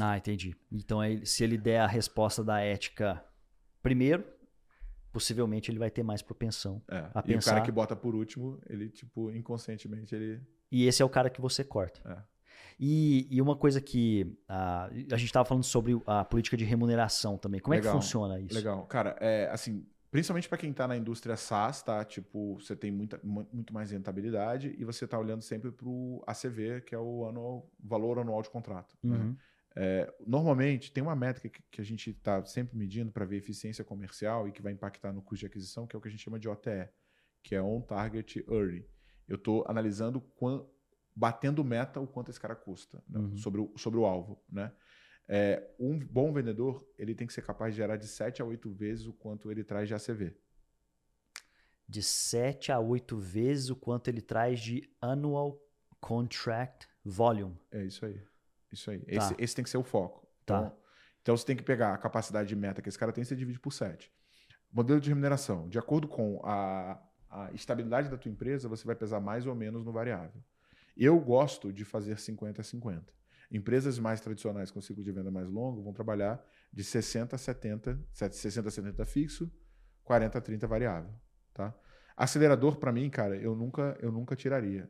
Ah, 0.00 0.18
entendi. 0.18 0.56
Então, 0.68 0.98
se 1.24 1.44
ele 1.44 1.56
der 1.56 1.78
a 1.78 1.86
resposta 1.86 2.42
da 2.42 2.58
ética 2.58 3.24
primeiro, 3.80 4.24
possivelmente 5.12 5.70
ele 5.70 5.78
vai 5.78 5.92
ter 5.92 6.02
mais 6.02 6.22
propensão 6.22 6.82
é. 6.88 7.08
a 7.14 7.20
e 7.20 7.22
pensar. 7.22 7.30
E 7.30 7.36
o 7.36 7.54
cara 7.54 7.60
que 7.60 7.70
bota 7.70 7.94
por 7.94 8.16
último, 8.16 8.60
ele, 8.68 8.88
tipo, 8.88 9.30
inconscientemente, 9.30 10.12
ele... 10.12 10.40
E 10.72 10.88
esse 10.88 11.02
é 11.02 11.04
o 11.04 11.08
cara 11.08 11.30
que 11.30 11.40
você 11.40 11.62
corta. 11.62 12.00
É. 12.04 12.20
E, 12.76 13.28
e 13.30 13.40
uma 13.40 13.54
coisa 13.54 13.80
que 13.80 14.36
uh, 14.50 15.14
a 15.14 15.16
gente 15.16 15.26
estava 15.26 15.44
falando 15.44 15.62
sobre 15.62 16.02
a 16.04 16.24
política 16.24 16.56
de 16.56 16.64
remuneração 16.64 17.38
também. 17.38 17.60
Como 17.60 17.76
legal, 17.76 17.92
é 17.92 17.96
que 17.96 18.02
funciona 18.02 18.40
isso? 18.40 18.56
Legal. 18.56 18.84
Cara, 18.86 19.16
é, 19.20 19.48
assim, 19.52 19.86
principalmente 20.10 20.48
para 20.48 20.58
quem 20.58 20.70
está 20.70 20.88
na 20.88 20.96
indústria 20.96 21.36
SaaS, 21.36 21.82
tá? 21.82 22.04
Tipo, 22.04 22.54
você 22.54 22.74
tem 22.74 22.90
muita, 22.90 23.20
muito 23.22 23.72
mais 23.72 23.90
rentabilidade 23.90 24.74
e 24.78 24.84
você 24.84 25.04
está 25.04 25.18
olhando 25.18 25.42
sempre 25.42 25.70
para 25.70 25.88
o 25.88 26.22
ACV, 26.26 26.82
que 26.82 26.94
é 26.94 26.98
o 26.98 27.26
anual, 27.26 27.70
valor 27.78 28.18
anual 28.18 28.42
de 28.42 28.50
contrato. 28.50 28.96
Né? 29.02 29.16
Uhum. 29.16 29.28
Né? 29.30 29.36
É, 29.76 30.14
normalmente, 30.26 30.90
tem 30.90 31.02
uma 31.02 31.14
métrica 31.14 31.48
que, 31.48 31.62
que 31.70 31.80
a 31.80 31.84
gente 31.84 32.10
está 32.10 32.44
sempre 32.44 32.76
medindo 32.76 33.12
para 33.12 33.24
ver 33.24 33.36
eficiência 33.36 33.84
comercial 33.84 34.48
e 34.48 34.52
que 34.52 34.62
vai 34.62 34.72
impactar 34.72 35.12
no 35.12 35.22
custo 35.22 35.40
de 35.40 35.46
aquisição, 35.46 35.86
que 35.86 35.94
é 35.94 35.98
o 35.98 36.02
que 36.02 36.08
a 36.08 36.10
gente 36.10 36.22
chama 36.22 36.38
de 36.38 36.48
OTE, 36.48 36.88
que 37.42 37.54
é 37.54 37.62
On 37.62 37.80
Target 37.80 38.44
Early. 38.48 38.88
Eu 39.28 39.36
estou 39.36 39.64
analisando 39.68 40.24
batendo 41.14 41.64
meta 41.64 42.00
o 42.00 42.06
quanto 42.06 42.30
esse 42.30 42.40
cara 42.40 42.54
custa 42.54 43.02
né? 43.08 43.18
uhum. 43.18 43.36
sobre, 43.36 43.60
o, 43.60 43.72
sobre 43.76 43.98
o 43.98 44.06
alvo, 44.06 44.42
né? 44.48 44.72
É, 45.30 45.62
um 45.78 45.98
bom 45.98 46.32
vendedor 46.32 46.88
ele 46.96 47.14
tem 47.14 47.26
que 47.26 47.34
ser 47.34 47.42
capaz 47.42 47.74
de 47.74 47.76
gerar 47.76 47.96
de 47.96 48.08
7 48.08 48.40
a 48.40 48.44
8 48.46 48.70
vezes 48.70 49.06
o 49.06 49.12
quanto 49.12 49.50
ele 49.50 49.62
traz 49.62 49.86
de 49.86 49.94
ACV. 49.94 50.34
De 51.86 52.02
7 52.02 52.72
a 52.72 52.80
8 52.80 53.18
vezes 53.18 53.68
o 53.68 53.76
quanto 53.76 54.08
ele 54.08 54.22
traz 54.22 54.58
de 54.58 54.88
annual 55.02 55.62
contract 56.00 56.88
volume. 57.04 57.60
É 57.70 57.84
isso 57.84 58.06
aí. 58.06 58.22
Isso 58.72 58.90
aí. 58.90 59.00
Tá. 59.00 59.12
Esse, 59.12 59.34
esse, 59.38 59.54
tem 59.54 59.62
que 59.62 59.70
ser 59.70 59.78
o 59.78 59.82
foco. 59.82 60.26
Tá. 60.46 60.58
Então, 60.58 60.78
então 61.22 61.36
você 61.36 61.44
tem 61.44 61.56
que 61.56 61.62
pegar 61.62 61.92
a 61.92 61.98
capacidade 61.98 62.48
de 62.48 62.56
meta 62.56 62.80
que 62.80 62.88
esse 62.88 62.98
cara 62.98 63.12
tem 63.12 63.22
e 63.22 63.24
você 63.26 63.36
divide 63.36 63.60
por 63.60 63.72
7. 63.72 64.10
Modelo 64.72 65.00
de 65.00 65.08
remuneração. 65.08 65.68
De 65.68 65.78
acordo 65.78 66.08
com 66.08 66.40
a, 66.42 67.02
a 67.30 67.52
estabilidade 67.52 68.08
da 68.08 68.16
tua 68.16 68.30
empresa, 68.30 68.68
você 68.68 68.84
vai 68.84 68.94
pesar 68.94 69.20
mais 69.20 69.46
ou 69.46 69.54
menos 69.54 69.84
no 69.84 69.92
variável. 69.92 70.42
Eu 70.96 71.18
gosto 71.20 71.72
de 71.72 71.84
fazer 71.84 72.18
50 72.18 72.60
a 72.60 72.64
50. 72.64 73.12
Empresas 73.50 73.98
mais 73.98 74.20
tradicionais 74.20 74.70
com 74.70 74.80
ciclo 74.80 75.02
de 75.02 75.10
venda 75.10 75.30
mais 75.30 75.48
longo 75.48 75.82
vão 75.82 75.92
trabalhar 75.92 76.44
de 76.72 76.84
60 76.84 77.34
a 77.34 77.38
70, 77.38 77.98
60 78.12 78.68
a 78.68 78.70
70 78.70 79.06
fixo, 79.06 79.50
40 80.04 80.38
a 80.38 80.40
30 80.40 80.66
variável, 80.66 81.14
tá? 81.54 81.74
Acelerador 82.16 82.76
para 82.76 82.92
mim, 82.92 83.08
cara, 83.08 83.36
eu 83.36 83.54
nunca 83.54 83.96
eu 84.00 84.10
nunca 84.12 84.36
tiraria, 84.36 84.88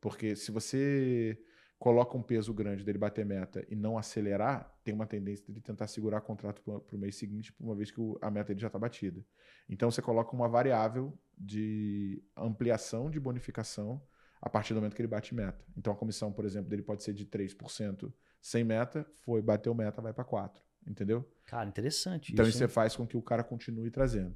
porque 0.00 0.36
se 0.36 0.50
você 0.50 1.38
coloca 1.78 2.16
um 2.16 2.22
peso 2.22 2.52
grande 2.52 2.84
dele 2.84 2.98
bater 2.98 3.24
meta 3.24 3.64
e 3.68 3.76
não 3.76 3.96
acelerar, 3.96 4.72
tem 4.82 4.92
uma 4.92 5.06
tendência 5.06 5.52
de 5.52 5.60
tentar 5.60 5.86
segurar 5.86 6.20
contrato 6.20 6.60
para 6.62 6.96
o 6.96 6.98
mês 6.98 7.16
seguinte, 7.16 7.54
uma 7.60 7.74
vez 7.74 7.90
que 7.90 8.00
a 8.20 8.30
meta 8.30 8.48
dele 8.48 8.60
já 8.60 8.66
está 8.66 8.78
batida. 8.78 9.24
Então 9.68 9.90
você 9.90 10.02
coloca 10.02 10.34
uma 10.34 10.48
variável 10.48 11.16
de 11.36 12.22
ampliação 12.36 13.10
de 13.10 13.20
bonificação 13.20 14.02
a 14.40 14.48
partir 14.48 14.74
do 14.74 14.76
momento 14.76 14.94
que 14.94 15.02
ele 15.02 15.08
bate 15.08 15.34
meta. 15.34 15.64
Então 15.76 15.92
a 15.92 15.96
comissão, 15.96 16.32
por 16.32 16.44
exemplo, 16.44 16.68
dele 16.68 16.82
pode 16.82 17.02
ser 17.02 17.12
de 17.12 17.26
3% 17.26 18.12
sem 18.40 18.64
meta, 18.64 19.06
foi, 19.24 19.42
bateu 19.42 19.74
meta, 19.74 20.00
vai 20.00 20.12
para 20.12 20.24
4%. 20.24 20.50
Entendeu? 20.86 21.28
Cara, 21.44 21.68
interessante. 21.68 22.32
Então 22.32 22.46
isso, 22.46 22.56
isso 22.62 22.68
faz 22.68 22.96
com 22.96 23.06
que 23.06 23.16
o 23.16 23.22
cara 23.22 23.44
continue 23.44 23.90
trazendo. 23.90 24.34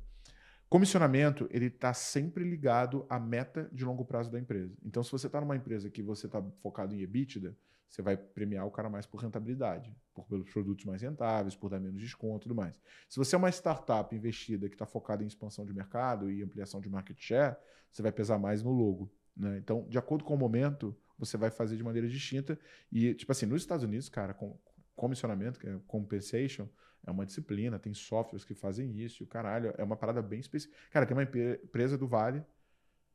Comissionamento, 0.69 1.47
ele 1.51 1.67
está 1.67 1.93
sempre 1.93 2.45
ligado 2.45 3.05
à 3.09 3.21
meta 3.21 3.69
de 3.73 3.85
longo 3.85 4.05
prazo 4.05 4.31
da 4.31 4.38
empresa. 4.38 4.75
Então, 4.83 5.03
se 5.03 5.12
você 5.12 5.27
está 5.27 5.38
numa 5.38 5.55
empresa 5.55 5.91
que 5.91 6.03
você 6.03 6.25
está 6.25 6.43
focado 6.62 6.95
em 6.95 7.01
EBITDA, 7.01 7.55
você 7.87 8.01
vai 8.01 8.17
premiar 8.17 8.67
o 8.67 8.71
cara 8.71 8.88
mais 8.88 9.05
por 9.05 9.19
rentabilidade, 9.19 9.95
por 10.15 10.27
pelos 10.27 10.51
produtos 10.51 10.87
mais 10.87 11.03
rentáveis, 11.03 11.55
por 11.55 11.69
dar 11.69 11.79
menos 11.79 12.01
desconto 12.01 12.38
e 12.38 12.49
tudo 12.49 12.55
mais. 12.55 12.81
Se 13.07 13.19
você 13.19 13.35
é 13.35 13.38
uma 13.38 13.51
startup 13.51 14.17
investida 14.17 14.67
que 14.67 14.75
está 14.75 14.87
focada 14.87 15.23
em 15.23 15.27
expansão 15.27 15.67
de 15.67 15.75
mercado 15.75 16.31
e 16.31 16.43
ampliação 16.43 16.81
de 16.81 16.88
market 16.88 17.21
share, 17.21 17.55
você 17.91 18.01
vai 18.01 18.11
pesar 18.11 18.38
mais 18.38 18.62
no 18.62 18.73
logo. 18.73 19.12
Né? 19.37 19.59
Então, 19.59 19.87
de 19.88 19.99
acordo 19.99 20.25
com 20.25 20.35
o 20.35 20.38
momento, 20.38 20.97
você 21.18 21.37
vai 21.37 21.51
fazer 21.51 21.77
de 21.77 21.83
maneira 21.83 22.09
distinta. 22.09 22.59
E, 22.90 23.14
tipo 23.14 23.33
assim, 23.33 23.47
nos 23.47 23.62
Estados 23.62 23.85
Unidos, 23.85 24.09
cara, 24.09 24.35
com 24.35 24.59
comissionamento, 24.95 25.59
que 25.59 25.66
é 25.66 25.79
compensation, 25.87 26.68
é 27.05 27.11
uma 27.11 27.27
disciplina, 27.27 27.79
tem 27.79 27.92
softwares 27.92 28.45
que 28.45 28.55
fazem 28.55 28.97
isso, 28.99 29.23
e 29.23 29.25
o 29.25 29.27
caralho, 29.27 29.75
é 29.77 29.83
uma 29.83 29.97
parada 29.97 30.23
bem 30.23 30.40
específica. 30.40 30.79
Cara, 30.90 31.07
tem 31.07 31.16
uma 31.16 31.25
empresa 31.25 31.99
do 31.99 32.07
Vale 32.07 32.45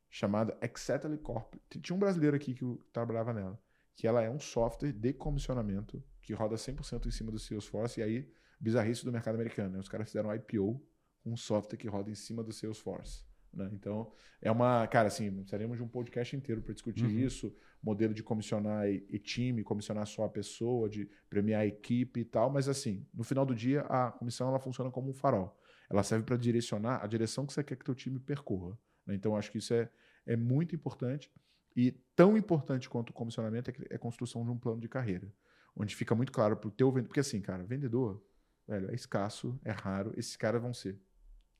chamada 0.09 0.57
Excetely 0.61 1.17
Corp. 1.17 1.53
Tinha 1.69 1.95
um 1.95 1.99
brasileiro 1.99 2.35
aqui 2.35 2.53
que 2.53 2.65
trabalhava 2.91 3.33
nela, 3.33 3.59
que 3.95 4.07
ela 4.07 4.21
é 4.21 4.29
um 4.29 4.39
software 4.39 4.91
de 4.91 5.13
comissionamento 5.13 6.03
que 6.21 6.33
roda 6.33 6.55
100% 6.55 7.05
em 7.05 7.11
cima 7.11 7.31
do 7.31 7.39
Salesforce, 7.39 8.01
e 8.01 8.03
aí, 8.03 8.31
bizarrice 8.59 9.05
do 9.05 9.11
mercado 9.11 9.35
americano. 9.35 9.75
Né? 9.75 9.79
Os 9.79 9.87
caras 9.87 10.07
fizeram 10.07 10.33
IPO 10.35 10.81
com 11.23 11.31
um 11.31 11.37
software 11.37 11.77
que 11.77 11.87
roda 11.87 12.11
em 12.11 12.15
cima 12.15 12.43
do 12.43 12.51
Salesforce. 12.51 13.23
Né? 13.57 13.69
Então, 13.73 14.11
é 14.39 14.51
uma. 14.51 14.85
Cara, 14.87 15.07
assim, 15.07 15.31
precisaríamos 15.31 15.77
de 15.77 15.83
um 15.83 15.87
podcast 15.87 16.35
inteiro 16.35 16.61
para 16.61 16.73
discutir 16.73 17.05
uhum. 17.05 17.19
isso, 17.19 17.53
modelo 17.81 18.13
de 18.13 18.21
comissionar 18.21 18.87
e, 18.87 19.03
e, 19.09 19.17
time, 19.17 19.63
comissionar 19.63 20.05
só 20.05 20.25
a 20.25 20.29
pessoa, 20.29 20.87
de 20.87 21.09
premiar 21.27 21.61
a 21.61 21.65
equipe 21.65 22.19
e 22.19 22.25
tal, 22.25 22.49
mas 22.51 22.69
assim, 22.69 23.05
no 23.13 23.23
final 23.23 23.45
do 23.45 23.55
dia, 23.55 23.81
a 23.81 24.11
comissão 24.11 24.47
ela 24.47 24.59
funciona 24.59 24.91
como 24.91 25.09
um 25.09 25.13
farol. 25.13 25.59
Ela 25.89 26.03
serve 26.03 26.23
para 26.23 26.37
direcionar 26.37 27.03
a 27.03 27.07
direção 27.07 27.45
que 27.45 27.53
você 27.53 27.63
quer 27.63 27.75
que 27.75 27.85
teu 27.85 27.95
time 27.95 28.19
percorra. 28.19 28.77
Né? 29.05 29.15
Então, 29.15 29.35
acho 29.35 29.51
que 29.51 29.57
isso 29.57 29.73
é, 29.73 29.89
é 30.25 30.35
muito 30.35 30.75
importante. 30.75 31.31
E 31.75 31.91
tão 32.15 32.37
importante 32.37 32.89
quanto 32.89 33.09
o 33.09 33.13
comissionamento 33.13 33.71
é, 33.71 33.73
é 33.89 33.95
a 33.95 33.99
construção 33.99 34.43
de 34.43 34.51
um 34.51 34.57
plano 34.57 34.81
de 34.81 34.89
carreira. 34.89 35.33
Onde 35.75 35.95
fica 35.95 36.13
muito 36.13 36.31
claro 36.31 36.57
para 36.57 36.67
o 36.67 36.71
teu 36.71 36.89
vendedor. 36.91 37.07
Porque 37.07 37.19
assim, 37.21 37.39
cara, 37.39 37.63
vendedor, 37.63 38.21
velho, 38.67 38.91
é 38.91 38.95
escasso, 38.95 39.57
é 39.63 39.71
raro. 39.71 40.11
Esses 40.17 40.35
caras 40.35 40.61
vão 40.61 40.73
ser 40.73 40.99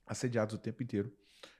assediados 0.08 0.54
o 0.54 0.58
tempo 0.58 0.82
inteiro 0.82 1.12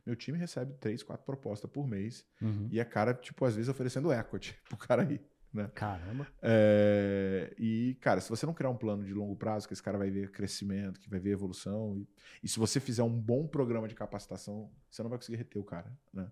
meu 0.08 0.16
time 0.16 0.38
recebe 0.38 0.72
três, 0.80 1.02
quatro 1.02 1.24
propostas 1.24 1.70
por 1.70 1.86
mês. 1.86 2.24
Uhum. 2.40 2.66
E 2.70 2.80
a 2.80 2.84
cara, 2.84 3.12
tipo, 3.12 3.44
às 3.44 3.54
vezes 3.54 3.68
oferecendo 3.68 4.10
equity 4.10 4.56
pro 4.66 4.76
cara 4.76 5.02
aí. 5.02 5.20
Né? 5.52 5.70
Caramba. 5.74 6.26
É, 6.42 7.54
e, 7.58 7.96
cara, 8.00 8.20
se 8.20 8.28
você 8.28 8.46
não 8.46 8.54
criar 8.54 8.70
um 8.70 8.76
plano 8.76 9.04
de 9.04 9.12
longo 9.12 9.36
prazo, 9.36 9.66
que 9.66 9.74
esse 9.74 9.82
cara 9.82 9.98
vai 9.98 10.10
ver 10.10 10.30
crescimento, 10.30 10.98
que 10.98 11.08
vai 11.08 11.20
ver 11.20 11.30
evolução, 11.30 11.96
e, 11.96 12.08
e 12.42 12.48
se 12.48 12.58
você 12.58 12.80
fizer 12.80 13.02
um 13.02 13.20
bom 13.20 13.46
programa 13.46 13.86
de 13.86 13.94
capacitação, 13.94 14.70
você 14.90 15.02
não 15.02 15.10
vai 15.10 15.18
conseguir 15.18 15.36
reter 15.36 15.58
o 15.58 15.64
cara, 15.64 15.92
né? 16.12 16.30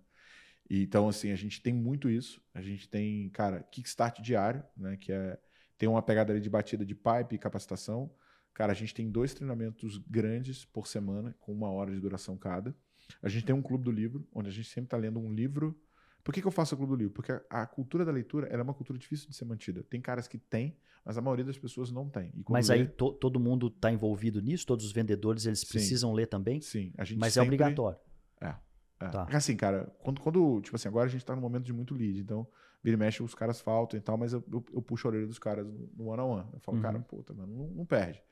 E, 0.69 0.83
então, 0.83 1.07
assim, 1.07 1.31
a 1.31 1.35
gente 1.35 1.61
tem 1.61 1.73
muito 1.73 2.09
isso. 2.09 2.41
A 2.53 2.61
gente 2.61 2.89
tem, 2.89 3.29
cara, 3.29 3.63
kickstart 3.71 4.21
diário, 4.21 4.63
né? 4.75 4.97
Que 4.97 5.11
é 5.11 5.37
tem 5.77 5.87
uma 5.87 6.01
pegada 6.01 6.33
ali 6.33 6.41
de 6.41 6.49
batida 6.49 6.83
de 6.83 6.95
pipe 6.95 7.35
e 7.35 7.37
capacitação. 7.37 8.11
Cara, 8.57 8.71
a 8.71 8.75
gente 8.75 8.91
tem 8.91 9.07
dois 9.07 9.35
treinamentos 9.35 9.99
grandes 10.09 10.65
por 10.65 10.87
semana, 10.87 11.35
com 11.39 11.53
uma 11.53 11.69
hora 11.69 11.93
de 11.93 11.99
duração 11.99 12.35
cada. 12.35 12.75
A 13.21 13.29
gente 13.29 13.45
tem 13.45 13.53
um 13.53 13.61
clube 13.61 13.83
do 13.83 13.91
livro, 13.91 14.27
onde 14.33 14.49
a 14.49 14.51
gente 14.51 14.67
sempre 14.67 14.87
está 14.87 14.97
lendo 14.97 15.19
um 15.19 15.31
livro. 15.31 15.79
Por 16.23 16.33
que, 16.33 16.41
que 16.41 16.47
eu 16.47 16.51
faço 16.51 16.73
o 16.73 16.77
clube 16.79 16.93
do 16.93 16.95
livro? 16.95 17.13
Porque 17.13 17.31
a, 17.31 17.41
a 17.51 17.67
cultura 17.67 18.03
da 18.03 18.11
leitura 18.11 18.47
é 18.47 18.59
uma 18.59 18.73
cultura 18.73 18.97
difícil 18.97 19.29
de 19.29 19.35
ser 19.35 19.45
mantida. 19.45 19.83
Tem 19.83 20.01
caras 20.01 20.27
que 20.27 20.39
têm, 20.39 20.75
mas 21.05 21.19
a 21.19 21.21
maioria 21.21 21.45
das 21.45 21.55
pessoas 21.55 21.91
não 21.91 22.09
tem. 22.09 22.33
Mas 22.49 22.69
lê... 22.69 22.77
aí 22.77 22.87
to, 22.87 23.13
todo 23.13 23.39
mundo 23.39 23.67
está 23.67 23.91
envolvido 23.91 24.41
nisso? 24.41 24.65
Todos 24.65 24.87
os 24.87 24.91
vendedores 24.91 25.45
eles 25.45 25.59
Sim. 25.59 25.67
precisam 25.67 26.11
ler 26.11 26.25
também? 26.25 26.59
Sim. 26.59 26.91
A 26.97 27.05
gente 27.05 27.19
mas 27.19 27.33
sempre... 27.33 27.45
é 27.45 27.47
obrigatório. 27.49 27.99
É. 28.41 28.55
é. 29.01 29.07
Tá. 29.07 29.27
Assim, 29.33 29.55
cara, 29.55 29.95
quando, 29.99 30.19
quando, 30.19 30.61
tipo 30.61 30.75
assim, 30.75 30.87
agora 30.87 31.05
a 31.05 31.09
gente 31.11 31.21
está 31.21 31.35
num 31.35 31.41
momento 31.43 31.65
de 31.65 31.73
muito 31.73 31.93
lead, 31.93 32.19
então 32.19 32.47
Vira 32.83 32.95
e 32.95 32.97
mexe, 32.97 33.23
os 33.23 33.35
caras 33.35 33.59
faltam 33.59 33.97
e 33.99 34.01
tal, 34.01 34.17
mas 34.17 34.33
eu, 34.33 34.43
eu, 34.51 34.63
eu 34.73 34.81
puxo 34.81 35.07
a 35.07 35.11
orelha 35.11 35.27
dos 35.27 35.39
caras 35.39 35.67
no 35.95 36.05
one 36.05 36.21
on 36.21 36.29
one. 36.39 36.49
Eu 36.53 36.59
falo, 36.59 36.77
Uhum. 36.77 36.83
cara, 36.83 36.99
puta, 36.99 37.33
mano, 37.33 37.53
não, 37.53 37.67
não 37.69 37.85
perde. 37.85 38.23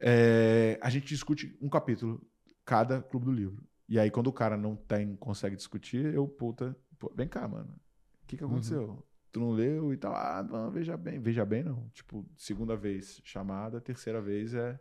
É, 0.00 0.78
a 0.80 0.90
gente 0.90 1.06
discute 1.06 1.56
um 1.60 1.68
capítulo 1.68 2.20
cada 2.64 3.02
clube 3.02 3.26
do 3.26 3.32
livro. 3.32 3.66
E 3.88 3.98
aí, 3.98 4.10
quando 4.10 4.26
o 4.26 4.32
cara 4.32 4.56
não 4.56 4.76
tem, 4.76 5.16
consegue 5.16 5.56
discutir, 5.56 6.12
eu, 6.14 6.28
puta, 6.28 6.76
pô, 6.98 7.10
vem 7.14 7.26
cá, 7.26 7.48
mano. 7.48 7.74
O 8.22 8.26
que 8.26 8.36
que 8.36 8.44
aconteceu? 8.44 9.02
Tu 9.32 9.40
não 9.40 9.50
leu 9.50 9.92
e 9.92 9.96
tal? 9.96 10.14
Ah, 10.14 10.42
não, 10.42 10.70
veja 10.70 10.96
bem. 10.96 11.18
Veja 11.18 11.44
bem, 11.44 11.62
não. 11.62 11.88
Tipo, 11.94 12.26
segunda 12.36 12.76
vez 12.76 13.20
chamada, 13.24 13.80
terceira 13.80 14.20
vez 14.20 14.54
é 14.54 14.78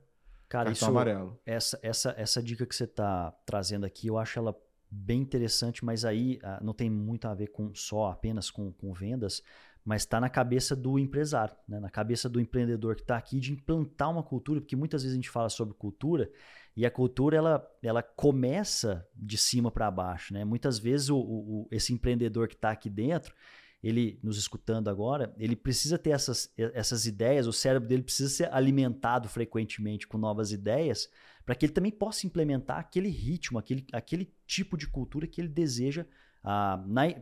Cara, 0.49 0.65
cartão 0.65 0.71
isso, 0.71 0.85
amarelo. 0.85 1.39
essa, 1.45 1.79
essa, 1.81 2.13
essa 2.17 2.43
dica 2.43 2.65
que 2.65 2.75
você 2.75 2.85
está 2.85 3.31
trazendo 3.45 3.85
aqui, 3.85 4.07
eu 4.07 4.17
acho 4.17 4.39
ela 4.39 4.55
bem 4.89 5.21
interessante, 5.21 5.83
mas 5.83 6.05
aí 6.05 6.39
ah, 6.43 6.59
não 6.61 6.73
tem 6.73 6.89
muito 6.89 7.27
a 7.27 7.33
ver 7.33 7.47
com 7.47 7.73
só 7.73 8.11
apenas 8.11 8.49
com, 8.49 8.71
com 8.71 8.93
vendas, 8.93 9.41
mas 9.87 10.01
está 10.01 10.19
na 10.19 10.27
cabeça 10.27 10.75
do 10.75 10.99
empresário, 10.99 11.55
né? 11.65 11.79
na 11.79 11.89
cabeça 11.89 12.27
do 12.27 12.41
empreendedor 12.41 12.93
que 12.93 13.03
está 13.03 13.15
aqui 13.15 13.39
de 13.39 13.53
implantar 13.53 14.11
uma 14.11 14.21
cultura, 14.21 14.59
porque 14.59 14.75
muitas 14.75 15.01
vezes 15.01 15.13
a 15.13 15.15
gente 15.15 15.29
fala 15.29 15.47
sobre 15.47 15.73
cultura 15.75 16.29
e 16.75 16.85
a 16.85 16.91
cultura 16.91 17.37
ela, 17.37 17.65
ela 17.81 18.03
começa 18.03 19.07
de 19.15 19.37
cima 19.37 19.71
para 19.71 19.89
baixo. 19.89 20.33
Né? 20.33 20.43
Muitas 20.43 20.77
vezes 20.77 21.07
o, 21.07 21.17
o- 21.17 21.67
esse 21.71 21.93
empreendedor 21.93 22.49
que 22.49 22.55
está 22.55 22.69
aqui 22.69 22.89
dentro, 22.89 23.33
ele 23.81 24.19
nos 24.21 24.37
escutando 24.37 24.89
agora, 24.89 25.33
ele 25.37 25.55
precisa 25.55 25.97
ter 25.97 26.09
essas, 26.09 26.51
essas 26.57 27.05
ideias, 27.05 27.47
o 27.47 27.53
cérebro 27.53 27.87
dele 27.87 28.03
precisa 28.03 28.27
ser 28.27 28.53
alimentado 28.53 29.29
frequentemente 29.29 30.05
com 30.05 30.17
novas 30.17 30.51
ideias, 30.51 31.09
para 31.45 31.55
que 31.55 31.65
ele 31.65 31.71
também 31.71 31.93
possa 31.93 32.27
implementar 32.27 32.77
aquele 32.77 33.07
ritmo, 33.07 33.57
aquele, 33.57 33.87
aquele 33.93 34.33
tipo 34.45 34.75
de 34.75 34.85
cultura 34.85 35.25
que 35.25 35.39
ele 35.39 35.47
deseja 35.47 36.05
ah, 36.43 36.77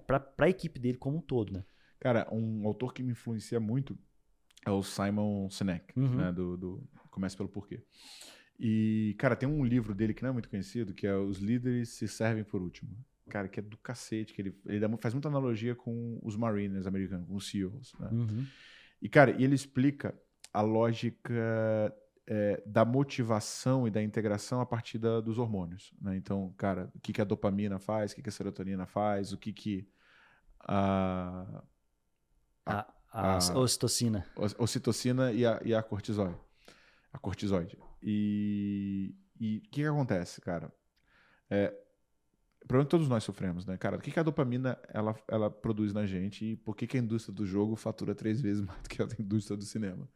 para 0.07 0.47
a 0.47 0.49
equipe 0.49 0.79
dele 0.79 0.97
como 0.97 1.17
um 1.19 1.21
todo. 1.21 1.53
Né? 1.53 1.63
Cara, 1.99 2.27
um 2.31 2.65
autor 2.67 2.93
que 2.93 3.01
me 3.03 3.11
influencia 3.11 3.59
muito 3.59 3.97
é 4.65 4.71
o 4.71 4.81
Simon 4.83 5.49
Sinek, 5.49 5.97
Uhum. 5.97 6.15
né? 6.15 6.31
Do, 6.31 6.57
do 6.57 6.83
Comece 7.09 7.35
pelo 7.37 7.49
Porquê. 7.49 7.81
E, 8.59 9.15
cara, 9.17 9.35
tem 9.35 9.47
um 9.47 9.63
livro 9.65 9.93
dele 9.93 10.13
que 10.13 10.23
não 10.23 10.29
é 10.29 10.33
muito 10.33 10.49
conhecido, 10.49 10.93
que 10.93 11.05
é 11.05 11.15
Os 11.15 11.37
Líderes 11.39 11.89
se 11.89 12.07
Servem 12.07 12.43
por 12.43 12.61
Último. 12.61 12.91
Cara, 13.29 13.47
que 13.47 13.59
é 13.59 13.63
do 13.63 13.77
cacete, 13.77 14.33
que 14.33 14.41
ele, 14.41 14.55
ele 14.65 14.79
dá 14.79 14.89
faz 14.97 15.13
muita 15.13 15.27
analogia 15.27 15.75
com 15.75 16.19
os 16.21 16.35
Marines 16.37 16.85
americanos, 16.85 17.27
com 17.27 17.35
os 17.35 17.49
SEALs, 17.49 17.93
né? 17.99 18.09
Uhum. 18.11 18.45
E, 19.01 19.09
cara, 19.09 19.31
e 19.31 19.43
ele 19.43 19.55
explica 19.55 20.13
a 20.53 20.61
lógica 20.61 21.33
é, 22.27 22.63
da 22.65 22.85
motivação 22.85 23.87
e 23.87 23.91
da 23.91 24.01
integração 24.01 24.61
a 24.61 24.65
partir 24.65 24.97
da- 24.99 25.19
dos 25.21 25.37
hormônios. 25.37 25.91
Né? 26.01 26.15
Então, 26.17 26.53
cara, 26.57 26.89
o 26.95 26.99
que, 26.99 27.11
que 27.13 27.21
a 27.21 27.25
dopamina 27.25 27.77
faz, 27.77 28.11
o 28.11 28.15
que, 28.15 28.21
que 28.21 28.29
a 28.29 28.31
serotonina 28.31 28.85
faz, 28.85 29.33
o 29.33 29.37
que, 29.37 29.51
que 29.51 29.87
a, 30.61 31.63
A, 32.65 32.85
a, 33.11 33.35
a- 33.37 33.59
ocitocina. 33.59 34.25
a 34.35 34.63
ocitocina 34.63 35.31
e 35.31 35.45
a, 35.45 35.61
e 35.63 35.73
a 35.73 35.81
cortisol. 35.83 36.33
A 37.13 37.17
cortisoide. 37.17 37.77
E 38.01 39.15
e 39.39 39.57
o 39.57 39.61
que, 39.63 39.69
que 39.81 39.85
acontece, 39.85 40.39
cara? 40.41 40.71
É, 41.49 41.73
problema 42.67 42.85
que 42.85 42.91
todos 42.91 43.07
nós 43.07 43.23
sofremos, 43.23 43.65
né, 43.65 43.77
cara? 43.77 43.97
O 43.97 43.99
que, 43.99 44.11
que 44.11 44.19
a 44.19 44.23
dopamina 44.23 44.77
ela, 44.89 45.15
ela 45.27 45.49
produz 45.51 45.93
na 45.93 46.05
gente 46.05 46.45
e 46.45 46.55
por 46.55 46.75
que, 46.75 46.87
que 46.87 46.97
a 46.97 46.99
indústria 46.99 47.33
do 47.33 47.45
jogo 47.45 47.75
fatura 47.75 48.15
três 48.15 48.41
vezes 48.41 48.61
mais 48.65 48.81
do 48.81 48.89
que 48.89 49.01
a 49.01 49.07
indústria 49.19 49.57
do 49.57 49.63
cinema? 49.65 50.07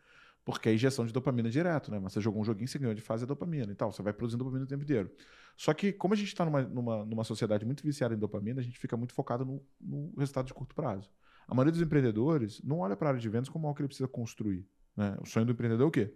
Porque 0.46 0.70
é 0.70 0.74
injeção 0.74 1.06
de 1.06 1.14
dopamina 1.14 1.50
direto, 1.50 1.92
né? 1.92 2.00
Você 2.00 2.20
jogou 2.22 2.42
um 2.42 2.46
joguinho, 2.46 2.68
você 2.68 2.80
ganhou 2.80 2.96
de 2.96 3.02
fase 3.02 3.24
a 3.24 3.28
dopamina 3.28 3.72
e 3.72 3.76
tal. 3.76 3.92
Você 3.92 4.02
vai 4.02 4.14
produzindo 4.14 4.44
dopamina 4.44 4.66
o 4.66 4.68
tempo 4.68 4.84
inteiro. 4.84 5.12
Só 5.56 5.74
que, 5.74 5.92
como 5.92 6.14
a 6.14 6.18
gente 6.18 6.30
está 6.30 6.46
numa, 6.46 6.62
numa, 6.64 7.06
numa 7.06 7.24
sociedade 7.24 7.66
muito 7.66 7.84
viciada 7.84 8.16
em 8.16 8.18
dopamina, 8.18 8.62
a 8.62 8.64
gente 8.64 8.80
fica 8.80 8.96
muito 8.98 9.14
focado 9.14 9.46
no, 9.46 9.62
no 9.80 10.14
resultado 10.18 10.48
de 10.48 10.54
curto 10.54 10.74
prazo. 10.74 11.12
A 11.50 11.56
maioria 11.56 11.72
dos 11.72 11.82
empreendedores 11.82 12.62
não 12.64 12.80
olha 12.80 12.96
para 12.96 13.08
a 13.08 13.10
área 13.10 13.20
de 13.20 13.28
vendas 13.28 13.50
como 13.50 13.66
algo 13.66 13.76
que 13.76 13.82
ele 13.82 13.88
precisa 13.88 14.08
construir. 14.08 14.68
Né? 14.96 15.18
O 15.20 15.26
sonho 15.26 15.48
do 15.48 15.52
empreendedor 15.52 15.86
é 15.86 15.88
o 15.88 15.92
quê? 15.92 16.14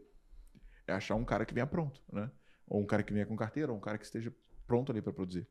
É 0.85 0.93
achar 0.93 1.15
um 1.15 1.25
cara 1.25 1.43
que 1.43 1.53
venha 1.53 1.65
pronto, 1.65 1.99
né? 2.11 2.29
Ou 2.67 2.81
um 2.81 2.85
cara 2.85 3.01
que 3.01 3.11
venha 3.11 3.25
com 3.25 3.35
carteira, 3.35 3.71
ou 3.71 3.77
um 3.77 3.81
cara 3.81 3.97
que 3.97 4.05
esteja 4.05 4.31
pronto 4.67 4.91
ali 4.91 5.01
para 5.01 5.11
produzir. 5.11 5.47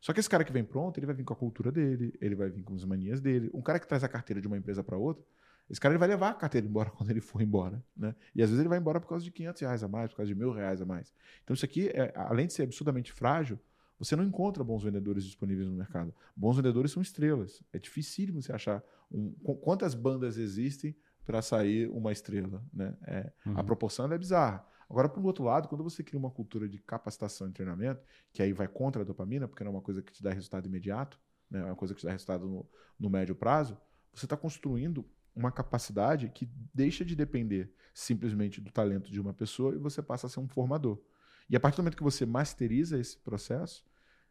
Só 0.00 0.12
que 0.12 0.20
esse 0.20 0.30
cara 0.30 0.42
que 0.42 0.52
vem 0.52 0.64
pronto, 0.64 0.98
ele 0.98 1.06
vai 1.06 1.14
vir 1.14 1.24
com 1.24 1.34
a 1.34 1.36
cultura 1.36 1.70
dele, 1.70 2.16
ele 2.20 2.34
vai 2.34 2.48
vir 2.48 2.62
com 2.62 2.74
as 2.74 2.84
manias 2.84 3.20
dele. 3.20 3.50
Um 3.52 3.60
cara 3.60 3.78
que 3.78 3.86
traz 3.86 4.02
a 4.02 4.08
carteira 4.08 4.40
de 4.40 4.46
uma 4.46 4.56
empresa 4.56 4.82
para 4.82 4.96
outra, 4.96 5.22
esse 5.68 5.80
cara 5.80 5.92
ele 5.92 5.98
vai 5.98 6.08
levar 6.08 6.30
a 6.30 6.34
carteira 6.34 6.66
embora 6.66 6.88
quando 6.96 7.10
ele 7.10 7.20
for 7.20 7.42
embora, 7.42 7.84
né? 7.96 8.14
E 8.34 8.42
às 8.42 8.48
vezes 8.48 8.60
ele 8.60 8.68
vai 8.68 8.78
embora 8.78 9.00
por 9.00 9.08
causa 9.08 9.24
de 9.24 9.30
500 9.30 9.60
reais 9.60 9.82
a 9.82 9.88
mais, 9.88 10.10
por 10.10 10.18
causa 10.18 10.32
de 10.32 10.38
mil 10.38 10.52
reais 10.52 10.80
a 10.80 10.86
mais. 10.86 11.12
Então 11.44 11.52
isso 11.52 11.64
aqui, 11.64 11.88
é, 11.88 12.12
além 12.16 12.46
de 12.46 12.52
ser 12.52 12.62
absurdamente 12.62 13.12
frágil, 13.12 13.58
você 13.98 14.14
não 14.16 14.24
encontra 14.24 14.62
bons 14.64 14.82
vendedores 14.82 15.24
disponíveis 15.24 15.68
no 15.68 15.74
mercado. 15.74 16.14
Bons 16.36 16.56
vendedores 16.56 16.90
são 16.92 17.02
estrelas. 17.02 17.62
É 17.72 17.78
dificílimo 17.78 18.42
você 18.42 18.52
achar 18.52 18.82
um, 19.10 19.32
qu- 19.42 19.56
quantas 19.56 19.94
bandas 19.94 20.36
existem 20.38 20.94
para 21.24 21.42
sair 21.42 21.88
uma 21.90 22.12
estrela, 22.12 22.64
né? 22.72 22.96
É, 23.06 23.32
Uhum. 23.46 23.58
A 23.58 23.64
proporção 23.64 24.10
é 24.12 24.18
bizarra. 24.18 24.64
Agora, 24.88 25.08
por 25.08 25.24
outro 25.24 25.42
lado, 25.44 25.66
quando 25.68 25.82
você 25.82 26.02
cria 26.04 26.18
uma 26.18 26.30
cultura 26.30 26.68
de 26.68 26.78
capacitação 26.78 27.48
e 27.48 27.52
treinamento, 27.52 28.00
que 28.32 28.40
aí 28.42 28.52
vai 28.52 28.68
contra 28.68 29.02
a 29.02 29.04
dopamina, 29.04 29.48
porque 29.48 29.64
não 29.64 29.70
é 29.72 29.74
uma 29.74 29.82
coisa 29.82 30.00
que 30.02 30.12
te 30.12 30.22
dá 30.22 30.32
resultado 30.32 30.66
imediato, 30.66 31.18
né? 31.50 31.60
é 31.60 31.64
uma 31.64 31.74
coisa 31.74 31.92
que 31.94 32.00
te 32.00 32.06
dá 32.06 32.12
resultado 32.12 32.46
no, 32.46 32.68
no 32.98 33.10
médio 33.10 33.34
prazo, 33.34 33.76
você 34.14 34.26
está 34.26 34.36
construindo 34.36 35.04
uma 35.34 35.50
capacidade 35.50 36.30
que 36.30 36.48
deixa 36.72 37.04
de 37.04 37.16
depender 37.16 37.72
simplesmente 37.92 38.60
do 38.60 38.70
talento 38.70 39.10
de 39.10 39.20
uma 39.20 39.34
pessoa 39.34 39.74
e 39.74 39.78
você 39.78 40.00
passa 40.00 40.26
a 40.28 40.30
ser 40.30 40.38
um 40.40 40.48
formador. 40.48 41.00
E 41.48 41.56
a 41.56 41.60
partir 41.60 41.76
do 41.76 41.82
momento 41.82 41.96
que 41.96 42.02
você 42.02 42.26
masteriza 42.26 42.98
esse 42.98 43.18
processo, 43.18 43.84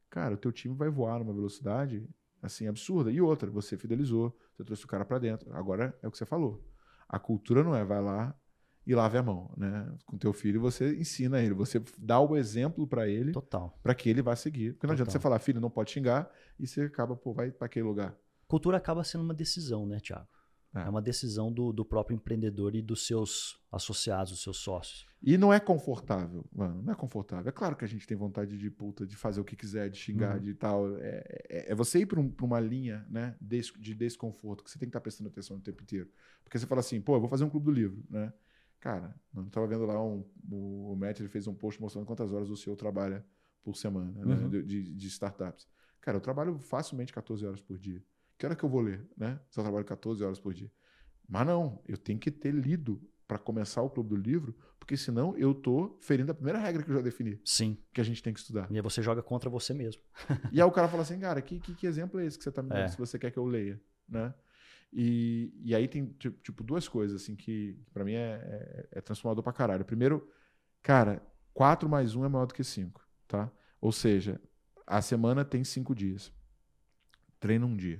cara, 0.09 0.35
o 0.35 0.37
teu 0.37 0.51
time 0.51 0.75
vai 0.75 0.89
voar 0.89 1.19
numa 1.19 1.33
velocidade 1.33 2.07
assim 2.41 2.67
absurda. 2.67 3.11
E 3.11 3.21
outra, 3.21 3.49
você 3.49 3.77
fidelizou, 3.77 4.37
você 4.53 4.63
trouxe 4.63 4.85
o 4.85 4.87
cara 4.87 5.05
para 5.05 5.19
dentro. 5.19 5.53
Agora 5.55 5.97
é 6.01 6.07
o 6.07 6.11
que 6.11 6.17
você 6.17 6.25
falou. 6.25 6.63
A 7.07 7.19
cultura 7.19 7.63
não 7.63 7.75
é 7.75 7.83
vai 7.83 8.01
lá 8.01 8.35
e 8.85 8.93
lave 8.93 9.17
a 9.17 9.23
mão, 9.23 9.51
né? 9.57 9.91
Com 10.05 10.17
teu 10.17 10.31
filho 10.31 10.61
você 10.61 10.95
ensina 10.95 11.41
ele, 11.41 11.53
você 11.53 11.81
dá 11.97 12.19
o 12.19 12.37
exemplo 12.37 12.87
para 12.87 13.07
ele, 13.07 13.31
Total. 13.31 13.77
para 13.81 13.95
que 13.95 14.09
ele 14.09 14.21
vá 14.21 14.35
seguir. 14.35 14.73
Porque 14.73 14.85
não 14.85 14.93
adianta 14.93 15.09
Total. 15.09 15.19
você 15.19 15.23
falar, 15.23 15.39
filho, 15.39 15.59
não 15.59 15.71
pode 15.71 15.91
xingar 15.91 16.29
e 16.59 16.67
você 16.67 16.81
acaba, 16.81 17.15
pô, 17.15 17.33
vai 17.33 17.51
para 17.51 17.65
aquele 17.65 17.85
lugar. 17.85 18.15
Cultura 18.47 18.77
acaba 18.77 19.03
sendo 19.03 19.23
uma 19.23 19.33
decisão, 19.33 19.87
né, 19.87 19.99
Thiago? 19.99 20.27
É. 20.75 20.81
É 20.81 20.89
uma 20.89 21.01
decisão 21.01 21.51
do, 21.51 21.71
do 21.71 21.85
próprio 21.85 22.15
empreendedor 22.15 22.75
e 22.75 22.81
dos 22.81 23.07
seus 23.07 23.57
associados, 23.71 24.31
dos 24.33 24.43
seus 24.43 24.57
sócios. 24.57 25.05
E 25.21 25.37
não 25.37 25.53
é 25.53 25.59
confortável, 25.59 26.45
mano. 26.53 26.81
Não 26.83 26.91
é 26.91 26.95
confortável. 26.95 27.47
É 27.47 27.51
claro 27.51 27.75
que 27.75 27.85
a 27.85 27.87
gente 27.87 28.05
tem 28.05 28.15
vontade 28.17 28.57
de 28.57 28.69
puta, 28.69 29.05
de 29.07 29.15
fazer 29.15 29.39
o 29.39 29.45
que 29.45 29.55
quiser, 29.55 29.89
de 29.89 29.97
xingar, 29.97 30.35
Uhum. 30.35 30.41
de 30.41 30.53
tal. 30.53 30.95
É, 30.97 31.23
é- 31.49 31.71
é 31.71 31.75
você 31.75 31.99
ir 31.99 32.05
para 32.05 32.19
uma 32.45 32.59
linha, 32.59 33.05
né, 33.09 33.35
des- 33.39 33.71
de 33.79 33.95
desconforto, 33.95 34.63
que 34.63 34.69
você 34.69 34.77
tem 34.77 34.87
que 34.87 34.89
estar 34.89 35.01
prestando 35.01 35.29
atenção 35.29 35.57
o 35.57 35.61
tempo 35.61 35.81
inteiro. 35.81 36.09
Porque 36.43 36.59
você 36.59 36.65
fala 36.67 36.81
assim, 36.81 36.99
pô, 37.01 37.15
eu 37.15 37.19
vou 37.21 37.29
fazer 37.29 37.43
um 37.45 37.49
clube 37.49 37.65
do 37.65 37.71
livro, 37.71 38.03
né? 38.09 38.33
Cara, 38.79 39.15
eu 39.35 39.45
tava 39.45 39.65
vendo 39.67 39.85
lá 39.85 39.99
um, 40.03 40.23
o, 40.51 40.91
o 40.91 40.95
Matt, 40.95 41.19
ele 41.19 41.29
fez 41.29 41.47
um 41.47 41.55
post 41.55 41.81
mostrando 41.81 42.05
quantas 42.05 42.31
horas 42.31 42.49
o 42.49 42.55
CEO 42.57 42.75
trabalha 42.75 43.25
por 43.63 43.75
semana, 43.75 44.11
né, 44.23 44.35
Uhum. 44.35 44.49
de, 44.49 44.61
de- 44.63 44.93
de 44.93 45.07
startups. 45.07 45.67
Cara, 46.01 46.17
eu 46.17 46.21
trabalho 46.21 46.59
facilmente 46.59 47.11
14 47.11 47.43
horas 47.47 47.61
por 47.61 47.79
dia. 47.79 48.03
Que 48.37 48.45
hora 48.45 48.55
que 48.55 48.63
eu 48.63 48.69
vou 48.69 48.81
ler, 48.81 49.07
né? 49.17 49.39
Se 49.49 49.59
eu 49.59 49.63
trabalho 49.63 49.85
14 49.85 50.23
horas 50.23 50.39
por 50.39 50.53
dia. 50.53 50.71
Mas 51.27 51.45
não, 51.47 51.81
eu 51.87 51.97
tenho 51.97 52.19
que 52.19 52.29
ter 52.29 52.51
lido 52.53 53.01
para 53.27 53.39
começar 53.39 53.81
o 53.81 53.89
clube 53.89 54.09
do 54.09 54.15
livro, 54.15 54.55
porque 54.79 54.95
senão 54.95 55.35
eu 55.37 55.53
tô 55.55 55.97
ferindo 56.01 56.31
a 56.31 56.35
primeira 56.35 56.59
regra 56.59 56.83
que 56.83 56.89
eu 56.91 56.95
já 56.95 57.01
defini, 57.01 57.39
Sim. 57.43 57.75
que 57.91 57.99
a 57.99 58.03
gente 58.03 58.21
tem 58.21 58.31
que 58.31 58.39
estudar. 58.39 58.69
E 58.69 58.75
aí 58.75 58.81
você 58.81 59.01
joga 59.01 59.23
contra 59.23 59.49
você 59.49 59.73
mesmo. 59.73 60.01
E 60.51 60.61
aí 60.61 60.67
o 60.67 60.71
cara 60.71 60.87
fala 60.87 61.01
assim, 61.01 61.19
cara, 61.19 61.41
que, 61.41 61.59
que, 61.59 61.73
que 61.73 61.87
exemplo 61.87 62.19
é 62.19 62.25
esse 62.25 62.37
que 62.37 62.43
você 62.43 62.51
tá 62.51 62.61
me 62.61 62.69
dando 62.69 62.79
É. 62.81 62.87
se 62.89 62.97
você 62.97 63.17
quer 63.17 63.31
que 63.31 63.39
eu 63.39 63.45
leia, 63.45 63.81
né? 64.07 64.31
E, 64.93 65.51
e 65.63 65.73
aí 65.75 65.87
tem, 65.87 66.05
ti- 66.19 66.29
tipo, 66.43 66.63
duas 66.63 66.87
coisas, 66.87 67.21
assim, 67.23 67.35
que 67.35 67.77
pra 67.91 68.03
mim 68.05 68.13
é, 68.13 68.87
é, 68.91 68.99
é 68.99 69.01
transformador 69.01 69.43
pra 69.43 69.51
caralho. 69.51 69.83
Primeiro, 69.83 70.29
cara, 70.83 71.21
4 71.53 71.89
mais 71.89 72.15
1 72.15 72.23
é 72.23 72.29
maior 72.29 72.45
do 72.45 72.53
que 72.53 72.63
5, 72.63 73.01
tá? 73.27 73.51
Ou 73.81 73.91
seja, 73.91 74.39
a 74.85 75.01
semana 75.01 75.43
tem 75.43 75.63
5 75.63 75.95
dias. 75.95 76.31
Treina 77.39 77.65
um 77.65 77.75
dia. 77.75 77.99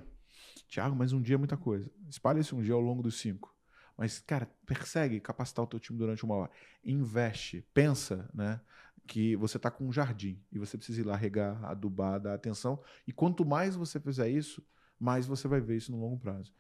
Tiago, 0.75 0.93
mas 0.93 1.13
um 1.13 1.21
dia 1.21 1.35
é 1.35 1.37
muita 1.37 1.55
coisa. 1.55 1.89
Espalha 2.09 2.39
esse 2.39 2.53
um 2.53 2.61
dia 2.61 2.73
ao 2.73 2.81
longo 2.81 3.01
dos 3.01 3.17
5. 3.19 3.55
Mas, 3.97 4.19
cara, 4.19 4.45
persegue 4.65 5.21
capacitar 5.21 5.63
o 5.63 5.67
teu 5.67 5.79
time 5.79 5.97
durante 5.97 6.25
uma 6.25 6.35
hora. 6.35 6.51
Investe, 6.83 7.65
pensa, 7.73 8.29
né? 8.33 8.59
Que 9.07 9.37
você 9.37 9.57
tá 9.57 9.71
com 9.71 9.85
um 9.85 9.93
jardim 9.93 10.37
e 10.51 10.59
você 10.59 10.75
precisa 10.75 10.99
ir 10.99 11.05
lá 11.05 11.15
regar, 11.15 11.63
adubar, 11.63 12.19
dar 12.19 12.33
atenção. 12.33 12.83
E 13.07 13.13
quanto 13.13 13.45
mais 13.45 13.73
você 13.73 14.01
fizer 14.01 14.27
isso, 14.27 14.61
mais 14.99 15.25
você 15.25 15.47
vai 15.47 15.61
ver 15.61 15.77
isso 15.77 15.93
no 15.93 15.99
longo 16.01 16.19
prazo. 16.19 16.51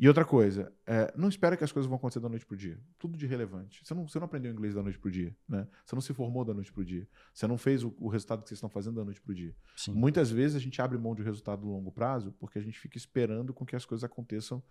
E 0.00 0.08
outra 0.08 0.24
coisa, 0.24 0.72
é, 0.86 1.12
não 1.14 1.28
espera 1.28 1.58
que 1.58 1.62
as 1.62 1.70
coisas 1.70 1.86
vão 1.86 1.98
acontecer 1.98 2.20
da 2.20 2.28
noite 2.30 2.46
pro 2.46 2.56
dia. 2.56 2.80
Tudo 2.98 3.18
de 3.18 3.26
relevante. 3.26 3.84
Você 3.84 3.92
não, 3.92 4.08
você 4.08 4.18
não 4.18 4.24
aprendeu 4.24 4.50
inglês 4.50 4.74
da 4.74 4.82
noite 4.82 4.98
pro 4.98 5.10
dia, 5.10 5.36
né? 5.46 5.68
Você 5.84 5.94
não 5.94 6.00
se 6.00 6.14
formou 6.14 6.42
da 6.42 6.54
noite 6.54 6.72
pro 6.72 6.82
dia. 6.82 7.06
Você 7.34 7.46
não 7.46 7.58
fez 7.58 7.84
o, 7.84 7.94
o 7.98 8.08
resultado 8.08 8.42
que 8.42 8.48
vocês 8.48 8.56
estão 8.56 8.70
fazendo 8.70 8.94
da 8.94 9.04
noite 9.04 9.20
pro 9.20 9.34
dia. 9.34 9.54
Sim. 9.76 9.92
Muitas 9.92 10.30
vezes 10.30 10.56
a 10.56 10.58
gente 10.58 10.80
abre 10.80 10.96
mão 10.96 11.14
de 11.14 11.20
um 11.20 11.24
resultado 11.26 11.66
no 11.66 11.72
longo 11.72 11.92
prazo 11.92 12.32
porque 12.40 12.58
a 12.58 12.62
gente 12.62 12.78
fica 12.78 12.96
esperando 12.96 13.52
com 13.52 13.66
que 13.66 13.76
as 13.76 13.84
coisas 13.84 14.02
aconteçam 14.02 14.62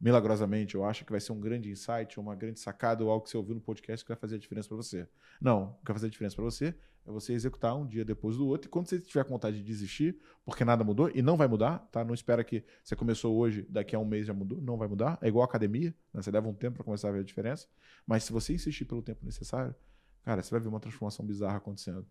milagrosamente, 0.00 0.74
eu 0.74 0.84
acho 0.84 1.04
que 1.04 1.10
vai 1.10 1.20
ser 1.20 1.32
um 1.32 1.40
grande 1.40 1.70
insight, 1.70 2.18
uma 2.18 2.34
grande 2.34 2.60
sacada 2.60 3.04
ou 3.04 3.10
algo 3.10 3.24
que 3.24 3.30
você 3.30 3.36
ouviu 3.36 3.54
no 3.54 3.60
podcast 3.60 4.04
que 4.04 4.08
vai 4.08 4.16
fazer 4.16 4.36
a 4.36 4.38
diferença 4.38 4.68
para 4.68 4.76
você. 4.76 5.08
Não, 5.40 5.70
o 5.70 5.84
que 5.84 5.86
vai 5.88 5.94
fazer 5.94 6.06
a 6.06 6.10
diferença 6.10 6.36
para 6.36 6.44
você 6.44 6.74
é 7.08 7.10
você 7.10 7.32
executar 7.32 7.74
um 7.74 7.86
dia 7.86 8.04
depois 8.04 8.36
do 8.36 8.46
outro. 8.46 8.68
E 8.68 8.70
quando 8.70 8.86
você 8.86 9.00
tiver 9.00 9.24
com 9.24 9.30
vontade 9.30 9.56
de 9.56 9.62
desistir, 9.62 10.20
porque 10.44 10.64
nada 10.64 10.84
mudou, 10.84 11.10
e 11.14 11.22
não 11.22 11.36
vai 11.36 11.48
mudar, 11.48 11.78
tá? 11.90 12.04
Não 12.04 12.12
espera 12.12 12.44
que 12.44 12.62
você 12.84 12.94
começou 12.94 13.34
hoje, 13.34 13.66
daqui 13.68 13.96
a 13.96 13.98
um 13.98 14.04
mês 14.04 14.26
já 14.26 14.34
mudou, 14.34 14.60
não 14.60 14.76
vai 14.76 14.86
mudar. 14.86 15.18
É 15.22 15.28
igual 15.28 15.42
academia, 15.42 15.94
né? 16.12 16.22
você 16.22 16.30
leva 16.30 16.46
um 16.46 16.54
tempo 16.54 16.76
para 16.76 16.84
começar 16.84 17.08
a 17.08 17.12
ver 17.12 17.20
a 17.20 17.24
diferença. 17.24 17.66
Mas 18.06 18.24
se 18.24 18.32
você 18.32 18.52
insistir 18.52 18.84
pelo 18.84 19.02
tempo 19.02 19.24
necessário, 19.24 19.74
cara, 20.22 20.42
você 20.42 20.50
vai 20.50 20.60
ver 20.60 20.68
uma 20.68 20.80
transformação 20.80 21.24
bizarra 21.24 21.56
acontecendo. 21.56 22.06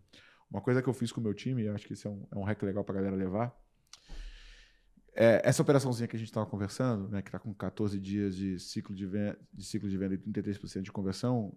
Uma 0.50 0.60
coisa 0.60 0.82
que 0.82 0.88
eu 0.88 0.94
fiz 0.94 1.12
com 1.12 1.20
o 1.20 1.24
meu 1.24 1.32
time, 1.32 1.62
e 1.62 1.68
acho 1.68 1.86
que 1.86 1.92
isso 1.92 2.08
é 2.08 2.10
um, 2.10 2.26
é 2.32 2.38
um 2.38 2.42
hack 2.42 2.60
legal 2.62 2.82
pra 2.82 2.96
galera 2.96 3.14
levar, 3.14 3.56
é, 5.14 5.42
essa 5.44 5.62
operaçãozinha 5.62 6.06
que 6.06 6.14
a 6.14 6.18
gente 6.18 6.28
estava 6.28 6.46
conversando, 6.46 7.08
né, 7.08 7.20
que 7.20 7.28
está 7.28 7.40
com 7.40 7.52
14 7.52 7.98
dias 7.98 8.36
de 8.36 8.56
ciclo 8.60 8.94
de, 8.94 9.04
venda, 9.04 9.36
de 9.52 9.64
ciclo 9.64 9.88
de 9.88 9.96
venda 9.96 10.14
e 10.14 10.18
33% 10.18 10.82
de 10.82 10.92
conversão, 10.92 11.52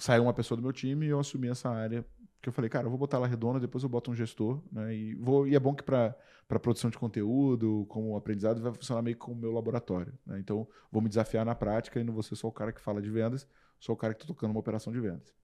saiu 0.00 0.24
uma 0.24 0.34
pessoa 0.34 0.56
do 0.56 0.62
meu 0.62 0.72
time 0.72 1.06
e 1.06 1.10
eu 1.10 1.20
assumi 1.20 1.48
essa 1.48 1.70
área. 1.70 2.04
Que 2.44 2.50
eu 2.50 2.52
falei, 2.52 2.68
cara, 2.68 2.84
eu 2.84 2.90
vou 2.90 2.98
botar 2.98 3.16
ela 3.16 3.26
redonda, 3.26 3.58
depois 3.58 3.82
eu 3.82 3.88
boto 3.88 4.10
um 4.10 4.14
gestor, 4.14 4.62
né? 4.70 4.94
E, 4.94 5.14
vou, 5.14 5.48
e 5.48 5.54
é 5.54 5.58
bom 5.58 5.74
que 5.74 5.82
para 5.82 6.14
produção 6.60 6.90
de 6.90 6.98
conteúdo, 6.98 7.86
como 7.88 8.14
aprendizado, 8.18 8.60
vai 8.60 8.70
funcionar 8.70 9.00
meio 9.00 9.16
como 9.16 9.34
o 9.34 9.38
meu 9.38 9.50
laboratório. 9.50 10.12
Né? 10.26 10.38
Então, 10.40 10.68
vou 10.92 11.00
me 11.00 11.08
desafiar 11.08 11.46
na 11.46 11.54
prática 11.54 11.98
e 11.98 12.04
não 12.04 12.12
vou 12.12 12.22
ser 12.22 12.36
só 12.36 12.46
o 12.46 12.52
cara 12.52 12.70
que 12.70 12.82
fala 12.82 13.00
de 13.00 13.08
vendas, 13.08 13.48
sou 13.80 13.94
o 13.94 13.96
cara 13.96 14.12
que 14.12 14.22
está 14.22 14.26
tocando 14.26 14.50
uma 14.50 14.60
operação 14.60 14.92
de 14.92 15.00
vendas. 15.00 15.34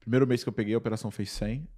Primeiro 0.00 0.26
mês 0.26 0.42
que 0.42 0.48
eu 0.48 0.52
peguei, 0.52 0.74
a 0.74 0.78
operação 0.78 1.12
fez 1.12 1.30
100. 1.30 1.68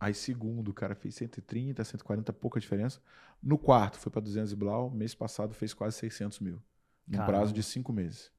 Aí 0.00 0.14
segundo, 0.14 0.72
cara, 0.72 0.94
fez 0.94 1.14
130, 1.16 1.84
140, 1.84 2.32
pouca 2.32 2.58
diferença. 2.58 3.02
No 3.42 3.58
quarto 3.58 3.98
foi 3.98 4.10
para 4.10 4.22
200 4.22 4.50
e 4.50 4.56
blau. 4.56 4.90
Mês 4.90 5.14
passado 5.14 5.52
fez 5.52 5.74
quase 5.74 5.98
600 5.98 6.40
mil. 6.40 6.62
Num 7.06 7.18
prazo 7.26 7.52
de 7.52 7.62
cinco 7.62 7.92
meses. 7.92 8.32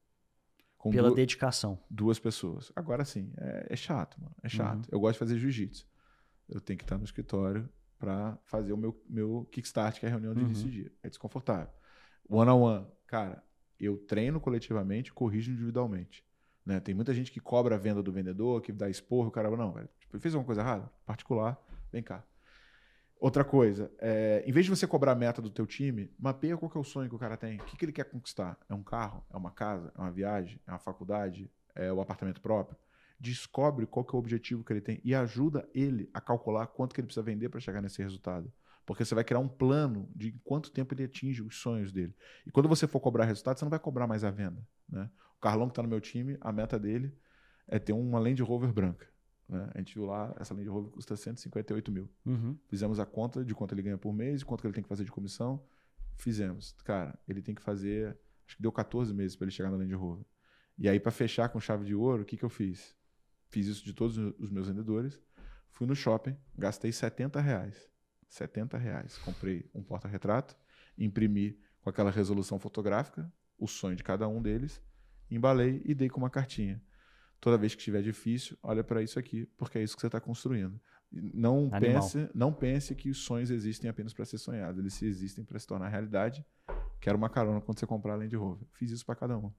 Com 0.78 0.90
Pela 0.90 1.08
duas, 1.08 1.16
dedicação. 1.16 1.78
Duas 1.90 2.18
pessoas. 2.18 2.72
Agora 2.74 3.04
sim, 3.04 3.32
é, 3.36 3.66
é 3.70 3.76
chato, 3.76 4.16
mano. 4.20 4.34
É 4.42 4.48
chato. 4.48 4.86
Uhum. 4.86 4.92
Eu 4.92 5.00
gosto 5.00 5.14
de 5.14 5.18
fazer 5.18 5.38
jiu-jitsu. 5.38 5.84
Eu 6.48 6.60
tenho 6.60 6.78
que 6.78 6.84
estar 6.84 6.96
no 6.96 7.04
escritório 7.04 7.68
para 7.98 8.38
fazer 8.44 8.72
o 8.72 8.76
meu, 8.76 8.98
meu 9.08 9.46
kickstart, 9.50 9.98
que 9.98 10.06
é 10.06 10.08
a 10.08 10.12
reunião 10.12 10.32
de 10.32 10.40
uhum. 10.40 10.46
início 10.46 10.64
de 10.66 10.82
dia. 10.82 10.92
É 11.02 11.08
desconfortável. 11.08 11.68
One 12.28 12.50
on 12.50 12.60
one, 12.60 12.86
cara, 13.06 13.42
eu 13.80 13.96
treino 13.96 14.40
coletivamente, 14.40 15.12
corrijo 15.12 15.50
individualmente. 15.50 16.24
Né? 16.64 16.78
Tem 16.78 16.94
muita 16.94 17.12
gente 17.12 17.32
que 17.32 17.40
cobra 17.40 17.74
a 17.74 17.78
venda 17.78 18.02
do 18.02 18.12
vendedor, 18.12 18.60
que 18.60 18.72
dá 18.72 18.88
esporro, 18.88 19.28
o 19.28 19.30
cara, 19.30 19.50
não, 19.50 19.72
velho, 19.72 19.88
tipo, 19.98 20.18
fez 20.20 20.34
alguma 20.34 20.46
coisa 20.46 20.60
errada? 20.60 20.90
Particular, 21.04 21.60
vem 21.90 22.02
cá. 22.02 22.22
Outra 23.20 23.44
coisa, 23.44 23.90
é, 23.98 24.44
em 24.46 24.52
vez 24.52 24.64
de 24.64 24.70
você 24.70 24.86
cobrar 24.86 25.10
a 25.10 25.14
meta 25.14 25.42
do 25.42 25.50
teu 25.50 25.66
time, 25.66 26.08
mapeia 26.16 26.56
qual 26.56 26.70
é 26.72 26.78
o 26.78 26.84
sonho 26.84 27.08
que 27.08 27.16
o 27.16 27.18
cara 27.18 27.36
tem. 27.36 27.58
O 27.58 27.64
que, 27.64 27.76
que 27.76 27.84
ele 27.84 27.92
quer 27.92 28.04
conquistar? 28.04 28.56
É 28.68 28.74
um 28.74 28.82
carro? 28.82 29.24
É 29.32 29.36
uma 29.36 29.50
casa? 29.50 29.92
É 29.96 30.00
uma 30.00 30.10
viagem? 30.12 30.60
É 30.64 30.70
uma 30.70 30.78
faculdade? 30.78 31.50
É 31.74 31.92
o 31.92 32.00
apartamento 32.00 32.40
próprio? 32.40 32.78
Descobre 33.18 33.86
qual 33.86 34.04
que 34.04 34.14
é 34.14 34.16
o 34.16 34.20
objetivo 34.20 34.62
que 34.62 34.72
ele 34.72 34.80
tem 34.80 35.00
e 35.02 35.16
ajuda 35.16 35.68
ele 35.74 36.08
a 36.14 36.20
calcular 36.20 36.68
quanto 36.68 36.94
que 36.94 37.00
ele 37.00 37.06
precisa 37.06 37.24
vender 37.24 37.48
para 37.48 37.58
chegar 37.58 37.82
nesse 37.82 38.00
resultado. 38.00 38.52
Porque 38.86 39.04
você 39.04 39.16
vai 39.16 39.24
criar 39.24 39.40
um 39.40 39.48
plano 39.48 40.08
de 40.14 40.30
quanto 40.44 40.70
tempo 40.70 40.94
ele 40.94 41.02
atinge 41.02 41.42
os 41.42 41.60
sonhos 41.60 41.90
dele. 41.90 42.14
E 42.46 42.52
quando 42.52 42.68
você 42.68 42.86
for 42.86 43.00
cobrar 43.00 43.24
resultado, 43.24 43.58
você 43.58 43.64
não 43.64 43.70
vai 43.70 43.80
cobrar 43.80 44.06
mais 44.06 44.22
a 44.22 44.30
venda. 44.30 44.64
Né? 44.88 45.10
O 45.36 45.40
Carlão, 45.40 45.66
que 45.66 45.72
está 45.72 45.82
no 45.82 45.88
meu 45.88 46.00
time, 46.00 46.38
a 46.40 46.52
meta 46.52 46.78
dele 46.78 47.12
é 47.66 47.80
ter 47.80 47.92
uma 47.92 48.20
Land 48.20 48.40
Rover 48.42 48.72
branca. 48.72 49.08
Né? 49.48 49.70
A 49.74 49.78
gente 49.78 49.94
viu 49.94 50.04
lá, 50.04 50.34
essa 50.38 50.52
Land 50.54 50.68
Rover 50.68 50.90
custa 50.90 51.16
158 51.16 51.90
mil. 51.90 52.08
Uhum. 52.26 52.56
Fizemos 52.66 53.00
a 53.00 53.06
conta 53.06 53.44
de 53.44 53.54
quanto 53.54 53.74
ele 53.74 53.82
ganha 53.82 53.98
por 53.98 54.12
mês, 54.12 54.42
quanto 54.42 54.66
ele 54.66 54.74
tem 54.74 54.82
que 54.82 54.88
fazer 54.88 55.04
de 55.04 55.10
comissão. 55.10 55.64
Fizemos. 56.16 56.74
Cara, 56.84 57.18
ele 57.26 57.40
tem 57.40 57.54
que 57.54 57.62
fazer. 57.62 58.18
Acho 58.46 58.56
que 58.56 58.62
deu 58.62 58.72
14 58.72 59.12
meses 59.14 59.36
para 59.36 59.44
ele 59.46 59.52
chegar 59.52 59.70
na 59.70 59.76
Land 59.76 59.94
Rover. 59.94 60.24
E 60.76 60.88
aí, 60.88 61.00
para 61.00 61.10
fechar 61.10 61.48
com 61.48 61.58
chave 61.58 61.84
de 61.84 61.94
ouro, 61.94 62.22
o 62.22 62.24
que, 62.24 62.36
que 62.36 62.44
eu 62.44 62.48
fiz? 62.48 62.94
Fiz 63.48 63.66
isso 63.66 63.84
de 63.84 63.92
todos 63.92 64.16
os 64.38 64.50
meus 64.50 64.68
vendedores. 64.68 65.20
Fui 65.70 65.86
no 65.86 65.94
shopping, 65.94 66.36
gastei 66.56 66.92
70 66.92 67.40
reais. 67.40 67.88
70 68.28 68.76
reais. 68.76 69.18
Comprei 69.18 69.68
um 69.74 69.82
porta-retrato, 69.82 70.56
imprimi 70.96 71.58
com 71.80 71.90
aquela 71.90 72.10
resolução 72.10 72.58
fotográfica, 72.58 73.32
o 73.58 73.66
sonho 73.66 73.96
de 73.96 74.04
cada 74.04 74.28
um 74.28 74.42
deles, 74.42 74.82
embalei 75.30 75.82
e 75.84 75.94
dei 75.94 76.08
com 76.08 76.18
uma 76.18 76.30
cartinha. 76.30 76.82
Toda 77.40 77.56
vez 77.56 77.74
que 77.74 77.80
estiver 77.80 78.02
difícil, 78.02 78.56
olha 78.62 78.82
para 78.82 79.02
isso 79.02 79.18
aqui, 79.18 79.46
porque 79.56 79.78
é 79.78 79.82
isso 79.82 79.94
que 79.94 80.00
você 80.00 80.08
está 80.08 80.20
construindo. 80.20 80.80
Não 81.10 81.70
pense, 81.70 82.28
não 82.34 82.52
pense 82.52 82.94
que 82.94 83.08
os 83.08 83.18
sonhos 83.18 83.50
existem 83.50 83.88
apenas 83.88 84.12
para 84.12 84.24
ser 84.24 84.38
sonhados. 84.38 84.78
Eles 84.78 85.02
existem 85.02 85.44
para 85.44 85.58
se 85.58 85.66
tornar 85.66 85.88
realidade. 85.88 86.44
Quero 87.00 87.16
uma 87.16 87.30
carona 87.30 87.60
quando 87.60 87.78
você 87.78 87.86
comprar 87.86 88.14
a 88.14 88.16
Land 88.16 88.36
Rover. 88.36 88.66
Fiz 88.72 88.90
isso 88.90 89.06
para 89.06 89.14
cada 89.14 89.38
um. 89.38 89.50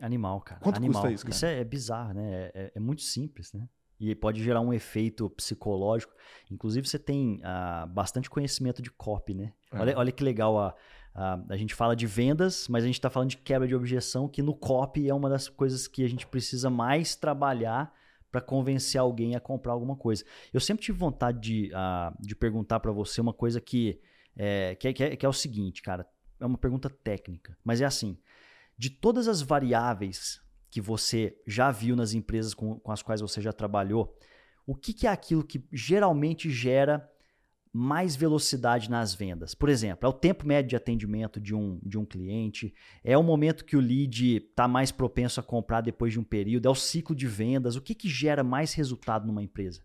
Animal, 0.00 0.40
cara. 0.40 0.60
Quanto 0.60 0.76
Animal. 0.76 1.02
custa 1.02 1.12
isso, 1.12 1.24
cara? 1.24 1.34
Isso 1.34 1.46
é, 1.46 1.60
é 1.60 1.64
bizarro, 1.64 2.14
né? 2.14 2.32
É, 2.32 2.52
é, 2.54 2.72
é, 2.74 2.80
muito 2.80 3.02
simples, 3.02 3.52
né? 3.52 3.68
E 4.00 4.14
pode 4.14 4.42
gerar 4.42 4.60
um 4.60 4.72
efeito 4.72 5.30
psicológico. 5.30 6.12
Inclusive, 6.50 6.86
você 6.88 6.98
tem 6.98 7.40
ah, 7.44 7.86
bastante 7.86 8.28
conhecimento 8.28 8.82
de 8.82 8.90
copy, 8.90 9.34
né? 9.34 9.52
É. 9.72 9.78
Olha, 9.78 9.98
olha 9.98 10.12
que 10.12 10.24
legal 10.24 10.58
a, 10.58 10.74
Uh, 11.14 11.44
a 11.48 11.56
gente 11.56 11.74
fala 11.74 11.94
de 11.94 12.06
vendas, 12.06 12.66
mas 12.68 12.82
a 12.82 12.86
gente 12.86 12.96
está 12.96 13.08
falando 13.08 13.30
de 13.30 13.36
quebra 13.36 13.68
de 13.68 13.74
objeção, 13.74 14.28
que 14.28 14.42
no 14.42 14.54
copy 14.54 15.08
é 15.08 15.14
uma 15.14 15.28
das 15.28 15.48
coisas 15.48 15.86
que 15.86 16.04
a 16.04 16.08
gente 16.08 16.26
precisa 16.26 16.68
mais 16.68 17.14
trabalhar 17.14 17.92
para 18.32 18.40
convencer 18.40 19.00
alguém 19.00 19.36
a 19.36 19.40
comprar 19.40 19.72
alguma 19.72 19.94
coisa. 19.94 20.24
Eu 20.52 20.58
sempre 20.58 20.84
tive 20.84 20.98
vontade 20.98 21.40
de, 21.40 21.70
uh, 21.72 22.14
de 22.20 22.34
perguntar 22.34 22.80
para 22.80 22.90
você 22.90 23.20
uma 23.20 23.32
coisa 23.32 23.60
que 23.60 24.00
é, 24.36 24.74
que, 24.74 24.88
é, 24.88 24.92
que, 24.92 25.04
é, 25.04 25.16
que 25.16 25.26
é 25.26 25.28
o 25.28 25.32
seguinte, 25.32 25.82
cara. 25.82 26.06
É 26.40 26.46
uma 26.46 26.58
pergunta 26.58 26.90
técnica, 26.90 27.56
mas 27.64 27.80
é 27.80 27.84
assim: 27.84 28.18
de 28.76 28.90
todas 28.90 29.28
as 29.28 29.40
variáveis 29.40 30.42
que 30.70 30.80
você 30.80 31.40
já 31.46 31.70
viu 31.70 31.94
nas 31.94 32.12
empresas 32.12 32.52
com, 32.52 32.80
com 32.80 32.90
as 32.90 33.02
quais 33.02 33.20
você 33.20 33.40
já 33.40 33.52
trabalhou, 33.52 34.18
o 34.66 34.74
que, 34.74 34.92
que 34.92 35.06
é 35.06 35.10
aquilo 35.10 35.44
que 35.44 35.64
geralmente 35.72 36.50
gera 36.50 37.08
mais 37.76 38.14
velocidade 38.14 38.88
nas 38.88 39.12
vendas. 39.12 39.52
Por 39.52 39.68
exemplo, 39.68 40.06
é 40.06 40.08
o 40.08 40.12
tempo 40.12 40.46
médio 40.46 40.68
de 40.68 40.76
atendimento 40.76 41.40
de 41.40 41.52
um, 41.56 41.80
de 41.82 41.98
um 41.98 42.04
cliente, 42.04 42.72
é 43.02 43.18
o 43.18 43.22
momento 43.22 43.64
que 43.64 43.76
o 43.76 43.80
lead 43.80 44.36
está 44.36 44.68
mais 44.68 44.92
propenso 44.92 45.40
a 45.40 45.42
comprar 45.42 45.80
depois 45.80 46.12
de 46.12 46.20
um 46.20 46.22
período, 46.22 46.68
é 46.68 46.70
o 46.70 46.74
ciclo 46.76 47.16
de 47.16 47.26
vendas. 47.26 47.74
O 47.74 47.82
que, 47.82 47.92
que 47.92 48.08
gera 48.08 48.44
mais 48.44 48.72
resultado 48.74 49.26
numa 49.26 49.42
empresa? 49.42 49.82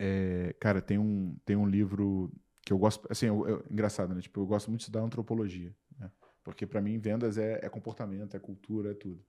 É, 0.00 0.52
cara, 0.58 0.82
tem 0.82 0.98
um, 0.98 1.36
tem 1.44 1.54
um 1.54 1.68
livro 1.68 2.32
que 2.62 2.72
eu 2.72 2.78
gosto. 2.78 3.06
Assim, 3.08 3.26
eu, 3.26 3.46
eu, 3.46 3.64
engraçado, 3.70 4.12
né? 4.12 4.20
Tipo, 4.20 4.40
eu 4.40 4.46
gosto 4.46 4.68
muito 4.68 4.80
de 4.80 4.84
estudar 4.86 5.02
antropologia. 5.04 5.72
Né? 5.96 6.10
Porque 6.42 6.66
para 6.66 6.80
mim, 6.80 6.98
vendas 6.98 7.38
é, 7.38 7.60
é 7.62 7.68
comportamento, 7.68 8.36
é 8.36 8.40
cultura, 8.40 8.90
é 8.90 8.94
tudo. 8.94 9.24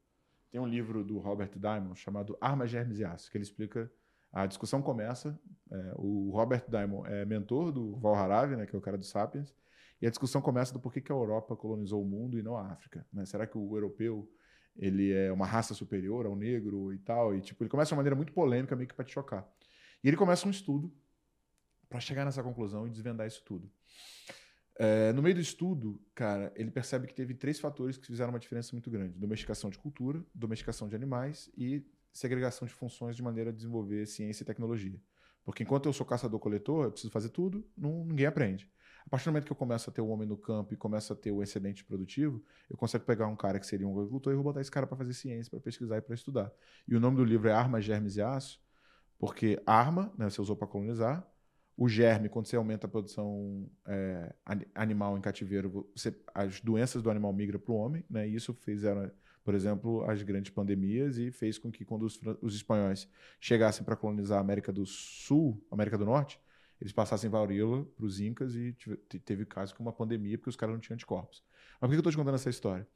Tem 0.50 0.60
um 0.60 0.68
livro 0.68 1.04
do 1.04 1.20
Robert 1.20 1.52
Diamond 1.56 2.00
chamado 2.00 2.36
Armas, 2.42 2.72
Germes 2.72 2.98
e 2.98 3.06
Aço, 3.06 3.30
que 3.30 3.38
ele 3.38 3.44
explica 3.44 3.92
a 4.32 4.46
discussão 4.46 4.82
começa. 4.82 5.40
É, 5.72 5.94
o 5.96 6.32
Robert 6.32 6.66
Diamond 6.70 7.10
é 7.10 7.26
mentor 7.26 7.72
do 7.72 7.96
Val 7.98 8.16
Harari, 8.16 8.56
né, 8.56 8.66
que 8.66 8.76
é 8.76 8.80
o 8.80 8.82
cara 8.82 8.98
do 8.98 9.06
Sapiens, 9.06 9.54
e 10.02 10.08
a 10.08 10.10
discussão 10.10 10.42
começa 10.42 10.74
do 10.74 10.80
porquê 10.80 11.00
que 11.00 11.12
a 11.12 11.16
Europa 11.16 11.56
colonizou 11.56 12.02
o 12.02 12.06
mundo 12.06 12.38
e 12.38 12.42
não 12.42 12.58
a 12.58 12.72
África. 12.72 13.06
Né? 13.14 13.26
Será 13.26 13.46
que 13.46 13.58
o 13.58 13.76
europeu 13.76 14.30
ele 14.76 15.12
é 15.12 15.32
uma 15.32 15.46
raça 15.46 15.74
superior 15.74 16.26
ao 16.26 16.36
negro 16.36 16.94
e 16.94 16.98
tal? 17.00 17.36
E 17.36 17.42
tipo, 17.42 17.64
ele 17.64 17.70
começa 17.70 17.90
de 17.90 17.94
uma 17.94 17.98
maneira 17.98 18.16
muito 18.16 18.34
polêmica, 18.34 18.76
meio 18.76 18.88
que 18.88 18.96
para 18.96 19.06
te 19.06 19.14
chocar. 19.14 19.48
E 20.04 20.08
ele 20.08 20.18
começa 20.18 20.48
um 20.48 20.52
estudo 20.52 20.92
para 21.88 22.00
chegar 22.00 22.26
nessa 22.26 22.42
conclusão 22.42 22.88
e 22.88 22.90
desvendar 22.90 23.28
isso 23.28 23.44
tudo. 23.44 23.70
É, 24.80 25.12
no 25.14 25.22
meio 25.22 25.36
do 25.36 25.42
estudo, 25.42 26.02
cara, 26.16 26.52
ele 26.56 26.72
percebe 26.72 27.06
que 27.06 27.14
teve 27.14 27.36
três 27.36 27.60
fatores 27.60 27.98
que 27.98 28.08
fizeram 28.08 28.32
uma 28.32 28.40
diferença 28.40 28.74
muito 28.74 28.90
grande: 28.90 29.14
domesticação 29.20 29.70
de 29.70 29.78
cultura, 29.78 30.24
domesticação 30.34 30.88
de 30.88 30.96
animais 30.96 31.52
e 31.56 31.86
segregação 32.12 32.68
de 32.68 32.74
funções 32.74 33.16
de 33.16 33.24
maneira 33.24 33.50
a 33.50 33.54
desenvolver 33.54 34.06
ciência 34.06 34.44
e 34.44 34.46
tecnologia. 34.46 35.00
Porque 35.44 35.64
enquanto 35.64 35.88
eu 35.88 35.94
sou 35.94 36.06
caçador-coletor, 36.06 36.86
eu 36.86 36.92
preciso 36.92 37.12
fazer 37.12 37.30
tudo, 37.30 37.66
não, 37.76 38.06
ninguém 38.06 38.26
aprende. 38.26 38.70
A 39.06 39.10
partir 39.10 39.26
do 39.26 39.32
momento 39.32 39.46
que 39.46 39.52
eu 39.52 39.56
começo 39.56 39.90
a 39.90 39.94
ter 39.94 40.02
o 40.02 40.08
homem 40.08 40.28
no 40.28 40.38
campo 40.38 40.74
e 40.74 40.78
começo 40.78 41.12
a 41.12 41.16
ter 41.16 41.32
o 41.32 41.42
excedente 41.42 41.84
produtivo, 41.84 42.44
eu 42.70 42.78
consigo 42.78 43.04
pegar 43.04 43.28
um 43.28 43.36
cara 43.36 43.60
que 43.60 43.66
seria 43.66 43.88
um 43.88 43.98
agricultor 43.98 44.32
e 44.32 44.36
vou 44.36 44.44
botar 44.44 44.62
esse 44.62 44.70
cara 44.70 44.86
para 44.86 44.96
fazer 44.96 45.14
ciência, 45.14 45.50
para 45.50 45.60
pesquisar 45.60 45.98
e 45.98 46.02
para 46.02 46.14
estudar. 46.14 46.52
E 46.88 46.96
o 46.96 47.00
nome 47.00 47.18
do 47.18 47.24
livro 47.24 47.50
é 47.50 47.52
Armas, 47.52 47.84
Germes 47.84 48.16
e 48.16 48.22
Aço, 48.22 48.62
porque 49.18 49.62
arma, 49.66 50.14
né, 50.18 50.30
você 50.30 50.42
usou 50.42 50.56
para 50.56 50.68
colonizar, 50.68 51.28
o 51.76 51.88
germe, 51.88 52.30
quando 52.30 52.46
você 52.46 52.56
aumenta 52.56 52.86
a 52.86 52.90
produção 52.90 53.68
é, 53.88 54.36
animal 54.76 55.18
em 55.18 55.22
cativeiro, 55.22 55.90
você, 55.96 56.16
as 56.34 56.62
doenças 56.62 57.02
do 57.02 57.10
animal 57.10 57.34
migram 57.34 57.60
para 57.60 57.72
o 57.72 57.76
homem, 57.76 58.06
né, 58.10 58.28
e 58.28 58.36
isso 58.36 58.54
fizeram 58.54 59.12
por 59.44 59.54
exemplo, 59.56 60.04
as 60.10 60.22
grandes 60.22 60.52
pandemias 60.52 61.18
e 61.18 61.32
fez 61.32 61.58
com 61.58 61.72
que 61.72 61.84
quando 61.84 62.04
os, 62.04 62.20
os 62.42 62.56
espanhóis 62.56 63.08
chegassem 63.40 63.84
para 63.84 63.96
colonizar 63.96 64.38
a 64.38 64.42
América 64.42 64.72
do 64.72 64.86
Sul, 64.86 65.64
América 65.72 65.98
do 65.98 66.06
Norte, 66.06 66.40
eles 66.80 66.94
passassem 66.94 67.30
varíola 67.30 67.86
para 67.86 68.06
os 68.06 68.20
incas 68.20 68.56
e 68.56 68.76
teve 69.24 69.46
caso 69.46 69.74
que 69.74 69.82
uma 69.82 69.94
pandemia 69.94 70.38
porque 70.38 70.50
os 70.50 70.56
caras 70.56 70.74
não 70.74 70.80
tinham 70.80 70.96
anticorpos. 70.96 71.44
Mas 71.80 71.88
por 71.88 71.90
que 71.90 71.96
eu 71.96 72.00
estou 72.00 72.12
te 72.12 72.18
contando 72.18 72.36
essa 72.36 72.50
história? 72.50 72.88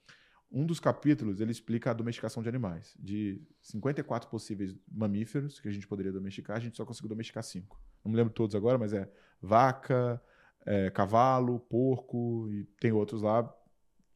Um 0.51 0.65
dos 0.65 0.79
capítulos 0.79 1.41
ele 1.41 1.51
explica 1.51 1.91
a 1.91 1.93
domesticação 1.93 2.41
de 2.41 2.49
animais. 2.49 2.95
De 2.99 3.41
54 3.61 4.29
possíveis 4.29 4.75
mamíferos 4.91 5.59
que 5.59 5.67
a 5.67 5.71
gente 5.71 5.87
poderia 5.87 6.11
domesticar, 6.11 6.57
a 6.57 6.59
gente 6.59 6.77
só 6.77 6.85
conseguiu 6.85 7.09
domesticar 7.09 7.43
cinco. 7.43 7.79
Não 8.03 8.11
me 8.11 8.17
lembro 8.17 8.33
todos 8.33 8.55
agora, 8.55 8.77
mas 8.77 8.93
é 8.93 9.11
vaca, 9.41 10.21
é, 10.65 10.89
cavalo, 10.91 11.59
porco 11.59 12.47
e 12.51 12.63
tem 12.79 12.91
outros 12.91 13.21
lá 13.21 13.51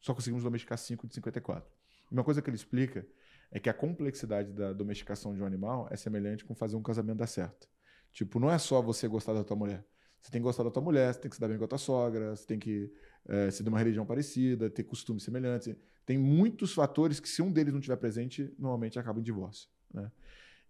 só 0.00 0.14
conseguimos 0.14 0.42
domesticar 0.42 0.78
5 0.78 1.06
de 1.06 1.14
54. 1.14 1.68
Uma 2.10 2.24
coisa 2.24 2.42
que 2.42 2.50
ele 2.50 2.56
explica 2.56 3.06
é 3.50 3.58
que 3.58 3.68
a 3.68 3.74
complexidade 3.74 4.52
da 4.52 4.72
domesticação 4.72 5.34
de 5.34 5.42
um 5.42 5.46
animal 5.46 5.88
é 5.90 5.96
semelhante 5.96 6.44
com 6.44 6.54
fazer 6.54 6.76
um 6.76 6.82
casamento 6.82 7.18
dar 7.18 7.26
certo. 7.26 7.68
Tipo, 8.12 8.38
não 8.38 8.50
é 8.50 8.58
só 8.58 8.80
você 8.80 9.06
gostar 9.08 9.34
da 9.34 9.44
tua 9.44 9.56
mulher. 9.56 9.84
Você 10.20 10.30
tem 10.30 10.40
que 10.40 10.44
gostar 10.44 10.62
da 10.64 10.70
tua 10.70 10.82
mulher, 10.82 11.14
você 11.14 11.20
tem 11.20 11.30
que 11.30 11.36
se 11.36 11.40
dar 11.40 11.48
bem 11.48 11.56
com 11.56 11.64
a 11.64 11.68
tua 11.68 11.78
sogra, 11.78 12.36
você 12.36 12.46
tem 12.46 12.58
que 12.58 12.92
é, 13.26 13.50
ser 13.50 13.62
de 13.62 13.68
uma 13.68 13.78
religião 13.78 14.04
parecida, 14.04 14.68
ter 14.68 14.84
costumes 14.84 15.22
semelhantes. 15.22 15.74
Tem 16.04 16.18
muitos 16.18 16.74
fatores 16.74 17.18
que, 17.20 17.28
se 17.28 17.40
um 17.40 17.50
deles 17.50 17.72
não 17.72 17.80
estiver 17.80 17.96
presente, 17.96 18.52
normalmente 18.58 18.98
acaba 18.98 19.18
em 19.18 19.22
divórcio. 19.22 19.68
Né? 19.92 20.10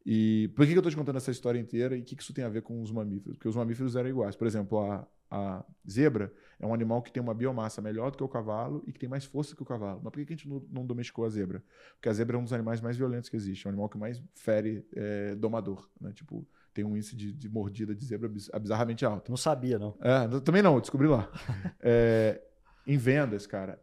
E 0.06 0.48
por 0.54 0.66
que 0.66 0.72
eu 0.72 0.78
estou 0.78 0.90
te 0.90 0.96
contando 0.96 1.16
essa 1.16 1.30
história 1.30 1.58
inteira 1.58 1.96
e 1.96 2.00
o 2.00 2.04
que 2.04 2.20
isso 2.20 2.32
tem 2.32 2.44
a 2.44 2.48
ver 2.48 2.62
com 2.62 2.80
os 2.80 2.92
mamíferos? 2.92 3.36
Porque 3.36 3.48
os 3.48 3.56
mamíferos 3.56 3.96
eram 3.96 4.08
iguais. 4.08 4.36
Por 4.36 4.46
exemplo, 4.46 4.78
a, 4.78 5.06
a 5.30 5.64
zebra 5.88 6.32
é 6.58 6.66
um 6.66 6.74
animal 6.74 7.00
que 7.00 7.12
tem 7.12 7.22
uma 7.22 7.32
biomassa 7.32 7.80
melhor 7.80 8.10
do 8.10 8.16
que 8.18 8.24
o 8.24 8.28
cavalo 8.28 8.82
e 8.86 8.92
que 8.92 8.98
tem 8.98 9.08
mais 9.08 9.24
força 9.24 9.54
que 9.54 9.62
o 9.62 9.64
cavalo. 9.64 10.00
Mas 10.02 10.12
por 10.12 10.24
que 10.24 10.32
a 10.32 10.36
gente 10.36 10.48
não, 10.48 10.62
não 10.70 10.86
domesticou 10.86 11.24
a 11.24 11.28
zebra? 11.28 11.62
Porque 11.94 12.08
a 12.08 12.12
zebra 12.12 12.36
é 12.36 12.40
um 12.40 12.44
dos 12.44 12.52
animais 12.52 12.80
mais 12.80 12.96
violentos 12.96 13.30
que 13.30 13.36
existe. 13.36 13.66
É 13.66 13.68
um 13.68 13.70
animal 13.70 13.88
que 13.88 13.96
mais 13.96 14.22
fere 14.34 14.86
é, 14.94 15.34
domador. 15.36 15.88
Né? 16.00 16.12
Tipo, 16.12 16.46
tem 16.74 16.84
um 16.84 16.96
índice 16.96 17.16
de, 17.16 17.32
de, 17.32 17.48
mordida 17.48 17.94
de 17.94 18.04
zebra 18.04 18.28
bizarramente 18.28 19.04
alto. 19.06 19.30
Não 19.30 19.36
sabia, 19.36 19.78
não. 19.78 19.96
É, 20.00 20.40
também 20.40 20.62
não, 20.62 20.78
descobri 20.80 21.06
lá. 21.06 21.30
é, 21.80 22.42
em 22.86 22.98
vendas, 22.98 23.46
cara, 23.46 23.80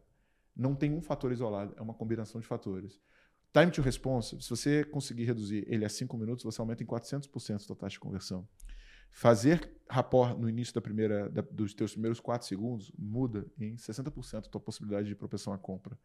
não 0.56 0.74
tem 0.74 0.92
um 0.92 1.00
fator 1.00 1.32
isolado, 1.32 1.74
é 1.76 1.82
uma 1.82 1.94
combinação 1.94 2.40
de 2.40 2.46
fatores. 2.46 3.00
Time 3.52 3.70
to 3.70 3.80
response, 3.80 4.40
se 4.40 4.50
você 4.50 4.84
conseguir 4.84 5.24
reduzir 5.24 5.64
ele 5.68 5.84
a 5.84 5.88
5 5.88 6.16
minutos, 6.16 6.44
você 6.44 6.60
aumenta 6.60 6.82
em 6.82 6.86
400% 6.86 7.54
a 7.54 7.58
sua 7.58 7.74
taxa 7.74 7.94
de 7.94 8.00
conversão. 8.00 8.46
Fazer 9.10 9.78
rapport 9.90 10.38
no 10.38 10.48
início 10.48 10.74
da 10.74 10.80
primeira, 10.80 11.28
da, 11.30 11.42
dos 11.42 11.72
teus 11.72 11.92
primeiros 11.92 12.20
4 12.20 12.46
segundos 12.46 12.92
muda 12.98 13.46
em 13.58 13.76
60% 13.76 14.46
a 14.46 14.48
tua 14.48 14.60
possibilidade 14.60 15.08
de 15.08 15.14
propensão 15.14 15.52
à 15.52 15.58
compra. 15.58 15.98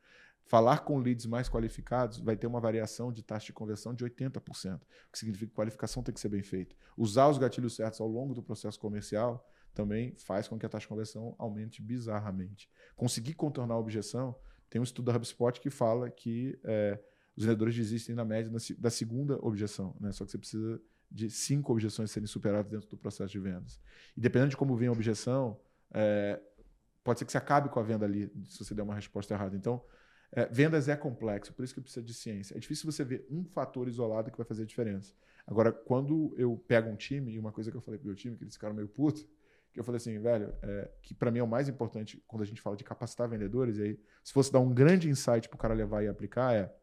Falar 0.46 0.80
com 0.80 0.98
leads 1.00 1.26
mais 1.26 1.50
qualificados 1.50 2.20
vai 2.20 2.36
ter 2.36 2.48
uma 2.48 2.60
variação 2.60 3.12
de 3.12 3.24
taxa 3.24 3.48
de 3.48 3.54
conversão 3.54 3.94
de 3.94 4.04
80%, 4.04 4.76
o 4.76 5.12
que 5.12 5.20
significa 5.20 5.50
que 5.50 5.56
qualificação 5.56 6.04
tem 6.04 6.14
que 6.14 6.20
ser 6.20 6.30
bem 6.30 6.44
feita. 6.44 6.76
Usar 6.98 7.30
os 7.30 7.38
gatilhos 7.38 7.76
certos 7.76 8.00
ao 8.02 8.08
longo 8.08 8.34
do 8.34 8.44
processo 8.44 8.80
comercial 8.80 9.46
também 9.74 10.14
faz 10.18 10.48
com 10.48 10.58
que 10.58 10.66
a 10.66 10.70
taxa 10.70 10.84
de 10.84 10.90
conversão 10.90 11.36
aumente 11.38 11.82
bizarramente. 11.82 12.70
Conseguir 12.96 13.34
contornar 13.34 13.76
a 13.76 13.80
objeção, 13.80 14.36
tem 14.70 14.80
um 14.80 14.84
estudo 14.84 15.12
da 15.12 15.18
HubSpot 15.18 15.60
que 15.60 15.70
fala 15.70 16.10
que 16.10 16.60
é, 16.64 17.00
os 17.36 17.44
vendedores 17.44 17.76
desistem 17.76 18.16
na 18.16 18.26
média 18.26 18.52
da 18.78 18.90
segunda 18.90 19.38
objeção, 19.46 19.96
né? 20.00 20.12
só 20.12 20.26
que 20.26 20.32
você 20.32 20.38
precisa 20.38 20.82
de 21.14 21.30
cinco 21.30 21.72
objeções 21.72 22.10
serem 22.10 22.26
superadas 22.26 22.72
dentro 22.72 22.90
do 22.90 22.98
processo 22.98 23.32
de 23.32 23.40
vendas. 23.40 23.80
E 24.18 24.20
dependendo 24.20 24.50
de 24.50 24.58
como 24.58 24.76
vem 24.76 24.88
a 24.88 24.92
objeção, 24.92 25.60
é, 25.94 26.42
pode 27.04 27.20
ser 27.20 27.26
que 27.26 27.32
você 27.32 27.38
acabe 27.38 27.70
com 27.70 27.80
a 27.80 27.84
venda 27.84 28.06
ali, 28.06 28.32
se 28.46 28.58
você 28.58 28.74
der 28.74 28.82
uma 28.82 28.96
resposta 28.96 29.34
errada. 29.34 29.56
Então, 29.56 29.84
é, 30.32 30.48
vendas 30.48 30.90
é 30.90 30.96
complexo, 30.96 31.54
por 31.54 31.64
isso 31.64 31.76
que 31.76 31.82
precisa 31.82 32.04
de 32.04 32.14
ciência. 32.14 32.58
É 32.58 32.60
difícil 32.60 32.92
você 32.92 33.04
ver 33.04 33.28
um 33.30 33.46
fator 33.46 33.88
isolado 33.88 34.32
que 34.32 34.38
vai 34.38 34.46
fazer 34.46 34.64
a 34.64 34.66
diferença. 34.66 35.14
Agora, 35.46 35.72
quando 35.72 36.34
eu 36.36 36.58
pego 36.68 36.90
um 36.90 36.96
time, 36.96 37.34
e 37.34 37.38
uma 37.38 37.52
coisa 37.52 37.70
que 37.70 37.78
eu 37.78 37.82
falei 37.82 38.00
pro 38.00 38.08
meu 38.08 38.16
time, 38.16 38.36
que 38.36 38.44
eles 38.44 38.56
ficaram 38.56 38.74
meio 38.74 38.88
putos, 38.88 39.28
que 39.72 39.80
eu 39.80 39.84
falei 39.84 39.98
assim, 39.98 40.18
velho, 40.20 40.54
é, 40.64 40.90
que 41.02 41.14
para 41.14 41.30
mim 41.30 41.40
é 41.40 41.44
o 41.44 41.48
mais 41.48 41.70
importante 41.70 42.24
quando 42.26 42.42
a 42.42 42.46
gente 42.46 42.62
fala 42.62 42.76
de 42.76 42.84
capacitar 42.84 43.30
vendedores, 43.30 43.78
e 43.78 43.84
aí, 43.84 44.00
se 44.24 44.34
fosse 44.34 44.52
dar 44.52 44.60
um 44.60 44.74
grande 44.74 45.10
insight 45.10 45.48
pro 45.48 45.58
cara 45.58 45.76
levar 45.76 46.04
e 46.04 46.08
aplicar, 46.08 46.56
é. 46.56 46.74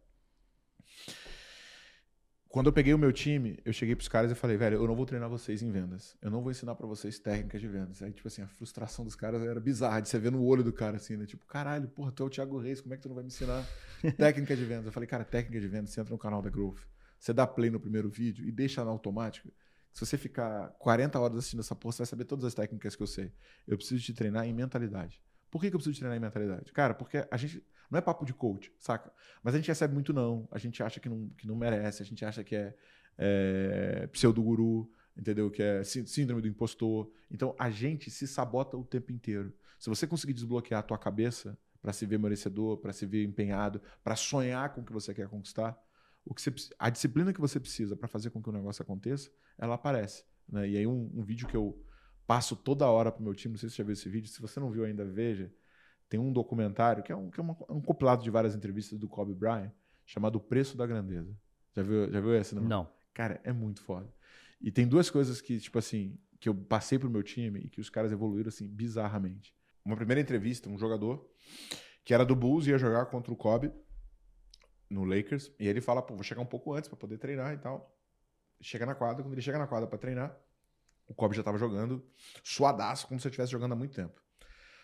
Quando 2.51 2.67
eu 2.67 2.73
peguei 2.73 2.93
o 2.93 2.99
meu 2.99 3.13
time, 3.13 3.61
eu 3.65 3.73
cheguei 3.73 3.95
pros 3.95 4.09
caras 4.09 4.33
e 4.33 4.35
falei, 4.35 4.57
velho, 4.57 4.75
eu 4.75 4.85
não 4.85 4.97
vou 4.97 5.07
treinar 5.07 5.31
vocês 5.31 5.63
em 5.63 5.71
vendas. 5.71 6.17
Eu 6.21 6.33
não 6.33 6.43
vou 6.43 6.51
ensinar 6.51 6.75
para 6.75 6.85
vocês 6.85 7.17
técnicas 7.17 7.61
de 7.61 7.69
vendas. 7.69 8.03
Aí, 8.03 8.13
tipo 8.13 8.27
assim, 8.27 8.43
a 8.43 8.49
frustração 8.49 9.05
dos 9.05 9.15
caras 9.15 9.41
era 9.43 9.61
bizarra, 9.61 10.01
de 10.01 10.09
você 10.09 10.19
ver 10.19 10.33
no 10.33 10.43
olho 10.43 10.65
do 10.65 10.73
cara, 10.73 10.97
assim, 10.97 11.17
né? 11.17 11.27
Tipo, 11.27 11.47
caralho, 11.47 11.87
porra, 11.87 12.11
tu 12.11 12.25
é 12.25 12.27
o 12.27 12.29
Thiago 12.29 12.59
Reis, 12.59 12.81
como 12.81 12.93
é 12.93 12.97
que 12.97 13.05
tu 13.05 13.09
não 13.09 13.15
vai 13.15 13.23
me 13.23 13.29
ensinar 13.29 13.65
técnica 14.19 14.57
de 14.57 14.65
vendas? 14.65 14.87
Eu 14.87 14.93
falei, 14.93 15.07
cara, 15.07 15.25
técnica 15.25 15.61
de 15.61 15.69
vendas, 15.69 15.91
você 15.91 16.01
entra 16.01 16.13
no 16.13 16.19
canal 16.19 16.43
da 16.43 16.51
Growth, 16.51 16.81
você 17.21 17.33
dá 17.33 17.47
play 17.47 17.71
no 17.71 17.79
primeiro 17.79 18.11
vídeo 18.11 18.45
e 18.45 18.51
deixa 18.51 18.85
na 18.85 18.91
automática. 18.91 19.49
Se 19.93 20.05
você 20.05 20.19
ficar 20.19 20.71
40 20.81 21.21
horas 21.21 21.39
assistindo 21.39 21.61
essa 21.61 21.77
porra, 21.77 21.93
você 21.93 21.99
vai 21.99 22.07
saber 22.07 22.25
todas 22.25 22.45
as 22.45 22.55
técnicas 22.55 22.97
que 22.97 23.03
eu 23.05 23.07
sei. 23.07 23.33
Eu 23.65 23.77
preciso 23.77 24.03
te 24.03 24.13
treinar 24.13 24.45
em 24.45 24.53
mentalidade. 24.53 25.23
Por 25.53 25.61
que, 25.61 25.69
que 25.69 25.77
eu 25.77 25.79
preciso 25.79 25.95
te 25.95 26.01
treinar 26.01 26.17
em 26.17 26.21
mentalidade? 26.21 26.73
Cara, 26.73 26.95
porque 26.95 27.25
a 27.31 27.37
gente. 27.37 27.65
Não 27.91 27.99
é 27.99 28.03
papo 28.03 28.25
de 28.25 28.33
coach, 28.33 28.73
saca? 28.79 29.13
Mas 29.43 29.55
a 29.55 29.59
gente 29.59 29.69
recebe 29.69 29.93
muito 29.93 30.13
não. 30.13 30.47
A 30.51 30.59
gente 30.59 30.83
acha 30.83 31.01
que 31.01 31.09
não, 31.09 31.29
que 31.37 31.47
não 31.47 31.57
merece, 31.57 32.03
a 32.03 32.07
gente 32.07 32.25
acha 32.25 32.45
que 32.45 32.55
é, 32.55 32.75
é 33.19 34.07
pseudo-guru, 34.09 34.91
entendeu? 35.17 35.51
Que 35.51 35.63
é 35.63 35.83
síndrome 35.83 36.41
do 36.41 36.49
impostor. 36.49 37.11
Então 37.31 37.55
a 37.59 37.71
gente 37.71 38.11
se 38.11 38.27
sabota 38.29 38.77
o 38.77 38.85
tempo 38.85 39.11
inteiro. 39.13 39.53
Se 39.79 39.89
você 39.89 40.07
conseguir 40.07 40.35
desbloquear 40.35 40.81
a 40.81 40.83
tua 40.83 40.99
cabeça 40.99 41.59
para 41.83 41.93
se 41.93 42.05
ver 42.07 42.19
merecedor, 42.19 42.77
para 42.77 42.93
se 42.93 43.07
ver 43.07 43.25
empenhado, 43.25 43.81
para 44.05 44.15
sonhar 44.15 44.73
com 44.75 44.83
o 44.83 44.85
que 44.85 44.93
você 44.93 45.15
quer 45.15 45.29
conquistar, 45.29 45.79
o 46.25 46.35
que 46.35 46.43
você, 46.43 46.53
a 46.79 46.91
disciplina 46.91 47.33
que 47.33 47.41
você 47.41 47.59
precisa 47.59 47.97
para 47.97 48.07
fazer 48.07 48.31
com 48.31 48.43
que 48.43 48.49
o 48.51 48.53
negócio 48.53 48.83
aconteça, 48.83 49.31
ela 49.59 49.75
aparece. 49.75 50.25
Né? 50.49 50.69
E 50.69 50.77
aí 50.77 50.87
um, 50.87 51.11
um 51.15 51.23
vídeo 51.23 51.49
que 51.49 51.57
eu 51.57 51.83
passo 52.27 52.55
toda 52.55 52.87
hora 52.87 53.11
para 53.11 53.21
o 53.21 53.25
meu 53.25 53.35
time, 53.35 53.55
não 53.55 53.59
sei 53.59 53.69
se 53.69 53.75
você 53.75 53.83
já 53.83 53.87
viu 53.87 53.93
esse 53.93 54.09
vídeo, 54.09 54.29
se 54.29 54.41
você 54.41 54.61
não 54.61 54.71
viu 54.71 54.85
ainda, 54.85 55.05
veja. 55.05 55.53
Tem 56.11 56.19
um 56.19 56.33
documentário 56.33 57.05
que 57.05 57.13
é 57.13 57.17
um, 57.17 57.31
que 57.31 57.39
é 57.39 57.43
uma, 57.43 57.57
um 57.71 57.81
compilado 57.81 58.25
de 58.25 58.31
várias 58.31 58.57
entrevistas 58.57 58.99
do 58.99 59.09
Kobe 59.09 59.33
Bryant, 59.33 59.71
chamado 60.05 60.37
O 60.37 60.41
Preço 60.41 60.77
da 60.77 60.85
Grandeza. 60.85 61.33
Já 61.75 61.85
viu, 61.85 62.11
já 62.11 62.21
viu 62.21 62.35
esse? 62.35 62.53
Não? 62.57 62.63
não. 62.63 62.93
Cara, 63.15 63.41
é 63.45 63.53
muito 63.53 63.81
foda. 63.81 64.13
E 64.61 64.73
tem 64.73 64.89
duas 64.89 65.09
coisas 65.09 65.41
que, 65.41 65.61
tipo 65.61 65.79
assim, 65.79 66.19
que 66.41 66.49
eu 66.49 66.55
passei 66.55 66.99
pro 66.99 67.09
meu 67.09 67.23
time 67.23 67.61
e 67.61 67.69
que 67.71 67.81
os 67.81 67.89
caras 67.89 68.11
evoluíram, 68.11 68.49
assim, 68.49 68.67
bizarramente. 68.67 69.55
Uma 69.85 69.95
primeira 69.95 70.21
entrevista, 70.21 70.69
um 70.69 70.77
jogador 70.77 71.31
que 72.05 72.13
era 72.13 72.27
do 72.27 72.35
Bulls 72.35 72.67
ia 72.67 72.77
jogar 72.77 73.07
contra 73.07 73.33
o 73.33 73.37
Kobe 73.37 73.73
no 74.91 75.05
Lakers. 75.05 75.53
E 75.61 75.69
ele 75.69 75.81
fala, 75.81 76.03
pô, 76.03 76.15
vou 76.15 76.25
chegar 76.25 76.43
um 76.43 76.47
pouco 76.47 76.75
antes 76.75 76.89
para 76.89 76.99
poder 76.99 77.19
treinar 77.19 77.55
e 77.55 77.59
tal. 77.59 77.97
Chega 78.61 78.85
na 78.85 78.97
quadra, 78.97 79.23
quando 79.23 79.33
ele 79.33 79.43
chega 79.43 79.59
na 79.59 79.69
quadra 79.69 79.87
para 79.87 79.97
treinar, 79.97 80.37
o 81.07 81.15
Kobe 81.15 81.37
já 81.37 81.43
tava 81.45 81.57
jogando 81.57 82.05
suadaço, 82.43 83.07
como 83.07 83.21
se 83.21 83.29
eu 83.29 83.31
estivesse 83.31 83.53
jogando 83.53 83.73
há 83.73 83.77
muito 83.77 83.95
tempo. 83.95 84.21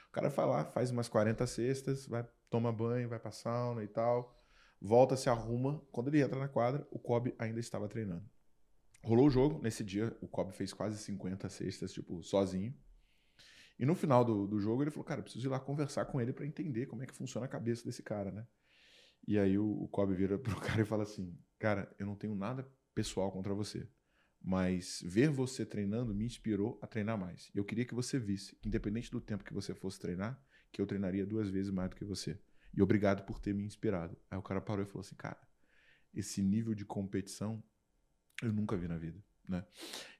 O 0.08 0.12
cara 0.12 0.28
vai 0.28 0.46
lá, 0.46 0.64
faz 0.64 0.90
umas 0.90 1.08
40 1.08 1.46
cestas, 1.46 2.06
vai, 2.06 2.26
toma 2.48 2.72
banho, 2.72 3.08
vai 3.08 3.18
pra 3.18 3.30
sauna 3.30 3.84
e 3.84 3.88
tal, 3.88 4.38
volta, 4.80 5.16
se 5.16 5.28
arruma. 5.28 5.80
Quando 5.92 6.08
ele 6.08 6.22
entra 6.22 6.38
na 6.38 6.48
quadra, 6.48 6.86
o 6.90 6.98
Kobe 6.98 7.34
ainda 7.38 7.60
estava 7.60 7.88
treinando. 7.88 8.24
Rolou 9.02 9.26
o 9.26 9.30
jogo, 9.30 9.62
nesse 9.62 9.84
dia 9.84 10.16
o 10.20 10.28
Kobe 10.28 10.52
fez 10.52 10.72
quase 10.72 10.98
50 10.98 11.48
cestas, 11.48 11.92
tipo, 11.92 12.22
sozinho. 12.22 12.74
E 13.78 13.84
no 13.84 13.94
final 13.94 14.24
do, 14.24 14.46
do 14.46 14.58
jogo 14.58 14.82
ele 14.82 14.90
falou, 14.90 15.04
cara, 15.04 15.22
preciso 15.22 15.46
ir 15.46 15.50
lá 15.50 15.60
conversar 15.60 16.06
com 16.06 16.20
ele 16.20 16.32
para 16.32 16.46
entender 16.46 16.86
como 16.86 17.02
é 17.02 17.06
que 17.06 17.14
funciona 17.14 17.46
a 17.46 17.48
cabeça 17.48 17.84
desse 17.84 18.02
cara, 18.02 18.30
né? 18.30 18.46
E 19.26 19.38
aí 19.38 19.58
o, 19.58 19.82
o 19.82 19.88
Kobe 19.88 20.14
vira 20.14 20.38
pro 20.38 20.56
cara 20.60 20.80
e 20.80 20.84
fala 20.84 21.02
assim: 21.02 21.36
Cara, 21.58 21.92
eu 21.98 22.06
não 22.06 22.14
tenho 22.14 22.34
nada 22.34 22.66
pessoal 22.94 23.30
contra 23.32 23.52
você. 23.54 23.88
Mas 24.46 25.02
ver 25.04 25.28
você 25.28 25.66
treinando 25.66 26.14
me 26.14 26.24
inspirou 26.24 26.78
a 26.80 26.86
treinar 26.86 27.18
mais. 27.18 27.50
Eu 27.52 27.64
queria 27.64 27.84
que 27.84 27.92
você 27.92 28.16
visse, 28.16 28.56
independente 28.64 29.10
do 29.10 29.20
tempo 29.20 29.42
que 29.42 29.52
você 29.52 29.74
fosse 29.74 29.98
treinar, 29.98 30.40
que 30.70 30.80
eu 30.80 30.86
treinaria 30.86 31.26
duas 31.26 31.50
vezes 31.50 31.72
mais 31.72 31.90
do 31.90 31.96
que 31.96 32.04
você. 32.04 32.38
E 32.72 32.80
obrigado 32.80 33.24
por 33.24 33.40
ter 33.40 33.52
me 33.52 33.64
inspirado. 33.64 34.16
Aí 34.30 34.38
o 34.38 34.42
cara 34.42 34.60
parou 34.60 34.84
e 34.84 34.86
falou 34.86 35.00
assim: 35.00 35.16
Cara, 35.16 35.40
esse 36.14 36.40
nível 36.40 36.74
de 36.74 36.84
competição 36.84 37.60
eu 38.40 38.52
nunca 38.52 38.76
vi 38.76 38.86
na 38.86 38.96
vida. 38.96 39.20
Né? 39.48 39.64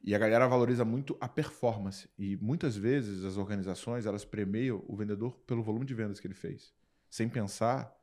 E 0.03 0.13
a 0.13 0.19
galera 0.19 0.49
valoriza 0.49 0.85
muito 0.85 1.17
a 1.21 1.29
performance. 1.29 2.09
E 2.19 2.37
muitas 2.39 2.77
vezes 2.77 3.25
as 3.25 3.37
organizações 3.37 4.07
elas 4.07 4.25
premiam 4.25 4.85
o 4.89 4.97
vendedor 4.97 5.39
pelo 5.47 5.63
volume 5.63 5.87
de 5.87 5.95
vendas 5.95 6.19
que 6.19 6.27
ele 6.27 6.35
fez, 6.35 6.75
sem 7.09 7.29
pensar 7.29 7.96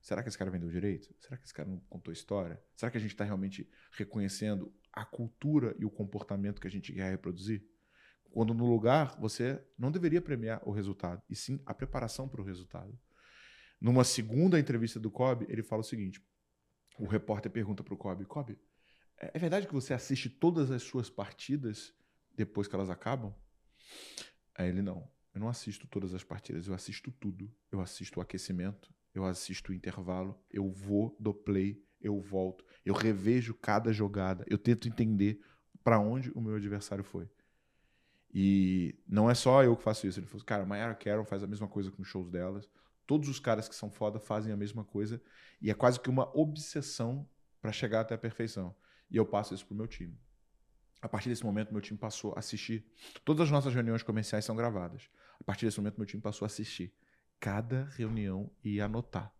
Será 0.00 0.22
que 0.22 0.28
esse 0.28 0.38
cara 0.38 0.50
vendeu 0.50 0.70
direito? 0.70 1.14
Será 1.20 1.36
que 1.36 1.44
esse 1.44 1.52
cara 1.52 1.68
não 1.68 1.78
contou 1.80 2.12
história? 2.12 2.62
Será 2.74 2.90
que 2.90 2.96
a 2.96 3.00
gente 3.00 3.10
está 3.10 3.24
realmente 3.24 3.68
reconhecendo 3.92 4.72
a 4.92 5.04
cultura 5.04 5.74
e 5.78 5.84
o 5.84 5.90
comportamento 5.90 6.60
que 6.60 6.66
a 6.66 6.70
gente 6.70 6.92
quer 6.92 7.10
reproduzir? 7.10 7.64
Quando 8.30 8.54
no 8.54 8.66
lugar 8.66 9.18
você 9.20 9.62
não 9.78 9.90
deveria 9.90 10.22
premiar 10.22 10.62
o 10.66 10.70
resultado, 10.70 11.22
e 11.28 11.34
sim 11.34 11.60
a 11.66 11.74
preparação 11.74 12.28
para 12.28 12.40
o 12.40 12.44
resultado. 12.44 12.98
Numa 13.80 14.04
segunda 14.04 14.58
entrevista 14.58 15.00
do 15.00 15.10
Kobe, 15.10 15.46
ele 15.48 15.62
fala 15.62 15.80
o 15.80 15.84
seguinte: 15.84 16.22
o 16.98 17.06
repórter 17.06 17.50
pergunta 17.50 17.82
para 17.82 17.94
o 17.94 17.96
Kobe: 17.96 18.24
Kobe, 18.24 18.58
é, 19.18 19.32
é 19.34 19.38
verdade 19.38 19.66
que 19.66 19.72
você 19.72 19.92
assiste 19.92 20.30
todas 20.30 20.70
as 20.70 20.82
suas 20.82 21.10
partidas 21.10 21.92
depois 22.34 22.68
que 22.68 22.74
elas 22.74 22.88
acabam? 22.88 23.34
Aí 24.54 24.68
ele: 24.68 24.82
não, 24.82 25.10
eu 25.34 25.40
não 25.40 25.48
assisto 25.48 25.86
todas 25.86 26.14
as 26.14 26.22
partidas, 26.22 26.68
eu 26.68 26.74
assisto 26.74 27.10
tudo. 27.10 27.52
Eu 27.70 27.80
assisto 27.80 28.20
o 28.20 28.22
aquecimento, 28.22 28.92
eu 29.14 29.24
assisto 29.24 29.72
o 29.72 29.74
intervalo, 29.74 30.38
eu 30.50 30.70
vou 30.70 31.16
do 31.18 31.34
play, 31.34 31.82
eu 32.00 32.20
volto, 32.20 32.64
eu 32.84 32.94
revejo 32.94 33.54
cada 33.54 33.92
jogada, 33.92 34.44
eu 34.48 34.56
tento 34.56 34.88
entender 34.88 35.40
para 35.82 35.98
onde 35.98 36.30
o 36.32 36.40
meu 36.40 36.56
adversário 36.56 37.04
foi. 37.04 37.28
E 38.32 38.96
não 39.08 39.28
é 39.28 39.34
só 39.34 39.64
eu 39.64 39.76
que 39.76 39.82
faço 39.82 40.06
isso. 40.06 40.20
Ele 40.20 40.26
falou, 40.26 40.44
cara, 40.44 40.62
a 40.62 40.66
Mayara 40.66 40.94
Carroll 40.94 41.24
faz 41.24 41.42
a 41.42 41.46
mesma 41.46 41.66
coisa 41.66 41.90
com 41.90 42.02
os 42.02 42.08
shows 42.08 42.30
delas. 42.30 42.68
Todos 43.06 43.28
os 43.28 43.40
caras 43.40 43.68
que 43.68 43.74
são 43.74 43.90
foda 43.90 44.20
fazem 44.20 44.52
a 44.52 44.56
mesma 44.56 44.84
coisa. 44.84 45.20
E 45.60 45.70
é 45.70 45.74
quase 45.74 45.98
que 45.98 46.08
uma 46.08 46.30
obsessão 46.36 47.28
para 47.60 47.72
chegar 47.72 48.00
até 48.00 48.14
a 48.14 48.18
perfeição. 48.18 48.74
E 49.10 49.16
eu 49.16 49.26
passo 49.26 49.52
isso 49.52 49.66
pro 49.66 49.74
meu 49.74 49.88
time. 49.88 50.16
A 51.02 51.08
partir 51.08 51.28
desse 51.28 51.44
momento, 51.44 51.72
meu 51.72 51.80
time 51.80 51.98
passou 51.98 52.32
a 52.36 52.38
assistir. 52.38 52.86
Todas 53.24 53.46
as 53.46 53.50
nossas 53.50 53.74
reuniões 53.74 54.02
comerciais 54.02 54.44
são 54.44 54.54
gravadas. 54.54 55.10
A 55.40 55.44
partir 55.44 55.66
desse 55.66 55.78
momento, 55.78 55.96
meu 55.96 56.06
time 56.06 56.22
passou 56.22 56.44
a 56.44 56.46
assistir 56.46 56.94
cada 57.40 57.84
reunião 57.96 58.50
e 58.62 58.80
anotar 58.80 59.34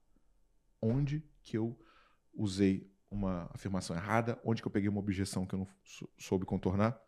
onde 0.80 1.22
que 1.42 1.56
eu 1.56 1.78
usei 2.32 2.90
uma 3.10 3.50
afirmação 3.52 3.94
errada, 3.94 4.40
onde 4.44 4.62
que 4.62 4.68
eu 4.68 4.72
peguei 4.72 4.88
uma 4.88 5.00
objeção 5.00 5.44
que 5.44 5.54
eu 5.54 5.58
não 5.60 5.68
soube 6.16 6.46
contornar. 6.46 7.00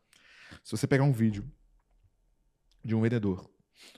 Se 0.63 0.73
você 0.73 0.87
pegar 0.87 1.05
um 1.05 1.13
vídeo 1.13 1.51
de 2.85 2.95
um 2.95 3.01
vendedor 3.01 3.49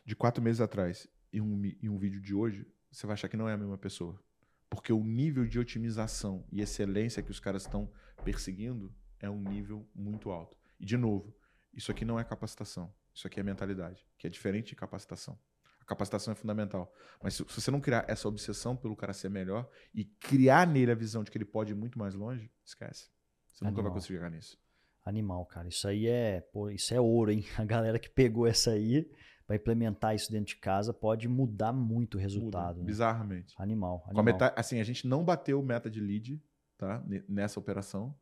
de 0.04 0.14
quatro 0.14 0.42
meses 0.42 0.60
atrás 0.60 1.08
e 1.32 1.40
um, 1.40 1.62
e 1.64 1.88
um 1.88 1.98
vídeo 1.98 2.20
de 2.20 2.34
hoje, 2.34 2.66
você 2.90 3.06
vai 3.06 3.14
achar 3.14 3.28
que 3.28 3.36
não 3.36 3.48
é 3.48 3.54
a 3.54 3.56
mesma 3.56 3.78
pessoa. 3.78 4.22
Porque 4.70 4.92
o 4.92 5.02
nível 5.02 5.46
de 5.46 5.58
otimização 5.58 6.46
e 6.52 6.60
excelência 6.60 7.22
que 7.22 7.30
os 7.30 7.40
caras 7.40 7.62
estão 7.62 7.90
perseguindo 8.24 8.94
é 9.18 9.28
um 9.28 9.40
nível 9.40 9.88
muito 9.94 10.30
alto. 10.30 10.56
E, 10.78 10.84
de 10.84 10.96
novo, 10.96 11.34
isso 11.72 11.90
aqui 11.90 12.04
não 12.04 12.20
é 12.20 12.24
capacitação. 12.24 12.92
Isso 13.14 13.26
aqui 13.26 13.40
é 13.40 13.42
mentalidade, 13.42 14.04
que 14.18 14.26
é 14.26 14.30
diferente 14.30 14.68
de 14.68 14.76
capacitação. 14.76 15.38
A 15.84 15.86
capacitação 15.86 16.32
é 16.32 16.34
fundamental. 16.34 16.92
Mas 17.22 17.34
se, 17.34 17.44
se 17.46 17.60
você 17.60 17.70
não 17.70 17.80
criar 17.80 18.04
essa 18.08 18.26
obsessão 18.26 18.74
pelo 18.74 18.96
cara 18.96 19.12
ser 19.12 19.28
melhor 19.28 19.68
e 19.94 20.04
criar 20.04 20.66
nele 20.66 20.90
a 20.90 20.94
visão 20.94 21.22
de 21.22 21.30
que 21.30 21.36
ele 21.36 21.44
pode 21.44 21.72
ir 21.72 21.74
muito 21.74 21.98
mais 21.98 22.14
longe, 22.14 22.50
esquece. 22.64 23.10
Você 23.52 23.64
Animal. 23.64 23.70
nunca 23.70 23.82
vai 23.82 23.92
conseguir 23.92 24.14
chegar 24.14 24.30
nisso. 24.30 24.58
Animal, 25.04 25.44
cara. 25.44 25.68
Isso 25.68 25.86
aí 25.86 26.06
é, 26.06 26.40
pô, 26.40 26.70
isso 26.70 26.94
é 26.94 27.00
ouro, 27.00 27.30
hein? 27.30 27.44
A 27.58 27.64
galera 27.64 27.98
que 27.98 28.08
pegou 28.08 28.46
essa 28.46 28.70
aí 28.70 29.08
vai 29.46 29.58
implementar 29.58 30.14
isso 30.14 30.32
dentro 30.32 30.46
de 30.46 30.56
casa 30.56 30.94
pode 30.94 31.28
mudar 31.28 31.72
muito 31.72 32.16
o 32.16 32.20
resultado. 32.20 32.78
Né? 32.80 32.86
Bizarramente. 32.86 33.54
Animal. 33.58 34.02
animal. 34.06 34.20
A 34.20 34.24
metade, 34.24 34.54
assim, 34.56 34.80
a 34.80 34.84
gente 34.84 35.06
não 35.06 35.22
bateu 35.22 35.62
meta 35.62 35.90
de 35.90 36.00
lead, 36.00 36.42
tá? 36.78 37.04
Nessa 37.28 37.60
operação 37.60 38.16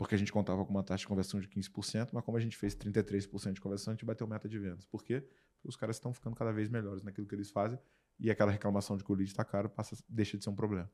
porque 0.00 0.14
a 0.14 0.18
gente 0.18 0.32
contava 0.32 0.64
com 0.64 0.70
uma 0.70 0.82
taxa 0.82 1.02
de 1.02 1.06
conversão 1.06 1.38
de 1.38 1.46
15%, 1.46 2.08
mas 2.14 2.24
como 2.24 2.38
a 2.38 2.40
gente 2.40 2.56
fez 2.56 2.74
33% 2.74 3.52
de 3.52 3.60
conversão, 3.60 3.92
a 3.92 3.94
gente 3.94 4.06
bateu 4.06 4.26
meta 4.26 4.48
de 4.48 4.58
vendas. 4.58 4.86
Por 4.86 5.04
quê? 5.04 5.22
Os 5.64 5.76
caras 5.76 5.96
estão 5.96 6.12
ficando 6.12 6.36
cada 6.36 6.52
vez 6.52 6.68
melhores 6.68 7.02
naquilo 7.02 7.26
que 7.26 7.34
eles 7.34 7.50
fazem 7.50 7.78
e 8.18 8.30
aquela 8.30 8.50
reclamação 8.50 8.96
de 8.96 9.04
que 9.04 9.10
o 9.10 9.14
lead 9.14 9.30
está 9.30 9.44
caro 9.44 9.68
passa, 9.68 9.96
deixa 10.08 10.36
de 10.36 10.44
ser 10.44 10.50
um 10.50 10.54
problema. 10.54 10.90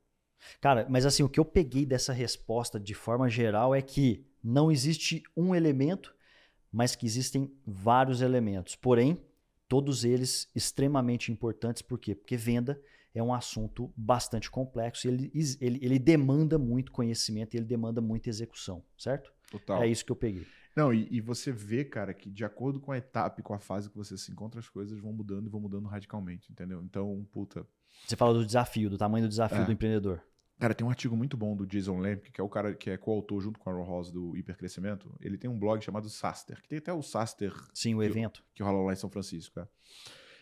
Cara, 0.61 0.87
mas 0.89 1.07
assim, 1.07 1.23
o 1.23 1.29
que 1.29 1.41
eu 1.41 1.45
peguei 1.45 1.87
dessa 1.87 2.13
resposta 2.13 2.79
de 2.79 2.95
forma 2.95 3.29
geral 3.29 3.75
é 3.75 3.83
que 3.83 4.27
não 4.43 4.71
existe 4.71 5.23
um 5.37 5.55
elemento, 5.55 6.15
mas 6.71 6.95
que 6.95 7.07
existem 7.07 7.53
vários 7.67 8.21
elementos. 8.21 8.77
Porém, 8.77 9.21
todos 9.69 10.05
eles 10.05 10.49
extremamente 10.55 11.33
importantes. 11.33 11.83
Por 11.83 11.99
quê? 11.99 12.15
Porque 12.15 12.37
venda 12.37 12.81
é 13.15 13.23
um 13.23 13.33
assunto 13.33 13.93
bastante 13.97 14.51
complexo 14.51 15.07
e 15.07 15.11
ele, 15.11 15.33
ele, 15.61 15.79
ele 15.83 15.99
demanda 15.99 16.59
muito 16.59 16.93
conhecimento 16.93 17.55
e 17.55 17.57
ele 17.57 17.67
demanda 17.67 18.01
muita 18.01 18.29
execução, 18.29 18.85
certo? 18.97 19.33
Total. 19.51 19.83
É 19.83 19.89
isso 19.89 20.05
que 20.05 20.13
eu 20.13 20.17
peguei. 20.17 20.47
Não, 20.77 20.93
e, 20.93 21.09
e, 21.11 21.21
você 21.23 21.51
vê, 21.51 21.85
cara, 21.87 22.13
que 22.13 22.31
de 22.31 22.45
acordo 22.45 22.79
com 22.79 22.93
a 22.93 22.99
etapa 22.99 23.41
e 23.41 23.43
com 23.43 23.55
a 23.55 23.59
fase 23.59 23.89
que 23.89 23.97
você 23.97 24.19
se 24.19 24.31
encontra, 24.31 24.61
as 24.61 24.69
coisas 24.69 24.99
vão 24.99 25.11
mudando 25.11 25.47
e 25.47 25.49
vão 25.49 25.59
mudando 25.59 25.89
radicalmente, 25.89 26.53
entendeu? 26.53 26.83
Então, 26.83 27.27
puta. 27.33 27.67
Você 28.07 28.15
fala 28.15 28.35
do 28.35 28.45
desafio, 28.45 28.91
do 28.91 28.99
tamanho 28.99 29.25
do 29.25 29.29
desafio 29.31 29.63
é. 29.63 29.65
do 29.65 29.73
empreendedor. 29.73 30.23
Cara, 30.59 30.75
tem 30.75 30.87
um 30.87 30.91
artigo 30.91 31.17
muito 31.17 31.37
bom 31.37 31.57
do 31.57 31.67
Jason 31.67 31.99
Lemke, 31.99 32.31
que 32.31 32.41
é 32.41 32.45
o 32.45 32.49
cara 32.49 32.75
que 32.75 32.91
é 32.91 32.97
coautor 32.97 33.41
junto 33.41 33.59
com 33.59 33.71
a 33.71 33.73
Ron 33.73 33.85
Ross 33.85 34.11
do 34.11 34.37
Hipercrescimento. 34.37 35.15
Ele 35.21 35.39
tem 35.39 35.49
um 35.49 35.59
blog 35.59 35.83
chamado 35.83 36.09
Saster, 36.11 36.61
que 36.63 36.69
tem 36.69 36.79
até 36.79 36.93
o 36.93 37.03
Saster. 37.03 37.53
Sim, 37.75 37.95
o 37.95 38.01
que, 38.01 38.07
evento. 38.07 38.45
Que 38.55 38.63
rola 38.63 38.85
lá 38.85 38.93
em 38.93 38.97
São 38.97 39.11
Francisco, 39.11 39.61
é. 39.61 39.69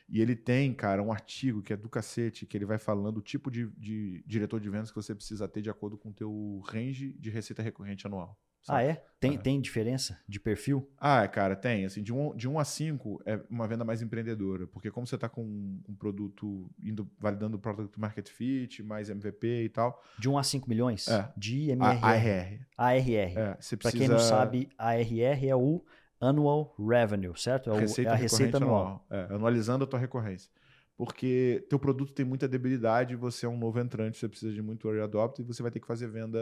E 0.09 0.21
ele 0.21 0.37
tem, 0.37 0.73
cara, 0.75 1.03
um 1.03 1.11
artigo 1.11 1.63
que 1.63 1.73
é 1.73 1.77
do 1.77 1.89
cacete, 1.89 2.45
que 2.45 2.57
ele 2.57 2.67
vai 2.67 2.79
falando 2.79 3.19
o 3.19 3.23
tipo 3.23 3.51
de, 3.51 3.69
de 3.71 4.23
diretor 4.27 4.61
de 4.61 4.69
vendas 4.69 4.91
que 4.91 4.97
você 4.97 5.15
precisa 5.15 5.49
ter 5.49 5.63
de 5.63 5.71
acordo 5.71 5.97
com 5.97 6.11
o 6.11 6.13
teu 6.13 6.61
range 6.67 7.13
de 7.15 7.31
receita 7.31 7.63
recorrente 7.63 8.07
anual. 8.07 8.39
Sabe? 8.65 8.79
Ah, 8.79 8.83
é? 8.83 9.05
Tem, 9.21 9.35
é. 9.35 9.39
tem 9.39 9.61
diferença 9.61 10.19
de 10.27 10.41
perfil? 10.41 10.91
Ah, 10.99 11.29
cara, 11.29 11.55
tem. 11.55 11.85
Assim, 11.85 12.03
de 12.03 12.13
1 12.15 12.19
um, 12.19 12.35
de 12.35 12.49
um 12.49 12.59
a 12.59 12.65
5 12.65 13.23
é 13.27 13.39
uma 13.51 13.69
venda 13.69 13.85
mais 13.85 14.01
empreendedora. 14.01 14.67
Porque 14.67 14.91
como 14.91 15.07
você 15.07 15.17
está 15.17 15.29
com 15.29 15.43
um 15.43 15.95
produto 15.99 16.71
indo 16.83 17.09
validando 17.19 17.59
o 17.59 17.61
product 17.61 18.01
market 18.01 18.29
fit, 18.29 18.83
mais 18.83 19.11
MVP 19.11 19.65
e 19.65 19.69
tal. 19.69 20.03
De 20.19 20.31
1 20.31 20.33
um 20.33 20.39
a 20.39 20.43
5 20.43 20.69
milhões? 20.69 21.07
É. 21.09 21.31
De 21.37 21.71
MRR. 21.71 22.05
ARR. 22.05 22.67
ARR. 22.77 23.39
É, 23.39 23.55
precisa... 23.55 23.77
Para 23.77 23.93
quem 23.93 24.09
não 24.09 24.19
sabe, 24.19 24.71
ARR 24.79 25.47
é 25.47 25.55
o 25.55 25.85
Annual 26.19 26.75
Revenue, 26.79 27.37
certo? 27.37 27.71
É, 27.71 27.79
receita 27.79 28.11
é 28.11 28.15
a 28.15 28.17
receita 28.17 28.57
anual. 28.57 29.07
anual. 29.11 29.29
É, 29.31 29.35
anualizando 29.35 29.85
a 29.85 29.87
tua 29.87 29.99
recorrência. 29.99 30.51
Porque 30.97 31.67
teu 31.69 31.79
produto 31.79 32.15
tem 32.15 32.25
muita 32.25 32.49
debilidade, 32.49 33.15
você 33.15 33.45
é 33.45 33.49
um 33.49 33.59
novo 33.59 33.79
entrante, 33.79 34.17
você 34.17 34.29
precisa 34.29 34.53
de 34.53 34.63
muito 34.63 34.89
early 34.89 35.03
adopter 35.03 35.45
e 35.45 35.47
você 35.47 35.61
vai 35.61 35.71
ter 35.71 35.81
que 35.81 35.87
fazer 35.87 36.07
venda 36.07 36.39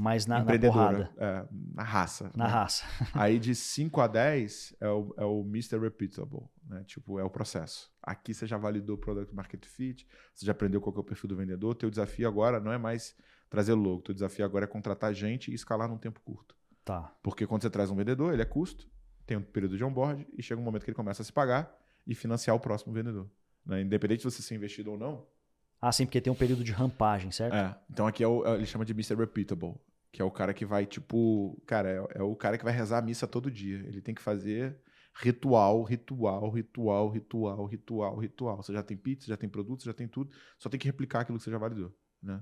mais 0.00 0.26
na, 0.26 0.42
na 0.42 0.58
porrada. 0.58 1.10
É, 1.16 1.46
na 1.74 1.82
raça. 1.82 2.30
Na 2.34 2.46
né? 2.46 2.50
raça. 2.50 2.84
Aí 3.12 3.38
de 3.38 3.54
5 3.54 4.00
a 4.00 4.06
10 4.06 4.76
é 4.80 4.88
o, 4.88 5.14
é 5.18 5.24
o 5.24 5.42
Mr. 5.42 5.78
Repeatable, 5.78 6.48
né? 6.66 6.82
Tipo, 6.84 7.18
é 7.18 7.24
o 7.24 7.30
processo. 7.30 7.92
Aqui 8.02 8.32
você 8.32 8.46
já 8.46 8.56
validou 8.56 8.96
o 8.96 8.98
Product 8.98 9.34
Market 9.34 9.64
Fit, 9.66 10.06
você 10.34 10.46
já 10.46 10.52
aprendeu 10.52 10.80
qual 10.80 10.96
é 10.96 11.00
o 11.00 11.04
perfil 11.04 11.28
do 11.28 11.36
vendedor. 11.36 11.74
Teu 11.74 11.90
desafio 11.90 12.26
agora 12.26 12.58
não 12.58 12.72
é 12.72 12.78
mais 12.78 13.14
trazer 13.50 13.74
logo, 13.74 14.00
teu 14.00 14.14
desafio 14.14 14.44
agora 14.44 14.64
é 14.64 14.68
contratar 14.68 15.12
gente 15.12 15.50
e 15.50 15.54
escalar 15.54 15.88
num 15.88 15.98
tempo 15.98 16.20
curto. 16.20 16.56
Tá. 16.84 17.14
Porque 17.22 17.46
quando 17.46 17.62
você 17.62 17.70
traz 17.70 17.90
um 17.90 17.94
vendedor, 17.94 18.32
ele 18.32 18.42
é 18.42 18.46
custo, 18.46 18.90
tem 19.26 19.36
um 19.36 19.42
período 19.42 19.76
de 19.76 19.84
onboard 19.84 20.26
e 20.36 20.42
chega 20.42 20.60
um 20.60 20.64
momento 20.64 20.84
que 20.84 20.90
ele 20.90 20.96
começa 20.96 21.22
a 21.22 21.24
se 21.24 21.32
pagar 21.32 21.78
e 22.06 22.14
financiar 22.14 22.56
o 22.56 22.60
próximo 22.60 22.92
vendedor. 22.92 23.30
Né? 23.64 23.82
Independente 23.82 24.18
de 24.18 24.24
você 24.24 24.42
ser 24.42 24.54
investido 24.54 24.90
ou 24.90 24.98
não. 24.98 25.26
Ah, 25.82 25.90
sim, 25.90 26.06
porque 26.06 26.20
tem 26.20 26.32
um 26.32 26.36
período 26.36 26.62
de 26.62 26.70
rampagem, 26.70 27.32
certo? 27.32 27.56
É. 27.56 27.76
Então 27.90 28.06
aqui 28.06 28.22
é 28.22 28.28
o, 28.28 28.46
ele 28.54 28.64
chama 28.64 28.84
de 28.84 28.92
Mr. 28.92 29.16
Repeatable, 29.16 29.74
que 30.12 30.22
é 30.22 30.24
o 30.24 30.30
cara 30.30 30.54
que 30.54 30.64
vai, 30.64 30.86
tipo, 30.86 31.60
cara, 31.66 31.90
é, 31.90 32.20
é 32.20 32.22
o 32.22 32.36
cara 32.36 32.56
que 32.56 32.62
vai 32.62 32.72
rezar 32.72 32.98
a 32.98 33.02
missa 33.02 33.26
todo 33.26 33.50
dia. 33.50 33.78
Ele 33.88 34.00
tem 34.00 34.14
que 34.14 34.22
fazer 34.22 34.78
ritual, 35.12 35.82
ritual, 35.82 36.48
ritual, 36.50 37.10
ritual, 37.10 37.66
ritual, 37.66 38.16
ritual. 38.16 38.62
Você 38.62 38.72
já 38.72 38.80
tem 38.80 38.96
pizza, 38.96 39.26
já 39.26 39.36
tem 39.36 39.48
produtos, 39.48 39.84
já 39.84 39.92
tem 39.92 40.06
tudo. 40.06 40.30
Só 40.56 40.68
tem 40.68 40.78
que 40.78 40.86
replicar 40.86 41.22
aquilo 41.22 41.36
que 41.36 41.44
você 41.44 41.50
já 41.50 41.58
validou, 41.58 41.92
né? 42.22 42.40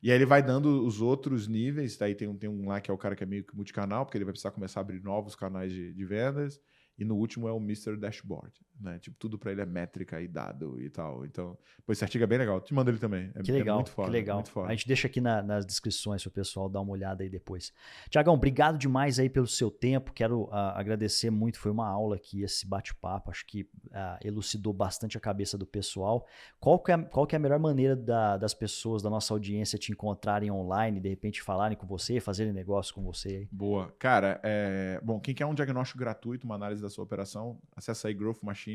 E 0.00 0.12
aí 0.12 0.16
ele 0.16 0.26
vai 0.26 0.40
dando 0.40 0.86
os 0.86 1.00
outros 1.00 1.48
níveis, 1.48 1.96
daí 1.96 2.14
tem 2.14 2.28
um, 2.28 2.36
tem 2.36 2.48
um 2.48 2.68
lá 2.68 2.80
que 2.80 2.88
é 2.88 2.94
o 2.94 2.98
cara 2.98 3.16
que 3.16 3.24
é 3.24 3.26
meio 3.26 3.42
que 3.42 3.56
multicanal, 3.56 4.06
porque 4.06 4.16
ele 4.16 4.24
vai 4.24 4.32
precisar 4.32 4.52
começar 4.52 4.78
a 4.78 4.82
abrir 4.82 5.02
novos 5.02 5.34
canais 5.34 5.72
de, 5.72 5.92
de 5.92 6.04
vendas. 6.04 6.60
E 6.96 7.04
no 7.04 7.16
último 7.16 7.48
é 7.48 7.52
o 7.52 7.58
Mr. 7.58 7.96
Dashboard, 7.96 8.52
né? 8.80 8.98
Tipo, 8.98 9.16
tudo 9.18 9.38
para 9.38 9.52
ele 9.52 9.60
é 9.60 9.66
métrica 9.66 10.20
e 10.20 10.28
dado 10.28 10.80
e 10.80 10.88
tal. 10.88 11.24
Então, 11.24 11.56
pois 11.84 11.98
esse 11.98 12.04
artigo 12.04 12.24
é 12.24 12.26
bem 12.26 12.38
legal. 12.38 12.60
Te 12.60 12.72
mando 12.74 12.90
ele 12.90 12.98
também. 12.98 13.30
É, 13.34 13.42
que 13.42 13.52
legal, 13.52 13.76
é 13.76 13.78
muito 13.78 13.90
foda, 13.90 14.08
que 14.08 14.12
legal. 14.12 14.44
A 14.66 14.70
gente 14.70 14.86
deixa 14.86 15.06
aqui 15.06 15.20
na, 15.20 15.42
nas 15.42 15.64
descrições 15.64 16.22
para 16.22 16.28
o 16.28 16.32
pessoal 16.32 16.68
dar 16.68 16.80
uma 16.80 16.92
olhada 16.92 17.22
aí 17.22 17.28
depois. 17.28 17.72
Tiagão, 18.10 18.34
obrigado 18.34 18.78
demais 18.78 19.18
aí 19.18 19.28
pelo 19.28 19.46
seu 19.46 19.70
tempo. 19.70 20.12
Quero 20.12 20.42
uh, 20.44 20.52
agradecer 20.74 21.30
muito. 21.30 21.58
Foi 21.58 21.70
uma 21.70 21.88
aula 21.88 22.16
aqui 22.16 22.42
esse 22.42 22.66
bate-papo. 22.66 23.30
Acho 23.30 23.46
que 23.46 23.62
uh, 23.62 24.18
elucidou 24.24 24.72
bastante 24.72 25.16
a 25.16 25.20
cabeça 25.20 25.56
do 25.56 25.66
pessoal. 25.66 26.26
Qual 26.60 26.78
que 26.78 26.92
é, 26.92 26.98
qual 26.98 27.26
que 27.26 27.34
é 27.34 27.38
a 27.38 27.40
melhor 27.40 27.58
maneira 27.58 27.96
da, 27.96 28.36
das 28.36 28.54
pessoas 28.54 29.02
da 29.02 29.10
nossa 29.10 29.32
audiência 29.32 29.78
te 29.78 29.92
encontrarem 29.92 30.50
online, 30.50 31.00
de 31.00 31.08
repente 31.08 31.42
falarem 31.42 31.76
com 31.76 31.86
você, 31.86 32.20
fazerem 32.20 32.52
negócio 32.52 32.94
com 32.94 33.02
você? 33.02 33.48
Boa. 33.50 33.92
Cara, 33.98 34.40
é... 34.42 35.00
bom, 35.02 35.20
quem 35.20 35.34
quer 35.34 35.46
um 35.46 35.54
diagnóstico 35.54 35.98
gratuito, 35.98 36.46
uma 36.46 36.54
análise 36.54 36.82
da 36.82 36.88
sua 36.88 37.04
operação, 37.04 37.58
acessa 37.76 38.08
aí 38.08 38.14
Growth 38.14 38.42
Machine, 38.42 38.67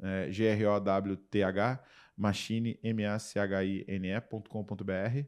é, 0.00 0.30
G-R-O-W-T-H, 0.30 1.80
machine, 2.16 2.78
M-A-C-H-I-N-E.com.br. 2.82 5.24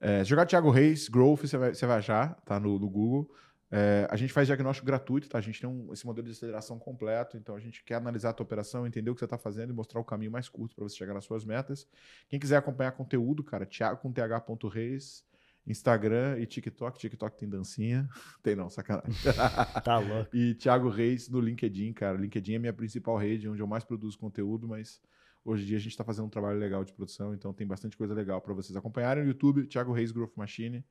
É, 0.00 0.24
jogar 0.24 0.46
Thiago 0.46 0.70
Reis, 0.70 1.08
Growth, 1.08 1.42
você 1.42 1.56
vai, 1.56 1.72
vai 1.72 1.98
achar, 1.98 2.34
tá 2.44 2.58
no, 2.58 2.76
no 2.78 2.90
Google. 2.90 3.30
É, 3.74 4.06
a 4.10 4.16
gente 4.16 4.34
faz 4.34 4.46
diagnóstico 4.46 4.86
gratuito, 4.86 5.30
tá? 5.30 5.38
A 5.38 5.40
gente 5.40 5.58
tem 5.58 5.70
um, 5.70 5.90
esse 5.94 6.04
modelo 6.04 6.26
de 6.26 6.32
aceleração 6.32 6.78
completo, 6.78 7.38
então 7.38 7.56
a 7.56 7.58
gente 7.58 7.82
quer 7.82 7.94
analisar 7.94 8.28
a 8.28 8.32
tua 8.34 8.44
operação, 8.44 8.86
entender 8.86 9.10
o 9.10 9.14
que 9.14 9.20
você 9.20 9.24
está 9.24 9.38
fazendo 9.38 9.70
e 9.70 9.72
mostrar 9.72 9.98
o 9.98 10.04
caminho 10.04 10.30
mais 10.30 10.46
curto 10.46 10.74
para 10.74 10.84
você 10.84 10.94
chegar 10.94 11.14
nas 11.14 11.24
suas 11.24 11.42
metas. 11.42 11.88
Quem 12.28 12.38
quiser 12.38 12.58
acompanhar 12.58 12.92
conteúdo, 12.92 13.42
cara, 13.42 13.64
thiago 13.64 14.02
com 14.02 14.12
th.reis, 14.12 15.24
Instagram 15.66 16.38
e 16.38 16.46
TikTok. 16.46 16.98
TikTok 16.98 17.38
tem 17.38 17.48
dancinha. 17.48 18.08
Tem 18.42 18.56
não, 18.56 18.68
sacanagem. 18.68 19.12
tá 19.84 19.98
louco. 19.98 20.36
e 20.36 20.54
Thiago 20.54 20.88
Reis 20.88 21.28
no 21.28 21.40
LinkedIn, 21.40 21.92
cara. 21.92 22.18
LinkedIn 22.18 22.54
é 22.54 22.58
minha 22.58 22.72
principal 22.72 23.16
rede, 23.16 23.48
onde 23.48 23.62
eu 23.62 23.66
mais 23.66 23.84
produzo 23.84 24.18
conteúdo, 24.18 24.66
mas 24.66 25.00
hoje 25.44 25.62
em 25.62 25.66
dia 25.66 25.76
a 25.76 25.80
gente 25.80 25.92
está 25.92 26.04
fazendo 26.04 26.26
um 26.26 26.30
trabalho 26.30 26.58
legal 26.58 26.84
de 26.84 26.92
produção, 26.92 27.34
então 27.34 27.52
tem 27.52 27.66
bastante 27.66 27.96
coisa 27.96 28.14
legal 28.14 28.40
para 28.40 28.52
vocês 28.54 28.76
acompanharem 28.76 29.22
no 29.22 29.28
YouTube, 29.28 29.66
Thiago 29.66 29.92
Reis 29.92 30.10
Growth 30.10 30.32
Machine. 30.36 30.84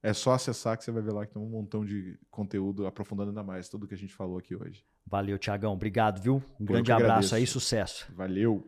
É 0.00 0.12
só 0.12 0.32
acessar 0.32 0.78
que 0.78 0.84
você 0.84 0.92
vai 0.92 1.02
ver 1.02 1.12
lá 1.12 1.26
que 1.26 1.32
tem 1.32 1.42
um 1.42 1.48
montão 1.48 1.84
de 1.84 2.16
conteúdo 2.30 2.86
aprofundando 2.86 3.30
ainda 3.30 3.42
mais 3.42 3.68
tudo 3.68 3.86
que 3.86 3.94
a 3.94 3.98
gente 3.98 4.14
falou 4.14 4.38
aqui 4.38 4.54
hoje. 4.54 4.84
Valeu, 5.04 5.36
Tiagão. 5.36 5.72
Obrigado, 5.72 6.20
viu? 6.20 6.36
Um 6.60 6.62
eu 6.62 6.66
grande 6.66 6.92
abraço 6.92 7.34
aí, 7.34 7.46
sucesso. 7.46 8.06
Valeu. 8.14 8.64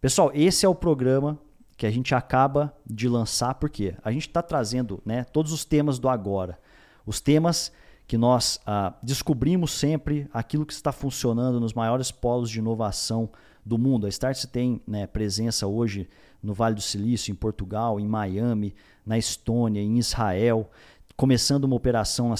Pessoal, 0.00 0.30
esse 0.32 0.64
é 0.64 0.68
o 0.68 0.74
programa 0.74 1.40
que 1.76 1.86
a 1.86 1.90
gente 1.90 2.14
acaba 2.14 2.74
de 2.86 3.08
lançar, 3.08 3.54
porque 3.54 3.94
a 4.02 4.10
gente 4.10 4.28
está 4.28 4.42
trazendo 4.42 5.02
né, 5.04 5.24
todos 5.24 5.52
os 5.52 5.64
temas 5.64 5.98
do 5.98 6.08
agora. 6.08 6.58
Os 7.04 7.20
temas 7.20 7.70
que 8.06 8.16
nós 8.16 8.60
ah, 8.64 8.94
descobrimos 9.02 9.72
sempre, 9.72 10.28
aquilo 10.32 10.64
que 10.64 10.72
está 10.72 10.92
funcionando 10.92 11.60
nos 11.60 11.74
maiores 11.74 12.10
polos 12.10 12.48
de 12.48 12.60
inovação 12.60 13.28
do 13.64 13.76
mundo. 13.76 14.06
A 14.06 14.08
Startse 14.08 14.46
tem 14.46 14.80
né, 14.86 15.06
presença 15.06 15.66
hoje 15.66 16.08
no 16.42 16.54
Vale 16.54 16.76
do 16.76 16.80
Silício, 16.80 17.32
em 17.32 17.34
Portugal, 17.34 17.98
em 17.98 18.06
Miami, 18.06 18.74
na 19.04 19.18
Estônia, 19.18 19.82
em 19.82 19.98
Israel, 19.98 20.70
começando 21.16 21.64
uma 21.64 21.74
operação 21.74 22.32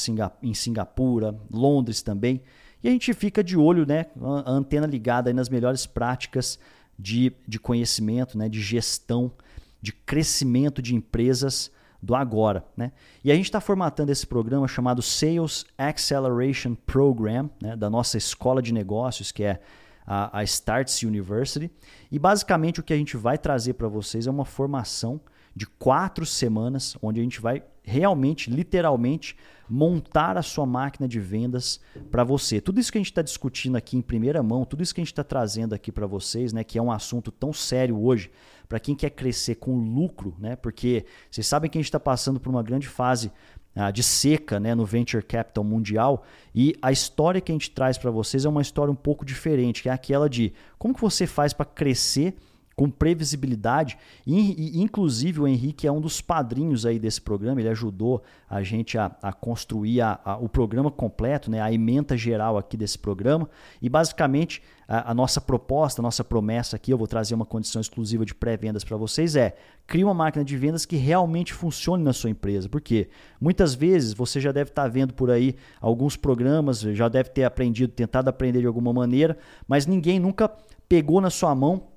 em 0.43 0.55
Singapura, 0.55 1.37
Londres 1.51 2.01
também. 2.01 2.43
e 2.83 2.89
a 2.89 2.91
gente 2.91 3.13
fica 3.13 3.43
de 3.43 3.57
olho, 3.57 3.85
né, 3.85 4.07
a 4.45 4.51
antena 4.51 4.87
ligada 4.87 5.33
nas 5.33 5.49
melhores 5.49 5.85
práticas 5.85 6.59
de, 6.99 7.33
de 7.47 7.59
conhecimento, 7.59 8.37
né, 8.39 8.49
de 8.49 8.61
gestão, 8.61 9.33
de 9.81 9.93
crescimento 9.93 10.81
de 10.81 10.95
empresas 10.95 11.71
do 12.03 12.15
agora. 12.15 12.65
Né? 12.77 12.93
E 13.25 13.31
a 13.31 13.35
gente 13.35 13.47
está 13.47 13.61
formatando 13.61 14.13
esse 14.13 14.27
programa 14.27 14.69
chamado 14.69 15.03
Sales 15.03 15.65
Acceleration 15.77 16.75
Program, 16.75 17.51
né, 17.61 17.77
da 17.77 17.91
nossa 17.91 18.17
escola 18.17 18.63
de 18.63 18.73
negócios, 18.73 19.33
que 19.33 19.45
é 19.45 19.61
a, 20.07 20.39
a 20.39 20.45
Starts 20.45 21.03
University. 21.03 21.71
E 22.11 22.19
basicamente 22.19 22.81
o 22.81 22.83
que 22.83 22.93
a 22.93 22.97
gente 22.97 23.17
vai 23.17 23.37
trazer 23.37 23.75
para 23.75 23.89
vocês 23.89 24.27
é 24.27 24.31
uma 24.31 24.45
formação 24.45 25.21
de 25.57 25.67
quatro 25.67 26.27
semanas, 26.27 26.99
onde 27.01 27.19
a 27.19 27.23
gente 27.23 27.41
vai 27.41 27.63
realmente, 27.83 28.51
literalmente, 28.51 29.35
montar 29.69 30.37
a 30.37 30.43
sua 30.43 30.67
máquina 30.67 31.09
de 31.09 31.19
vendas 31.19 31.81
para 32.11 32.23
você. 32.23 32.61
Tudo 32.61 32.79
isso 32.79 32.93
que 32.93 32.99
a 32.99 33.01
gente 33.01 33.11
está 33.11 33.23
discutindo 33.23 33.75
aqui 33.75 33.97
em 33.97 34.03
primeira 34.03 34.43
mão, 34.43 34.67
tudo 34.67 34.83
isso 34.83 34.95
que 34.95 35.01
a 35.01 35.05
gente 35.05 35.13
está 35.13 35.25
trazendo 35.25 35.75
aqui 35.75 35.91
para 35.91 36.07
vocês, 36.07 36.53
né, 36.53 36.63
que 36.63 36.79
é 36.79 36.83
um 36.83 36.93
assunto 36.93 37.33
tão 37.33 37.55
sério 37.55 37.99
hoje, 37.99 38.31
para 38.69 38.79
quem 38.79 38.95
quer 38.95 39.11
crescer 39.11 39.55
com 39.55 39.77
lucro, 39.77 40.35
né, 40.39 40.57
porque 40.57 41.07
vocês 41.31 41.47
sabem 41.47 41.71
que 41.71 41.79
a 41.79 41.81
gente 41.81 41.89
está 41.89 41.99
passando 41.99 42.39
por 42.39 42.51
uma 42.51 42.63
grande 42.63 42.87
fase 42.87 43.33
ah, 43.75 43.91
de 43.91 44.03
seca 44.03 44.61
né, 44.61 44.75
no 44.75 44.85
Venture 44.85 45.23
Capital 45.23 45.65
mundial 45.65 46.25
e 46.55 46.75
a 46.83 46.93
história 46.93 47.41
que 47.41 47.51
a 47.51 47.55
gente 47.55 47.71
traz 47.71 47.97
para 47.97 48.11
vocês 48.11 48.45
é 48.45 48.49
uma 48.49 48.63
história 48.63 48.93
um 48.93 48.97
pouco 48.97 49.25
diferente, 49.25 49.83
que 49.83 49.89
é 49.89 49.93
aquela 49.93 50.29
de 50.29 50.53
como 50.79 50.95
que 50.95 51.01
você 51.01 51.27
faz 51.27 51.53
para 51.53 51.67
crescer 51.67 52.35
com 52.77 52.91
previsibilidade. 52.91 53.97
E, 54.27 54.81
inclusive, 54.83 55.41
o 55.41 55.49
Henrique 55.49 55.87
é 55.87 55.93
um 55.93 56.01
dos 56.01 56.21
padrinhos 56.21 56.85
aí 56.85 56.99
desse 56.99 57.23
programa. 57.23 57.61
Ele 57.61 57.71
ajudou 57.71 58.23
a 58.49 58.63
gente 58.63 58.99
a, 58.99 59.17
a 59.23 59.33
construir 59.33 60.03
a, 60.03 60.21
a, 60.23 60.37
o 60.37 60.47
programa 60.47 60.91
completo, 60.91 61.51
né, 61.51 61.61
a 61.61 61.73
ementa 61.73 62.17
geral 62.17 62.59
aqui 62.59 62.77
desse 62.77 62.99
programa. 62.99 63.49
E, 63.81 63.89
basicamente, 63.89 64.63
a, 64.87 65.15
nossa 65.15 65.41
proposta, 65.41 66.01
a 66.01 66.05
nossa 66.05 66.23
promessa 66.23 66.77
aqui, 66.77 66.93
eu 66.93 66.99
vou 66.99 67.07
trazer 67.07 67.35
uma 67.35 67.47
condição 67.47 67.81
exclusiva 67.81 68.27
de 68.27 68.35
pré-vendas 68.35 68.85
para 68.85 68.97
vocês, 68.97 69.35
é 69.35 69.57
crie 69.87 70.05
uma 70.05 70.15
máquina 70.15 70.45
de 70.45 70.57
vendas 70.57 70.85
que 70.85 70.97
realmente 70.97 71.55
funcione 71.55 72.05
na 72.05 72.13
sua 72.13 72.29
empresa. 72.29 72.69
Porque 72.69 73.09
muitas 73.41 73.75
vezes 73.75 74.13
você 74.13 74.39
já 74.39 74.53
deve 74.53 74.71
estar 74.71 74.83
tá 74.83 74.89
vendo 74.89 75.15
por 75.15 75.31
aí 75.31 75.57
alguns 75.81 76.15
programas, 76.15 76.81
já 76.81 77.09
deve 77.09 77.31
ter 77.31 77.45
aprendido, 77.45 77.93
tentado 77.93 78.29
aprender 78.29 78.61
de 78.61 78.67
alguma 78.67 78.93
maneira, 78.93 79.37
mas 79.67 79.87
ninguém 79.87 80.21
nunca 80.21 80.49
pegou 80.89 81.23
na 81.23 81.31
sua 81.31 81.55
mão 81.55 81.96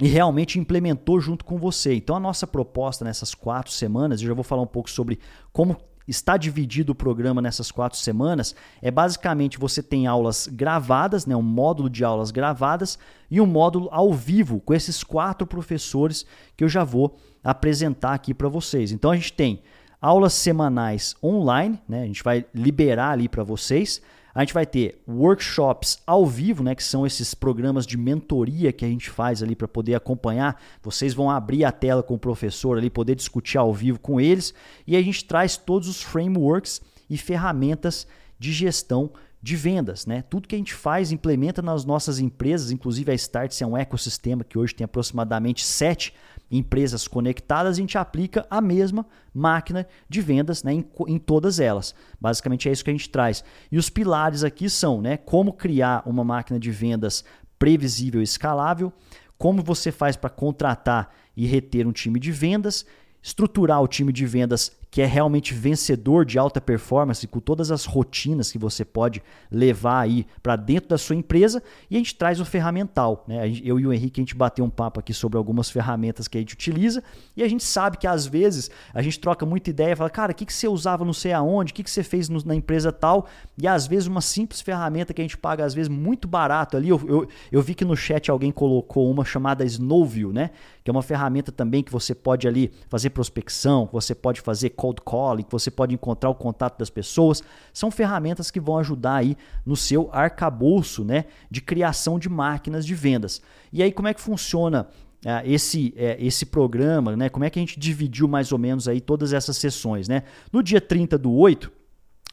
e 0.00 0.06
realmente 0.06 0.58
implementou 0.58 1.20
junto 1.20 1.44
com 1.44 1.58
você. 1.58 1.94
Então, 1.94 2.16
a 2.16 2.20
nossa 2.20 2.46
proposta 2.46 3.04
nessas 3.04 3.34
quatro 3.34 3.72
semanas, 3.72 4.20
eu 4.20 4.28
já 4.28 4.34
vou 4.34 4.44
falar 4.44 4.62
um 4.62 4.66
pouco 4.66 4.88
sobre 4.88 5.18
como 5.52 5.76
está 6.06 6.38
dividido 6.38 6.92
o 6.92 6.94
programa 6.94 7.42
nessas 7.42 7.70
quatro 7.70 7.98
semanas, 7.98 8.54
é 8.80 8.90
basicamente 8.90 9.58
você 9.58 9.82
tem 9.82 10.06
aulas 10.06 10.48
gravadas, 10.50 11.26
né, 11.26 11.36
um 11.36 11.42
módulo 11.42 11.90
de 11.90 12.02
aulas 12.02 12.30
gravadas 12.30 12.98
e 13.30 13.40
um 13.40 13.46
módulo 13.46 13.88
ao 13.92 14.12
vivo 14.12 14.58
com 14.60 14.72
esses 14.72 15.04
quatro 15.04 15.46
professores 15.46 16.24
que 16.56 16.64
eu 16.64 16.68
já 16.68 16.82
vou 16.82 17.18
apresentar 17.44 18.14
aqui 18.14 18.32
para 18.32 18.48
vocês. 18.48 18.90
Então, 18.90 19.10
a 19.10 19.16
gente 19.16 19.34
tem 19.34 19.62
aulas 20.00 20.32
semanais 20.32 21.14
online, 21.22 21.78
né, 21.86 22.04
a 22.04 22.06
gente 22.06 22.24
vai 22.24 22.46
liberar 22.54 23.10
ali 23.10 23.28
para 23.28 23.44
vocês. 23.44 24.00
A 24.38 24.42
gente 24.42 24.54
vai 24.54 24.64
ter 24.64 25.02
workshops 25.08 25.98
ao 26.06 26.24
vivo, 26.24 26.62
né, 26.62 26.72
que 26.72 26.84
são 26.84 27.04
esses 27.04 27.34
programas 27.34 27.84
de 27.84 27.96
mentoria 27.98 28.70
que 28.72 28.84
a 28.84 28.88
gente 28.88 29.10
faz 29.10 29.42
ali 29.42 29.56
para 29.56 29.66
poder 29.66 29.96
acompanhar. 29.96 30.62
Vocês 30.80 31.12
vão 31.12 31.28
abrir 31.28 31.64
a 31.64 31.72
tela 31.72 32.04
com 32.04 32.14
o 32.14 32.18
professor 32.20 32.78
ali, 32.78 32.88
poder 32.88 33.16
discutir 33.16 33.58
ao 33.58 33.74
vivo 33.74 33.98
com 33.98 34.20
eles. 34.20 34.54
E 34.86 34.96
a 34.96 35.02
gente 35.02 35.24
traz 35.24 35.56
todos 35.56 35.88
os 35.88 36.02
frameworks 36.02 36.80
e 37.10 37.18
ferramentas 37.18 38.06
de 38.38 38.52
gestão 38.52 39.10
de 39.42 39.56
vendas, 39.56 40.06
né? 40.06 40.22
Tudo 40.22 40.46
que 40.46 40.54
a 40.54 40.58
gente 40.58 40.72
faz, 40.72 41.10
implementa 41.10 41.60
nas 41.60 41.84
nossas 41.84 42.20
empresas, 42.20 42.70
inclusive 42.70 43.10
a 43.10 43.14
Startse 43.14 43.64
é 43.64 43.66
um 43.66 43.76
ecossistema 43.76 44.44
que 44.44 44.56
hoje 44.56 44.72
tem 44.72 44.84
aproximadamente 44.84 45.64
sete 45.64 46.14
empresas 46.50 47.06
conectadas, 47.06 47.76
a 47.76 47.80
gente 47.80 47.98
aplica 47.98 48.46
a 48.50 48.60
mesma 48.60 49.06
máquina 49.34 49.86
de 50.08 50.20
vendas 50.20 50.62
né, 50.62 50.72
em, 50.72 50.84
em, 51.06 51.18
todas 51.18 51.60
elas. 51.60 51.94
Basicamente 52.20 52.68
é 52.68 52.72
isso 52.72 52.84
que 52.84 52.90
a 52.90 52.92
gente 52.92 53.10
traz. 53.10 53.44
E 53.70 53.78
os 53.78 53.90
pilares 53.90 54.42
aqui 54.42 54.68
são 54.70 55.00
né, 55.00 55.16
como 55.16 55.52
criar 55.52 56.02
uma 56.06 56.24
máquina 56.24 56.58
de 56.58 56.70
vendas 56.70 57.24
previsível 57.58 58.20
e 58.20 58.24
escalável, 58.24 58.92
como 59.36 59.62
você 59.62 59.92
faz 59.92 60.16
para 60.16 60.30
contratar 60.30 61.14
e 61.36 61.46
reter 61.46 61.86
um 61.86 61.92
time 61.92 62.18
de 62.18 62.32
vendas, 62.32 62.86
estruturar 63.22 63.82
o 63.82 63.88
time 63.88 64.12
de 64.12 64.26
vendas 64.26 64.72
que 64.90 65.02
é 65.02 65.06
realmente 65.06 65.52
vencedor 65.52 66.24
de 66.24 66.38
alta 66.38 66.60
performance, 66.60 67.26
com 67.26 67.40
todas 67.40 67.70
as 67.70 67.84
rotinas 67.84 68.50
que 68.50 68.58
você 68.58 68.84
pode 68.84 69.22
levar 69.50 70.00
aí 70.00 70.26
para 70.42 70.56
dentro 70.56 70.88
da 70.88 70.98
sua 70.98 71.14
empresa, 71.14 71.62
e 71.90 71.96
a 71.96 71.98
gente 71.98 72.14
traz 72.14 72.40
o 72.40 72.44
ferramental. 72.44 73.24
Né? 73.28 73.52
Eu 73.62 73.78
e 73.78 73.86
o 73.86 73.92
Henrique, 73.92 74.20
a 74.20 74.22
gente 74.22 74.34
bateu 74.34 74.64
um 74.64 74.70
papo 74.70 75.00
aqui 75.00 75.12
sobre 75.12 75.36
algumas 75.36 75.68
ferramentas 75.68 76.26
que 76.26 76.38
a 76.38 76.40
gente 76.40 76.54
utiliza, 76.54 77.02
e 77.36 77.42
a 77.42 77.48
gente 77.48 77.64
sabe 77.64 77.98
que 77.98 78.06
às 78.06 78.26
vezes 78.26 78.70
a 78.94 79.02
gente 79.02 79.20
troca 79.20 79.44
muita 79.44 79.68
ideia, 79.68 79.94
fala, 79.94 80.10
cara, 80.10 80.32
o 80.32 80.34
que, 80.34 80.46
que 80.46 80.52
você 80.52 80.66
usava 80.66 81.04
não 81.04 81.12
sei 81.12 81.32
aonde, 81.32 81.72
o 81.72 81.74
que, 81.74 81.82
que 81.82 81.90
você 81.90 82.02
fez 82.02 82.28
na 82.28 82.54
empresa 82.54 82.90
tal, 82.90 83.26
e 83.58 83.68
às 83.68 83.86
vezes 83.86 84.06
uma 84.06 84.20
simples 84.22 84.60
ferramenta 84.60 85.12
que 85.12 85.20
a 85.20 85.24
gente 85.24 85.36
paga, 85.36 85.64
às 85.64 85.74
vezes, 85.74 85.88
muito 85.88 86.26
barato 86.26 86.76
ali, 86.76 86.88
eu, 86.88 87.00
eu, 87.06 87.28
eu 87.52 87.62
vi 87.62 87.74
que 87.74 87.84
no 87.84 87.96
chat 87.96 88.30
alguém 88.30 88.50
colocou 88.50 89.10
uma 89.10 89.24
chamada 89.24 89.64
Snowview, 89.64 90.32
né? 90.32 90.50
que 90.88 90.90
é 90.90 90.92
uma 90.92 91.02
ferramenta 91.02 91.52
também 91.52 91.82
que 91.82 91.92
você 91.92 92.14
pode 92.14 92.48
ali 92.48 92.72
fazer 92.88 93.10
prospecção, 93.10 93.86
você 93.92 94.14
pode 94.14 94.40
fazer 94.40 94.70
cold 94.78 95.02
calling, 95.04 95.42
que 95.42 95.50
você 95.50 95.72
pode 95.72 95.92
encontrar 95.92 96.30
o 96.30 96.34
contato 96.34 96.78
das 96.78 96.88
pessoas. 96.88 97.42
São 97.72 97.90
ferramentas 97.90 98.48
que 98.48 98.60
vão 98.60 98.78
ajudar 98.78 99.16
aí 99.16 99.36
no 99.66 99.74
seu 99.74 100.08
arcabouço 100.12 101.04
né, 101.04 101.24
de 101.50 101.60
criação 101.60 102.16
de 102.16 102.28
máquinas 102.28 102.86
de 102.86 102.94
vendas. 102.94 103.42
E 103.72 103.82
aí, 103.82 103.90
como 103.90 104.06
é 104.08 104.14
que 104.14 104.20
funciona 104.20 104.88
Uh, 105.18 105.42
esse, 105.44 105.92
uh, 105.96 106.14
esse 106.24 106.46
programa, 106.46 107.16
né? 107.16 107.28
Como 107.28 107.44
é 107.44 107.50
que 107.50 107.58
a 107.58 107.60
gente 107.60 107.76
dividiu 107.76 108.28
mais 108.28 108.52
ou 108.52 108.58
menos 108.58 108.86
aí 108.86 109.00
todas 109.00 109.32
essas 109.32 109.56
sessões, 109.56 110.06
né? 110.06 110.22
No 110.52 110.62
dia 110.62 110.80
30 110.80 111.18
do 111.18 111.32
8, 111.32 111.72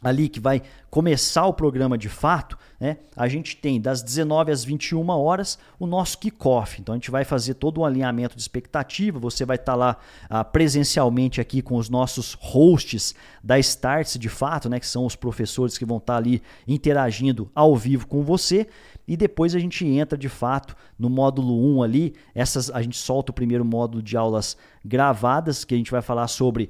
ali 0.06 0.30
que 0.30 0.39
vai 0.39 0.62
começar 0.91 1.47
o 1.47 1.53
programa 1.53 1.97
de 1.97 2.10
fato, 2.10 2.56
né, 2.80 2.97
a 3.16 3.28
gente 3.28 3.58
tem 3.58 3.82
das 3.82 4.03
19 4.03 4.51
às 4.51 4.64
21 4.64 5.10
horas 5.10 5.58
o 5.80 5.88
nosso 5.88 6.20
kickoff. 6.20 6.80
Então 6.80 6.93
a 6.93 6.97
gente 6.97 7.10
vai 7.10 7.26
fazer 7.26 7.56
todo 7.56 7.82
um 7.82 7.86
alinhamento 7.86 8.36
de 8.36 8.41
expectativa. 8.41 9.18
Você 9.18 9.43
vai 9.45 9.56
estar 9.56 9.72
tá 9.72 9.76
lá 9.76 9.97
ah, 10.30 10.43
presencialmente 10.43 11.41
aqui 11.41 11.60
com 11.60 11.76
os 11.76 11.89
nossos 11.89 12.38
hosts 12.39 13.16
da 13.43 13.58
Starts 13.58 14.20
de 14.20 14.30
fato, 14.30 14.70
né, 14.70 14.80
que 14.80 14.88
são 14.88 15.08
os 15.08 15.16
professores 15.16 15.76
que 15.76 15.86
vão 15.86 15.97
estar 15.97 16.14
tá 16.14 16.18
ali 16.18 16.39
interagindo 16.68 17.49
ao 17.56 17.76
vivo 17.76 18.06
com 18.06 18.22
você. 18.22 18.68
E 19.08 19.18
depois 19.18 19.56
a 19.56 19.60
gente 19.60 19.88
entra 19.88 20.16
de 20.16 20.30
fato 20.30 20.76
no 20.99 21.10
módulo 21.10 21.78
1 21.78 21.82
ali. 21.82 22.14
Essas, 22.36 22.70
a 22.70 22.82
gente 22.84 22.97
solta 22.97 23.32
o 23.32 23.36
primeiro 23.36 23.66
módulo 23.66 24.03
de 24.03 24.16
aulas 24.16 24.56
gravadas, 24.84 25.66
que 25.66 25.74
a 25.74 25.78
gente 25.78 25.89
vai 25.89 26.03
falar 26.03 26.28
sobre 26.28 26.70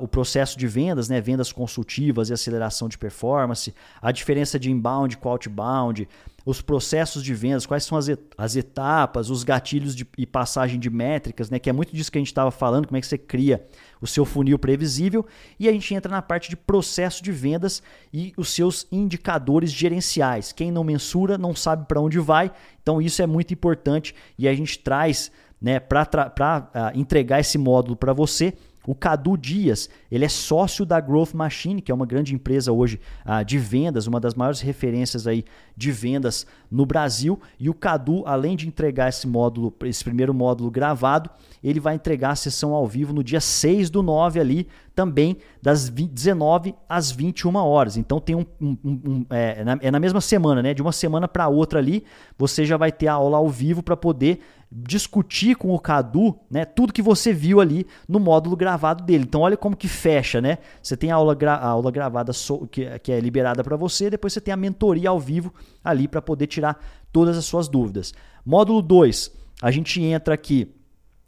o 0.00 0.06
processo 0.06 0.56
de 0.56 0.66
vendas, 0.68 1.08
né, 1.08 1.20
vendas 1.20 1.50
consultivas 1.50 2.30
e 2.30 2.32
aceleração 2.32 2.88
de 2.88 2.96
performance, 2.96 3.74
a 4.00 4.12
diferença 4.12 4.58
de 4.58 4.70
inbound 4.70 5.16
com 5.16 5.28
outbound, 5.28 6.08
os 6.44 6.60
processos 6.60 7.22
de 7.22 7.34
vendas, 7.34 7.66
quais 7.66 7.84
são 7.84 7.98
as, 7.98 8.08
as 8.38 8.56
etapas, 8.56 9.28
os 9.28 9.42
gatilhos 9.42 9.94
de, 9.94 10.06
e 10.16 10.24
passagem 10.24 10.78
de 10.78 10.88
métricas, 10.88 11.50
né, 11.50 11.58
que 11.58 11.68
é 11.68 11.72
muito 11.72 11.94
disso 11.94 12.12
que 12.12 12.18
a 12.18 12.20
gente 12.20 12.28
estava 12.28 12.50
falando, 12.50 12.86
como 12.86 12.96
é 12.96 13.00
que 13.00 13.06
você 13.06 13.18
cria 13.18 13.64
o 14.00 14.06
seu 14.06 14.24
funil 14.24 14.58
previsível, 14.58 15.26
e 15.58 15.68
a 15.68 15.72
gente 15.72 15.94
entra 15.94 16.10
na 16.10 16.22
parte 16.22 16.48
de 16.48 16.56
processo 16.56 17.22
de 17.22 17.32
vendas 17.32 17.82
e 18.12 18.32
os 18.36 18.50
seus 18.50 18.86
indicadores 18.90 19.72
gerenciais. 19.72 20.52
Quem 20.52 20.70
não 20.70 20.84
mensura 20.84 21.36
não 21.36 21.54
sabe 21.54 21.86
para 21.86 22.00
onde 22.00 22.18
vai, 22.20 22.52
então 22.82 23.02
isso 23.02 23.20
é 23.20 23.26
muito 23.26 23.52
importante 23.52 24.14
e 24.38 24.46
a 24.46 24.54
gente 24.54 24.78
traz 24.78 25.30
né, 25.60 25.78
para 25.78 26.02
uh, 26.02 26.68
ah, 26.74 26.92
entregar 26.94 27.38
esse 27.38 27.56
módulo 27.56 27.96
para 27.96 28.12
você 28.12 28.54
o 28.86 28.94
Cadu 28.94 29.36
Dias, 29.36 29.88
ele 30.10 30.24
é 30.24 30.28
sócio 30.28 30.84
da 30.84 31.00
Growth 31.00 31.34
Machine, 31.34 31.80
que 31.80 31.92
é 31.92 31.94
uma 31.94 32.06
grande 32.06 32.34
empresa 32.34 32.72
hoje 32.72 33.00
ah, 33.24 33.42
de 33.42 33.58
vendas, 33.58 34.06
uma 34.06 34.18
das 34.18 34.34
maiores 34.34 34.60
referências 34.60 35.26
aí 35.26 35.44
de 35.76 35.92
vendas 35.92 36.46
no 36.70 36.84
Brasil. 36.84 37.40
E 37.58 37.70
o 37.70 37.74
Cadu, 37.74 38.24
além 38.26 38.56
de 38.56 38.66
entregar 38.66 39.08
esse 39.08 39.26
módulo, 39.26 39.72
esse 39.84 40.02
primeiro 40.02 40.34
módulo 40.34 40.70
gravado, 40.70 41.30
ele 41.62 41.78
vai 41.78 41.94
entregar 41.94 42.30
a 42.30 42.36
sessão 42.36 42.72
ao 42.72 42.86
vivo 42.86 43.12
no 43.12 43.22
dia 43.22 43.40
6 43.40 43.88
do 43.88 44.02
9 44.02 44.40
ali, 44.40 44.68
também 44.94 45.38
das 45.60 45.88
19 45.88 46.74
às 46.88 47.10
21 47.10 47.56
horas. 47.56 47.96
Então 47.96 48.20
tem 48.20 48.36
um, 48.36 48.44
um, 48.60 48.76
um 48.84 49.26
é, 49.30 49.64
na, 49.64 49.78
é, 49.80 49.90
na, 49.90 49.98
mesma 49.98 50.20
semana, 50.20 50.62
né? 50.62 50.74
De 50.74 50.82
uma 50.82 50.92
semana 50.92 51.26
para 51.26 51.48
outra 51.48 51.78
ali, 51.78 52.04
você 52.36 52.64
já 52.64 52.76
vai 52.76 52.92
ter 52.92 53.08
a 53.08 53.14
aula 53.14 53.38
ao 53.38 53.48
vivo 53.48 53.82
para 53.82 53.96
poder 53.96 54.40
discutir 54.74 55.54
com 55.54 55.74
o 55.74 55.78
Cadu, 55.78 56.34
né, 56.50 56.64
tudo 56.64 56.94
que 56.94 57.02
você 57.02 57.30
viu 57.30 57.60
ali 57.60 57.86
no 58.08 58.18
módulo 58.18 58.56
gravado 58.56 59.04
dele. 59.04 59.24
Então 59.24 59.42
olha 59.42 59.56
como 59.56 59.76
que 59.76 59.86
fecha, 59.86 60.40
né? 60.40 60.58
Você 60.82 60.96
tem 60.96 61.10
a 61.10 61.14
aula, 61.14 61.34
gra 61.34 61.54
a 61.54 61.68
aula 61.68 61.90
gravada 61.90 62.32
so 62.32 62.66
que, 62.68 62.98
que 63.00 63.12
é 63.12 63.20
liberada 63.20 63.62
para 63.62 63.76
você, 63.76 64.08
depois 64.08 64.32
você 64.32 64.40
tem 64.40 64.52
a 64.52 64.56
mentoria 64.56 65.10
ao 65.10 65.20
vivo 65.20 65.52
ali 65.84 66.08
para 66.08 66.22
poder 66.22 66.46
tirar 66.46 66.82
todas 67.12 67.36
as 67.36 67.44
suas 67.44 67.68
dúvidas. 67.68 68.14
Módulo 68.46 68.80
2, 68.80 69.30
a 69.60 69.70
gente 69.70 70.02
entra 70.02 70.34
aqui 70.34 70.74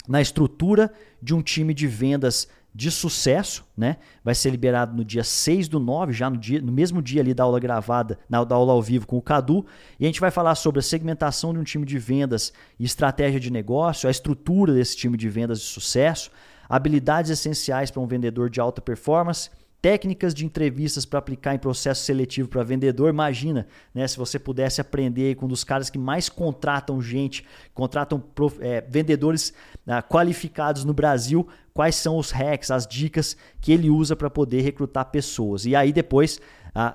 na 0.09 0.23
estrutura 0.23 0.91
de 1.23 1.35
um 1.35 1.43
time 1.43 1.75
de 1.75 1.87
vendas 1.87 2.49
de 2.75 2.91
sucesso, 2.91 3.65
né? 3.77 3.99
Vai 4.25 4.35
ser 4.35 4.51
liberado 4.51 4.97
no 4.97 5.05
dia 5.05 5.23
6 5.23 5.69
do 5.69 5.79
9, 5.79 6.13
já 6.13 6.29
no, 6.29 6.37
dia, 6.37 6.61
no 6.61 6.73
mesmo 6.73 7.01
dia 7.01 7.21
ali 7.21 7.33
da 7.33 7.45
aula 7.45 7.61
gravada, 7.61 8.19
na, 8.29 8.43
da 8.43 8.57
aula 8.57 8.73
ao 8.73 8.83
vivo 8.83 9.07
com 9.07 9.17
o 9.17 9.23
Cadu. 9.23 9.65
E 9.99 10.05
a 10.05 10.09
gente 10.09 10.21
vai 10.21 10.31
falar 10.33 10.57
sobre 10.57 10.81
a 10.81 10.83
segmentação 10.83 11.53
de 11.53 11.61
um 11.61 11.63
time 11.63 11.87
de 11.87 11.99
vendas 11.99 12.53
e 12.79 12.85
estratégia 12.85 13.39
de 13.39 13.53
negócio, 13.53 14.09
a 14.09 14.11
estrutura 14.11 14.75
desse 14.75 14.97
time 14.97 15.17
de 15.17 15.29
vendas 15.29 15.61
de 15.61 15.67
sucesso, 15.67 16.33
habilidades 16.69 17.31
essenciais 17.31 17.93
para 17.93 18.03
um 18.03 18.07
vendedor 18.07 18.51
de 18.51 18.61
alta 18.61 18.83
performance 18.83 19.51
técnicas 19.85 20.33
de 20.33 20.47
entrevistas 20.47 21.05
para 21.05 21.19
aplicar 21.19 21.55
em 21.55 21.59
processo 21.59 22.05
seletivo 22.05 22.49
para 22.49 22.63
vendedor. 22.63 23.11
Imagina, 23.11 23.67
né, 23.93 24.09
se 24.09 24.17
você 24.17 24.39
pudesse 24.39 24.81
aprender 24.81 25.35
com 25.35 25.45
um 25.45 25.49
dos 25.49 25.63
caras 25.63 25.91
que 25.91 25.99
mais 25.99 26.27
contratam 26.27 27.03
gente, 27.03 27.45
contratam 27.75 28.19
prof, 28.19 28.57
é, 28.63 28.81
vendedores 28.81 29.53
ah, 29.87 30.01
qualificados 30.01 30.87
no 30.87 30.95
Brasil, 30.95 31.47
quais 31.75 31.97
são 31.97 32.17
os 32.17 32.31
hacks, 32.31 32.71
as 32.71 32.87
dicas 32.87 33.37
que 33.61 33.73
ele 33.73 33.91
usa 33.91 34.17
para 34.17 34.31
poder 34.31 34.63
recrutar 34.63 35.05
pessoas. 35.11 35.67
E 35.67 35.77
aí 35.77 35.93
depois 35.93 36.41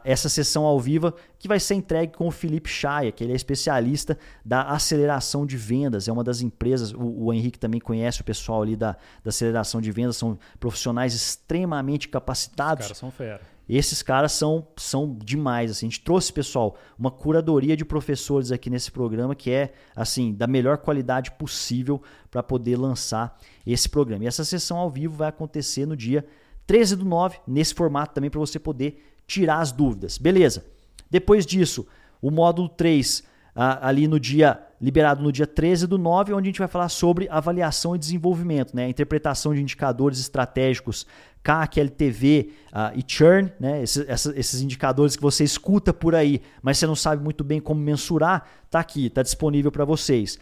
essa 0.04 0.28
sessão 0.28 0.66
ao 0.66 0.80
vivo 0.80 1.14
que 1.38 1.48
vai 1.48 1.60
ser 1.60 1.76
entregue 1.76 2.14
com 2.14 2.28
o 2.28 2.32
Felipe 2.32 2.70
Chaia, 2.70 3.12
que 3.12 3.24
ele 3.24 3.32
é 3.32 3.36
especialista 3.36 4.18
da 4.44 4.64
aceleração 4.64 5.46
de 5.46 5.56
vendas, 5.56 6.08
é 6.08 6.12
uma 6.12 6.24
das 6.24 6.42
empresas, 6.42 6.92
o, 6.92 7.26
o 7.26 7.34
Henrique 7.34 7.58
também 7.58 7.80
conhece 7.80 8.20
o 8.20 8.24
pessoal 8.24 8.62
ali 8.62 8.76
da, 8.76 8.98
da 9.24 9.30
aceleração 9.30 9.80
de 9.80 9.92
vendas, 9.92 10.18
são 10.18 10.38
profissionais 10.60 11.14
extremamente 11.14 12.10
capacitados. 12.10 12.86
Os 12.86 12.88
caras 12.88 12.98
são 12.98 13.12
fera. 13.12 13.42
Esses 13.70 14.02
caras 14.02 14.32
são, 14.32 14.68
são 14.76 15.16
demais. 15.24 15.70
Assim. 15.70 15.86
A 15.86 15.90
gente 15.90 16.02
trouxe, 16.02 16.34
pessoal, 16.34 16.76
uma 16.98 17.12
curadoria 17.12 17.78
de 17.78 17.86
professores 17.86 18.52
aqui 18.52 18.68
nesse 18.68 18.92
programa 18.92 19.36
que 19.36 19.52
é 19.52 19.74
assim 19.96 20.34
da 20.34 20.48
melhor 20.48 20.80
qualidade 20.80 21.32
possível 21.34 22.02
para 22.32 22.42
poder 22.42 22.76
lançar 22.78 23.40
esse 23.68 23.88
programa. 23.88 24.24
E 24.24 24.28
essa 24.28 24.44
sessão 24.44 24.78
ao 24.78 24.90
vivo 24.90 25.16
vai 25.16 25.30
acontecer 25.30 25.86
no 25.86 25.96
dia 25.96 26.26
13 26.66 26.96
do 26.96 27.06
9, 27.06 27.40
nesse 27.48 27.76
formato 27.76 28.16
também 28.16 28.30
para 28.30 28.40
você 28.40 28.58
poder 28.58 29.09
tirar 29.30 29.60
as 29.60 29.72
dúvidas. 29.72 30.18
Beleza. 30.18 30.66
Depois 31.10 31.46
disso, 31.46 31.88
o 32.22 32.32
módulo 32.32 32.68
3, 32.68 33.24
ali 33.56 34.08
no 34.08 34.20
dia 34.20 34.60
liberado 34.82 35.22
no 35.22 35.32
dia 35.32 35.46
13 35.46 35.88
do 35.88 35.98
9, 35.98 36.34
onde 36.34 36.48
a 36.48 36.50
gente 36.52 36.60
vai 36.60 36.68
falar 36.68 36.88
sobre 36.88 37.28
avaliação 37.30 37.96
e 37.96 38.00
desenvolvimento, 38.00 38.74
né? 38.74 38.88
interpretação 38.88 39.54
de 39.54 39.62
indicadores 39.62 40.20
estratégicos 40.20 41.06
CAC, 41.44 41.80
LTV 41.80 42.52
uh, 42.68 42.98
e 42.98 43.04
churn, 43.06 43.52
né? 43.60 43.82
Esses, 43.82 44.26
esses, 44.36 44.62
indicadores 44.62 45.16
que 45.16 45.22
você 45.22 45.44
escuta 45.44 45.94
por 45.94 46.14
aí, 46.14 46.42
mas 46.62 46.78
você 46.78 46.86
não 46.86 46.96
sabe 46.96 47.24
muito 47.24 47.44
bem 47.44 47.62
como 47.62 47.80
mensurar, 47.80 48.46
tá 48.70 48.80
aqui, 48.80 49.10
tá 49.10 49.24
disponível 49.24 49.72
para 49.72 49.86
vocês. 49.86 50.38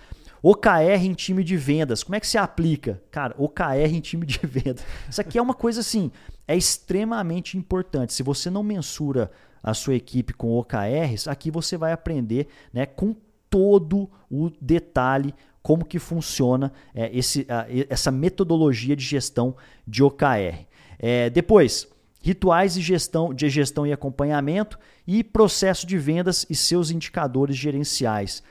OKR 0.50 1.04
em 1.04 1.14
time 1.14 1.43
de 1.43 1.58
vendas, 1.58 2.04
como 2.04 2.16
é 2.16 2.22
que 2.22 2.28
se 2.28 2.38
aplica? 2.38 3.02
Cara, 3.12 3.36
OKR 3.38 3.93
em 3.93 4.00
time 4.00 4.26
de 4.26 4.39
vendas. 4.48 4.82
Isso 5.10 5.20
aqui 5.20 5.38
é 5.38 5.41
uma 5.41 5.54
coisa 5.54 5.82
assim, 5.82 6.10
é 6.48 6.56
extremamente 6.56 7.58
importante. 7.58 8.14
Se 8.14 8.24
você 8.24 8.50
não 8.50 8.64
mensura 8.64 9.30
a 9.62 9.74
sua 9.74 9.95
equipe 9.95 10.32
com 10.32 10.58
OKRs, 10.58 11.28
aqui 11.28 11.52
você 11.52 11.76
vai 11.76 11.91
aprender 11.91 12.48
né, 12.72 12.86
com 12.86 13.14
todo 13.50 14.10
o 14.32 14.50
detalhe 14.62 15.34
como 15.62 15.84
que 15.84 16.00
funciona 16.00 16.72
é, 16.95 17.10
esse, 17.14 17.45
essa 17.89 18.10
metodologia 18.10 18.95
de 18.95 19.04
gestão 19.04 19.54
de 19.86 20.02
OKR. 20.02 20.66
É, 20.98 21.30
depois, 21.30 21.89
rituais 22.22 22.76
de 22.76 22.82
gestão, 22.82 23.34
de 23.34 23.50
gestão 23.50 23.86
e 23.86 23.91
acompanhamento 23.91 24.80
e 25.06 25.26
processo 25.26 25.86
de 25.86 25.98
vendas 25.98 26.45
e 26.50 26.56
seus 26.56 26.89
indicadores 26.89 27.58
gerenciais, 27.58 28.41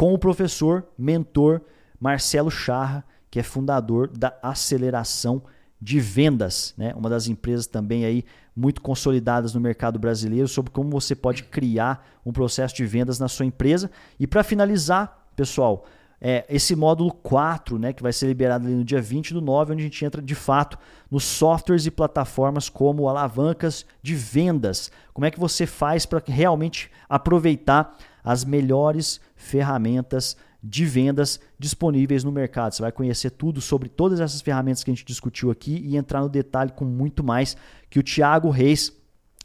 com 0.00 0.14
o 0.14 0.18
professor, 0.18 0.86
mentor 0.96 1.60
Marcelo 2.00 2.50
Charra, 2.50 3.04
que 3.30 3.38
é 3.38 3.42
fundador 3.42 4.08
da 4.08 4.34
Aceleração 4.42 5.42
de 5.78 6.00
vendas, 6.00 6.72
né? 6.78 6.94
uma 6.96 7.10
das 7.10 7.28
empresas 7.28 7.66
também 7.66 8.06
aí 8.06 8.24
muito 8.56 8.80
consolidadas 8.80 9.52
no 9.52 9.60
mercado 9.60 9.98
brasileiro, 9.98 10.48
sobre 10.48 10.70
como 10.70 10.88
você 10.88 11.14
pode 11.14 11.42
criar 11.42 12.18
um 12.24 12.32
processo 12.32 12.74
de 12.74 12.86
vendas 12.86 13.18
na 13.18 13.28
sua 13.28 13.44
empresa. 13.44 13.90
E 14.18 14.26
para 14.26 14.42
finalizar, 14.42 15.28
pessoal, 15.36 15.84
é, 16.18 16.46
esse 16.48 16.74
módulo 16.74 17.12
4, 17.12 17.78
né, 17.78 17.92
que 17.92 18.02
vai 18.02 18.14
ser 18.14 18.26
liberado 18.26 18.66
no 18.66 18.82
dia 18.82 19.02
20 19.02 19.34
do 19.34 19.42
9, 19.42 19.74
onde 19.74 19.82
a 19.82 19.84
gente 19.84 20.02
entra 20.02 20.22
de 20.22 20.34
fato 20.34 20.78
nos 21.10 21.24
softwares 21.24 21.84
e 21.84 21.90
plataformas 21.90 22.70
como 22.70 23.06
alavancas 23.06 23.84
de 24.02 24.14
vendas. 24.14 24.90
Como 25.12 25.26
é 25.26 25.30
que 25.30 25.38
você 25.38 25.66
faz 25.66 26.06
para 26.06 26.22
realmente 26.26 26.90
aproveitar 27.06 27.94
as 28.24 28.44
melhores 28.44 29.20
ferramentas 29.40 30.36
de 30.62 30.84
vendas 30.84 31.40
disponíveis 31.58 32.22
no 32.22 32.30
mercado. 32.30 32.74
Você 32.74 32.82
vai 32.82 32.92
conhecer 32.92 33.30
tudo 33.30 33.60
sobre 33.60 33.88
todas 33.88 34.20
essas 34.20 34.40
ferramentas 34.40 34.84
que 34.84 34.90
a 34.90 34.94
gente 34.94 35.06
discutiu 35.06 35.50
aqui 35.50 35.82
e 35.84 35.96
entrar 35.96 36.20
no 36.20 36.28
detalhe 36.28 36.72
com 36.72 36.84
muito 36.84 37.24
mais 37.24 37.56
que 37.88 37.98
o 37.98 38.02
Thiago 38.02 38.50
Reis 38.50 38.92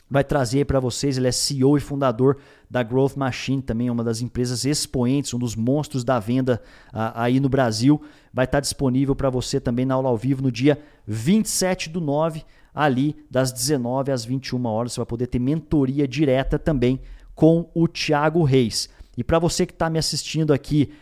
vai 0.09 0.23
trazer 0.23 0.65
para 0.65 0.79
vocês. 0.79 1.17
Ele 1.17 1.27
é 1.27 1.31
CEO 1.31 1.77
e 1.77 1.79
fundador 1.79 2.37
da 2.69 2.83
Growth 2.83 3.15
Machine, 3.15 3.61
também 3.61 3.89
uma 3.89 4.03
das 4.03 4.21
empresas 4.21 4.65
expoentes, 4.65 5.33
um 5.33 5.39
dos 5.39 5.55
monstros 5.55 6.03
da 6.03 6.19
venda 6.19 6.61
uh, 6.89 7.15
aí 7.15 7.39
no 7.39 7.47
Brasil. 7.47 8.01
Vai 8.33 8.45
estar 8.45 8.59
disponível 8.59 9.15
para 9.15 9.29
você 9.29 9.59
também 9.59 9.85
na 9.85 9.95
aula 9.95 10.09
ao 10.09 10.17
vivo 10.17 10.43
no 10.43 10.51
dia 10.51 10.77
27 11.07 11.89
do 11.89 12.01
9, 12.01 12.43
ali 12.73 13.15
das 13.31 13.53
19 13.53 14.11
às 14.11 14.25
21 14.25 14.65
horas. 14.65 14.91
Você 14.91 14.99
vai 14.99 15.05
poder 15.05 15.27
ter 15.27 15.39
mentoria 15.39 16.05
direta 16.05 16.59
também 16.59 16.99
com 17.33 17.69
o 17.73 17.87
Thiago 17.87 18.43
Reis. 18.43 18.89
E 19.17 19.23
para 19.23 19.39
você 19.39 19.65
que 19.65 19.73
está 19.73 19.89
me 19.89 19.99
assistindo 19.99 20.53
aqui 20.53 20.93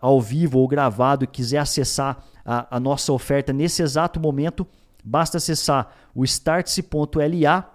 ao 0.00 0.20
vivo 0.20 0.58
ou 0.58 0.68
gravado 0.68 1.24
e 1.24 1.26
quiser 1.26 1.58
acessar 1.58 2.24
a, 2.44 2.76
a 2.76 2.80
nossa 2.80 3.12
oferta 3.12 3.52
nesse 3.52 3.82
exato 3.82 4.20
momento, 4.20 4.66
basta 5.04 5.38
acessar 5.38 5.92
o 6.14 6.24
startse.la 6.24 7.70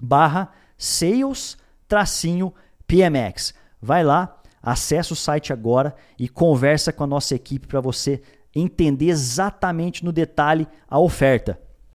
barra 0.00 0.52
sales 0.76 1.56
tracinho 1.88 2.52
PMX. 2.86 3.54
Vai 3.80 4.04
lá, 4.04 4.40
acessa 4.62 5.12
o 5.12 5.16
site 5.16 5.52
agora 5.52 5.94
e 6.18 6.28
conversa 6.28 6.92
com 6.92 7.04
a 7.04 7.06
nossa 7.06 7.34
equipe 7.34 7.66
para 7.66 7.80
você 7.80 8.22
entender 8.54 9.06
exatamente 9.06 10.04
no 10.04 10.12
detalhe 10.12 10.68
a 10.88 10.98
oferta. 10.98 11.58